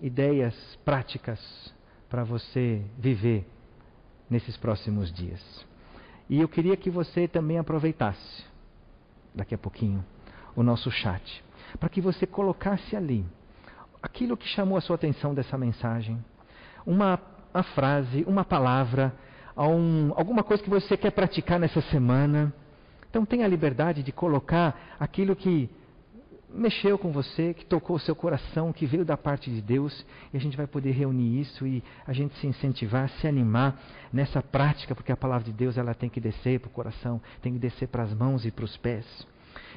ideias 0.00 0.54
práticas 0.84 1.40
para 2.08 2.24
você 2.24 2.82
viver 2.98 3.46
nesses 4.28 4.56
próximos 4.56 5.12
dias. 5.12 5.40
E 6.28 6.40
eu 6.40 6.48
queria 6.48 6.76
que 6.76 6.90
você 6.90 7.28
também 7.28 7.58
aproveitasse, 7.58 8.44
daqui 9.34 9.54
a 9.54 9.58
pouquinho, 9.58 10.04
o 10.54 10.62
nosso 10.62 10.90
chat, 10.90 11.44
para 11.78 11.88
que 11.88 12.00
você 12.00 12.26
colocasse 12.26 12.96
ali 12.96 13.24
aquilo 14.02 14.36
que 14.36 14.48
chamou 14.48 14.78
a 14.78 14.80
sua 14.80 14.96
atenção 14.96 15.34
dessa 15.34 15.56
mensagem, 15.58 16.22
uma, 16.84 17.20
uma 17.52 17.62
frase, 17.62 18.24
uma 18.26 18.44
palavra, 18.44 19.14
um, 19.56 20.12
alguma 20.16 20.42
coisa 20.42 20.62
que 20.62 20.70
você 20.70 20.96
quer 20.96 21.10
praticar 21.10 21.58
nessa 21.58 21.80
semana. 21.82 22.52
Então 23.08 23.24
tenha 23.24 23.44
a 23.44 23.48
liberdade 23.48 24.02
de 24.02 24.12
colocar 24.12 24.96
aquilo 25.00 25.34
que 25.34 25.70
mexeu 26.56 26.98
com 26.98 27.12
você, 27.12 27.54
que 27.54 27.64
tocou 27.64 27.96
o 27.96 28.00
seu 28.00 28.14
coração, 28.14 28.72
que 28.72 28.86
veio 28.86 29.04
da 29.04 29.16
parte 29.16 29.50
de 29.50 29.60
Deus, 29.60 30.04
e 30.32 30.36
a 30.36 30.40
gente 30.40 30.56
vai 30.56 30.66
poder 30.66 30.92
reunir 30.92 31.40
isso 31.40 31.66
e 31.66 31.82
a 32.06 32.12
gente 32.12 32.36
se 32.38 32.46
incentivar, 32.46 33.08
se 33.20 33.26
animar 33.26 33.78
nessa 34.12 34.42
prática, 34.42 34.94
porque 34.94 35.12
a 35.12 35.16
palavra 35.16 35.44
de 35.44 35.52
Deus 35.52 35.76
ela 35.76 35.94
tem 35.94 36.08
que 36.08 36.20
descer 36.20 36.60
para 36.60 36.68
o 36.68 36.72
coração, 36.72 37.20
tem 37.42 37.52
que 37.52 37.58
descer 37.58 37.88
para 37.88 38.02
as 38.02 38.12
mãos 38.12 38.44
e 38.44 38.50
para 38.50 38.64
os 38.64 38.76
pés. 38.76 39.04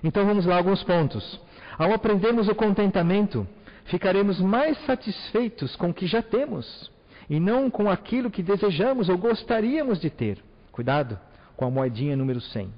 Então 0.03 0.25
vamos 0.25 0.45
lá 0.45 0.57
alguns 0.57 0.84
pontos. 0.84 1.39
Ao 1.77 1.93
aprendermos 1.93 2.47
o 2.47 2.55
contentamento, 2.55 3.47
ficaremos 3.86 4.39
mais 4.39 4.77
satisfeitos 4.86 5.75
com 5.75 5.89
o 5.89 5.93
que 5.93 6.07
já 6.07 6.21
temos 6.21 6.91
e 7.30 7.39
não 7.39 7.69
com 7.69 7.89
aquilo 7.89 8.32
que 8.32 8.41
desejamos 8.41 9.09
ou 9.09 9.17
gostaríamos 9.17 9.99
de 9.99 10.09
ter. 10.09 10.41
Cuidado 10.71 11.19
com 11.55 11.65
a 11.65 11.69
moedinha 11.69 12.15
número 12.15 12.39
100. 12.39 12.73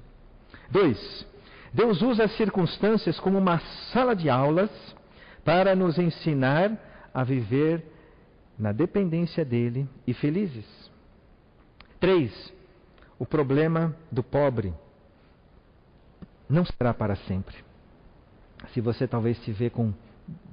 2. 0.70 1.31
Deus 1.72 2.02
usa 2.02 2.24
as 2.24 2.36
circunstâncias 2.36 3.18
como 3.18 3.38
uma 3.38 3.58
sala 3.92 4.14
de 4.14 4.28
aulas 4.28 4.70
para 5.44 5.74
nos 5.74 5.98
ensinar 5.98 6.76
a 7.14 7.24
viver 7.24 7.84
na 8.58 8.72
dependência 8.72 9.44
dele 9.44 9.88
e 10.06 10.12
felizes. 10.12 10.66
3. 11.98 12.52
O 13.18 13.24
problema 13.24 13.96
do 14.10 14.22
pobre 14.22 14.74
não 16.48 16.64
será 16.64 16.92
para 16.92 17.16
sempre. 17.16 17.56
Se 18.74 18.80
você 18.80 19.08
talvez 19.08 19.38
se 19.38 19.52
vê 19.52 19.70
com 19.70 19.92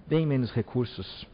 bem 0.08 0.26
menos 0.26 0.52
recursos, 0.52 1.28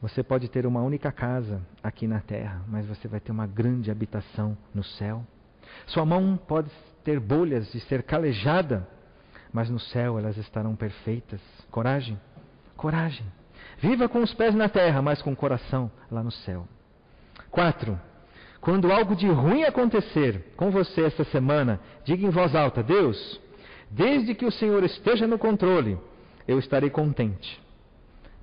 você 0.00 0.22
pode 0.22 0.48
ter 0.48 0.64
uma 0.64 0.80
única 0.80 1.10
casa 1.10 1.60
aqui 1.82 2.06
na 2.06 2.20
terra, 2.20 2.62
mas 2.68 2.86
você 2.86 3.08
vai 3.08 3.18
ter 3.18 3.32
uma 3.32 3.46
grande 3.46 3.90
habitação 3.90 4.56
no 4.72 4.84
céu. 4.84 5.24
Sua 5.86 6.06
mão 6.06 6.36
pode 6.36 6.70
ter 7.08 7.18
bolhas 7.18 7.74
e 7.74 7.80
ser 7.80 8.02
calejada, 8.02 8.86
mas 9.50 9.70
no 9.70 9.80
céu 9.80 10.18
elas 10.18 10.36
estarão 10.36 10.76
perfeitas. 10.76 11.40
Coragem? 11.70 12.20
Coragem. 12.76 13.24
Viva 13.78 14.10
com 14.10 14.18
os 14.18 14.34
pés 14.34 14.54
na 14.54 14.68
terra, 14.68 15.00
mas 15.00 15.22
com 15.22 15.32
o 15.32 15.36
coração 15.36 15.90
lá 16.10 16.22
no 16.22 16.30
céu. 16.30 16.68
Quatro. 17.50 17.98
Quando 18.60 18.92
algo 18.92 19.16
de 19.16 19.26
ruim 19.26 19.64
acontecer 19.64 20.52
com 20.54 20.70
você 20.70 21.02
esta 21.02 21.24
semana, 21.24 21.80
diga 22.04 22.26
em 22.26 22.30
voz 22.30 22.54
alta: 22.54 22.82
Deus, 22.82 23.40
desde 23.90 24.34
que 24.34 24.44
o 24.44 24.52
Senhor 24.52 24.84
esteja 24.84 25.26
no 25.26 25.38
controle, 25.38 25.98
eu 26.46 26.58
estarei 26.58 26.90
contente. 26.90 27.58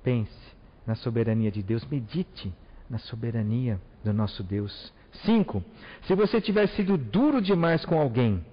Pense 0.02 0.56
na 0.84 0.96
soberania 0.96 1.52
de 1.52 1.62
Deus, 1.62 1.84
medite 1.84 2.52
na 2.90 2.98
soberania 2.98 3.80
do 4.02 4.12
nosso 4.12 4.42
Deus. 4.42 4.92
5. 5.24 5.62
Se 6.02 6.16
você 6.16 6.40
tiver 6.40 6.66
sido 6.70 6.98
duro 6.98 7.40
demais 7.40 7.84
com 7.84 7.96
alguém, 8.00 8.44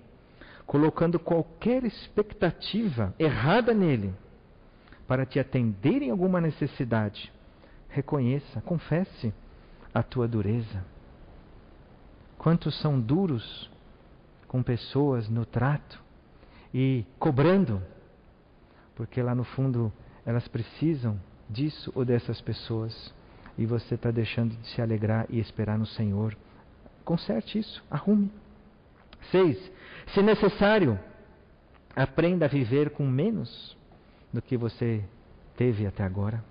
colocando 0.66 1.20
qualquer 1.20 1.84
expectativa 1.84 3.14
errada 3.20 3.74
nele 3.74 4.14
para 5.08 5.26
te 5.26 5.40
atender 5.40 6.02
em 6.02 6.10
alguma 6.10 6.40
necessidade, 6.40 7.32
reconheça, 7.90 8.62
confesse 8.62 9.34
a 9.94 10.02
tua 10.02 10.28
dureza. 10.28 10.84
Quantos 12.38 12.80
são 12.80 13.00
duros 13.00 13.70
com 14.48 14.64
pessoas 14.64 15.30
no 15.30 15.46
trato 15.46 16.02
e 16.74 17.06
cobrando, 17.20 17.82
porque 18.96 19.22
lá 19.22 19.36
no 19.36 19.44
fundo 19.44 19.92
elas 20.26 20.48
precisam 20.48 21.20
disso 21.50 21.92
ou 21.94 22.06
dessas 22.06 22.40
pessoas 22.42 23.14
e 23.58 23.66
você 23.66 23.96
está 23.96 24.10
deixando 24.10 24.56
de 24.56 24.68
se 24.70 24.82
alegrar 24.82 25.28
e 25.30 25.40
esperar 25.40 25.78
no 25.78 25.86
Senhor 25.86 26.36
Conserte 27.04 27.60
isso, 27.60 27.84
arrume. 27.92 28.32
Seis, 29.34 29.58
se 30.14 30.22
necessário, 30.22 31.00
aprenda 31.96 32.46
a 32.46 32.48
viver 32.48 32.92
com 32.92 33.04
menos 33.04 33.76
do 34.32 34.44
que 34.44 34.56
você 34.56 35.04
teve 35.58 35.88
até 35.88 36.04
agora. 36.04 36.46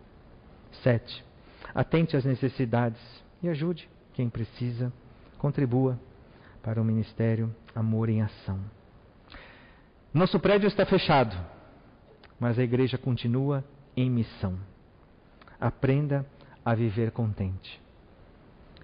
Sete, 0.83 1.24
atente 1.72 2.16
às 2.16 2.24
necessidades 2.24 3.01
e 3.41 3.49
ajude 3.49 3.89
quem 4.14 4.28
precisa. 4.28 4.93
Contribua 5.39 5.97
para 6.61 6.83
o 6.83 6.85
ministério 6.85 7.55
Amor 7.72 8.09
em 8.09 8.20
Ação. 8.20 8.59
Nosso 10.12 10.41
prédio 10.41 10.66
está 10.66 10.85
fechado, 10.85 11.37
mas 12.41 12.59
a 12.59 12.64
igreja 12.64 12.99
continua 12.99 13.64
em 13.97 14.11
missão. 14.11 14.59
Aprenda 15.61 16.26
a 16.64 16.74
viver 16.74 17.12
contente. 17.12 17.80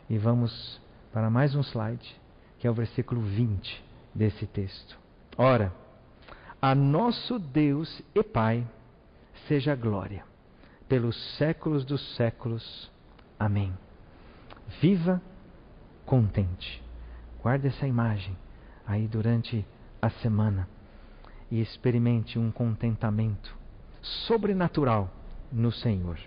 E 0.09 0.17
vamos 0.17 0.81
para 1.13 1.29
mais 1.29 1.57
um 1.57 1.63
slide, 1.63 2.15
que 2.61 2.67
é 2.69 2.71
o 2.71 2.75
versículo 2.75 3.23
20 3.23 3.88
desse 4.19 4.47
texto. 4.47 4.99
Ora, 5.37 5.73
a 6.61 6.75
nosso 6.75 7.39
Deus 7.39 8.03
e 8.15 8.23
Pai 8.23 8.67
seja 9.47 9.77
glória 9.77 10.25
pelos 10.89 11.17
séculos 11.37 11.85
dos 11.85 12.17
séculos. 12.17 12.91
Amém. 13.39 13.73
Viva 14.81 15.23
contente. 16.05 16.83
Guarde 17.41 17.69
essa 17.69 17.87
imagem 17.87 18.37
aí 18.85 19.07
durante 19.07 19.65
a 20.03 20.11
semana 20.11 20.69
e 21.51 21.61
experimente 21.61 22.39
um 22.39 22.51
contentamento 22.51 23.57
sobrenatural 24.03 25.11
no 25.53 25.71
Senhor. 25.71 26.19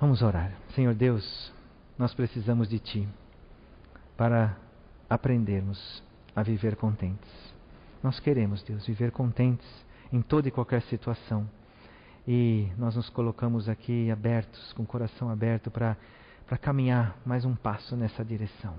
Vamos 0.00 0.22
orar. 0.22 0.52
Senhor 0.74 0.94
Deus, 0.94 1.52
nós 1.98 2.14
precisamos 2.14 2.68
de 2.68 2.78
Ti 2.78 3.08
para 4.16 4.56
aprendermos 5.10 6.02
a 6.34 6.42
viver 6.42 6.76
contentes. 6.76 7.28
Nós 8.00 8.20
queremos, 8.20 8.62
Deus, 8.62 8.86
viver 8.86 9.10
contentes 9.10 9.66
em 10.12 10.22
toda 10.22 10.46
e 10.46 10.52
qualquer 10.52 10.82
situação. 10.82 11.46
E 12.26 12.68
nós 12.78 12.94
nos 12.94 13.10
colocamos 13.10 13.68
aqui 13.68 14.08
abertos, 14.10 14.72
com 14.74 14.84
o 14.84 14.86
coração 14.86 15.28
aberto, 15.28 15.70
para 15.70 15.96
caminhar 16.62 17.16
mais 17.26 17.44
um 17.44 17.56
passo 17.56 17.96
nessa 17.96 18.24
direção. 18.24 18.74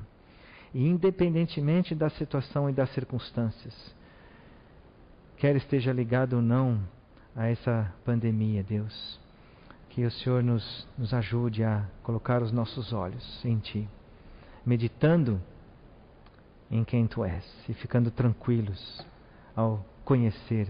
E 0.74 0.88
independentemente 0.88 1.94
da 1.94 2.10
situação 2.10 2.70
e 2.70 2.74
das 2.74 2.90
circunstâncias, 2.94 3.76
quer 5.38 5.56
esteja 5.58 5.92
ligado 5.92 6.38
ou 6.38 6.42
não 6.42 6.82
a 7.36 7.48
essa 7.48 7.94
pandemia, 8.06 8.64
Deus, 8.64 9.20
que 9.90 10.06
o 10.06 10.12
Senhor 10.12 10.42
nos, 10.42 10.88
nos 10.98 11.14
ajude 11.14 11.64
a 11.64 11.86
colocar 12.04 12.42
os 12.42 12.52
nossos 12.52 12.94
olhos 12.94 13.44
em 13.44 13.58
Ti, 13.58 13.88
meditando 14.66 15.42
em 16.72 16.84
quem 16.86 17.06
Tu 17.06 17.24
és 17.26 17.46
e 17.68 17.74
ficando 17.74 18.10
tranquilos 18.10 19.06
ao 19.56 19.86
conhecer 20.06 20.68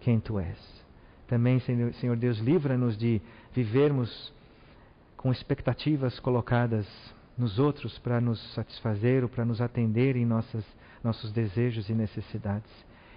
quem 0.00 0.20
Tu 0.20 0.38
és. 0.38 0.84
Também, 1.26 1.58
Senhor, 1.60 2.16
Deus, 2.16 2.38
livra-nos 2.38 2.98
de 2.98 3.22
vivermos 3.54 4.32
com 5.16 5.30
expectativas 5.32 6.18
colocadas 6.20 6.86
nos 7.38 7.58
outros 7.58 7.98
para 7.98 8.20
nos 8.20 8.38
satisfazer 8.52 9.22
ou 9.22 9.28
para 9.28 9.44
nos 9.44 9.60
atender 9.60 10.16
em 10.16 10.26
nossas, 10.26 10.64
nossos 11.02 11.32
desejos 11.32 11.88
e 11.88 11.94
necessidades. 11.94 12.70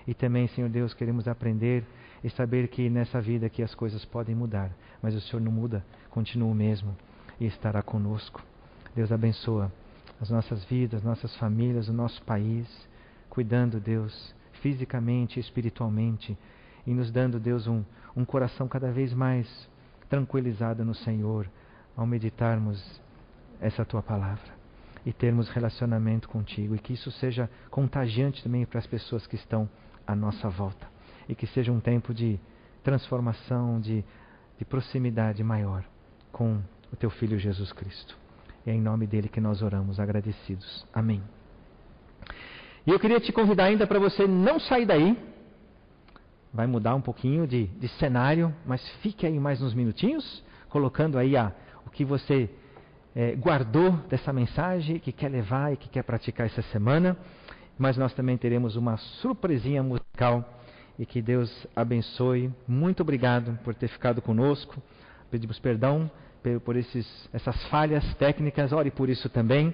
E 0.07 0.13
também, 0.13 0.47
Senhor 0.49 0.69
Deus, 0.69 0.93
queremos 0.93 1.28
aprender 1.28 1.84
e 2.24 2.30
saber 2.30 2.67
que 2.67 2.89
nessa 2.89 3.19
vida 3.19 3.47
aqui 3.47 3.61
as 3.61 3.74
coisas 3.76 4.05
podem 4.05 4.36
mudar, 4.36 4.71
mas 5.01 5.15
o 5.15 5.21
Senhor 5.21 5.41
não 5.41 5.51
muda, 5.51 5.84
continua 6.09 6.49
o 6.49 6.55
mesmo 6.55 6.95
e 7.39 7.45
estará 7.45 7.82
conosco. 7.82 8.41
Deus 8.95 9.11
abençoa 9.11 9.71
as 10.24 10.30
nossas 10.30 10.63
vidas, 10.63 11.03
nossas 11.03 11.36
famílias, 11.36 11.89
o 11.89 11.93
nosso 11.93 12.24
país, 12.24 12.65
cuidando, 13.30 13.78
Deus, 13.78 14.34
fisicamente 14.61 15.38
e 15.38 15.41
espiritualmente, 15.41 16.38
e 16.88 16.93
nos 16.93 17.11
dando, 17.11 17.41
Deus, 17.41 17.67
um, 17.67 17.84
um 18.15 18.24
coração 18.24 18.65
cada 18.69 18.89
vez 18.89 19.13
mais 19.13 19.69
tranquilizado 20.09 20.86
no 20.86 20.95
Senhor, 20.95 21.49
ao 21.95 22.07
meditarmos 22.07 22.82
essa 23.59 23.84
tua 23.84 24.01
palavra 24.01 24.51
e 25.05 25.11
termos 25.11 25.49
relacionamento 25.49 26.30
contigo 26.30 26.74
e 26.74 26.80
que 26.80 26.93
isso 26.93 27.11
seja 27.11 27.49
contagiante 27.69 28.41
também 28.41 28.65
para 28.65 28.80
as 28.80 28.88
pessoas 28.88 29.28
que 29.28 29.36
estão 29.36 29.69
à 30.07 30.15
nossa 30.15 30.49
volta 30.49 30.88
e 31.28 31.36
que 31.36 31.45
seja 31.47 31.71
um 31.71 31.82
tempo 31.82 32.13
de 32.13 32.39
transformação, 32.82 33.80
de, 33.80 34.03
de 34.57 34.63
proximidade 34.63 35.43
maior 35.43 35.84
com 36.32 36.61
o 36.91 36.95
teu 36.95 37.09
Filho 37.09 37.38
Jesus 37.38 37.74
Cristo. 37.74 38.22
E 38.66 38.70
é 38.70 38.74
em 38.74 38.82
nome 38.82 39.05
dele 39.05 39.28
que 39.28 39.41
nós 39.41 39.61
oramos, 39.61 39.99
agradecidos. 39.99 40.86
Amém. 40.93 41.22
E 42.86 42.91
eu 42.91 42.99
queria 42.99 43.20
te 43.20 43.32
convidar 43.32 43.66
ainda 43.66 43.86
para 43.86 43.99
você 43.99 44.28
não 44.28 44.59
sair 44.59 44.86
daí. 44.86 45.18
Vai 46.53 46.68
mudar 46.68 46.95
um 46.95 47.01
pouquinho 47.01 47.47
de, 47.47 47.66
de 47.66 47.88
cenário, 47.99 48.53
mas 48.66 48.88
fique 49.01 49.26
aí 49.26 49.39
mais 49.39 49.61
uns 49.61 49.74
minutinhos, 49.74 50.43
colocando 50.70 51.18
aí 51.18 51.36
a, 51.36 51.51
o 51.86 51.89
que 51.89 52.05
você 52.05 52.49
é, 53.16 53.36
guardou 53.36 53.91
dessa 54.09 54.32
mensagem, 54.32 54.99
que 54.99 55.11
quer 55.11 55.30
levar 55.30 55.74
e 55.74 55.78
que 55.78 55.89
quer 55.89 56.03
praticar 56.03 56.45
essa 56.45 56.61
semana. 56.64 57.18
Mas 57.78 57.97
nós 57.97 58.14
também 58.14 58.38
teremos 58.38 58.76
uma 58.76 58.97
surpresinha 58.97 59.82
musical 59.82 60.47
e 60.97 61.05
que 61.05 61.22
Deus 61.22 61.68
abençoe. 61.76 62.53
Muito 62.68 63.01
obrigado 63.01 63.57
por 63.64 63.74
ter 63.74 63.88
ficado 63.88 64.22
conosco. 64.22 64.82
Pedimos 65.32 65.57
perdão 65.59 66.09
por 66.64 66.76
esses, 66.76 67.30
essas 67.34 67.62
falhas 67.68 68.04
técnicas, 68.16 68.72
ore 68.72 68.91
por 68.91 69.10
isso 69.10 69.30
também. 69.30 69.74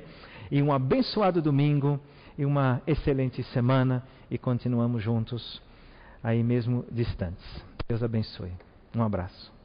E 0.51 0.61
um 0.61 0.71
abençoado 0.71 1.41
domingo 1.41 1.99
e 2.37 2.45
uma 2.45 2.81
excelente 2.87 3.43
semana 3.43 4.03
e 4.31 4.37
continuamos 4.37 5.03
juntos 5.03 5.61
aí 6.23 6.43
mesmo 6.43 6.85
distantes. 6.91 7.45
Deus 7.87 8.03
abençoe. 8.03 8.51
Um 8.95 9.03
abraço. 9.03 9.58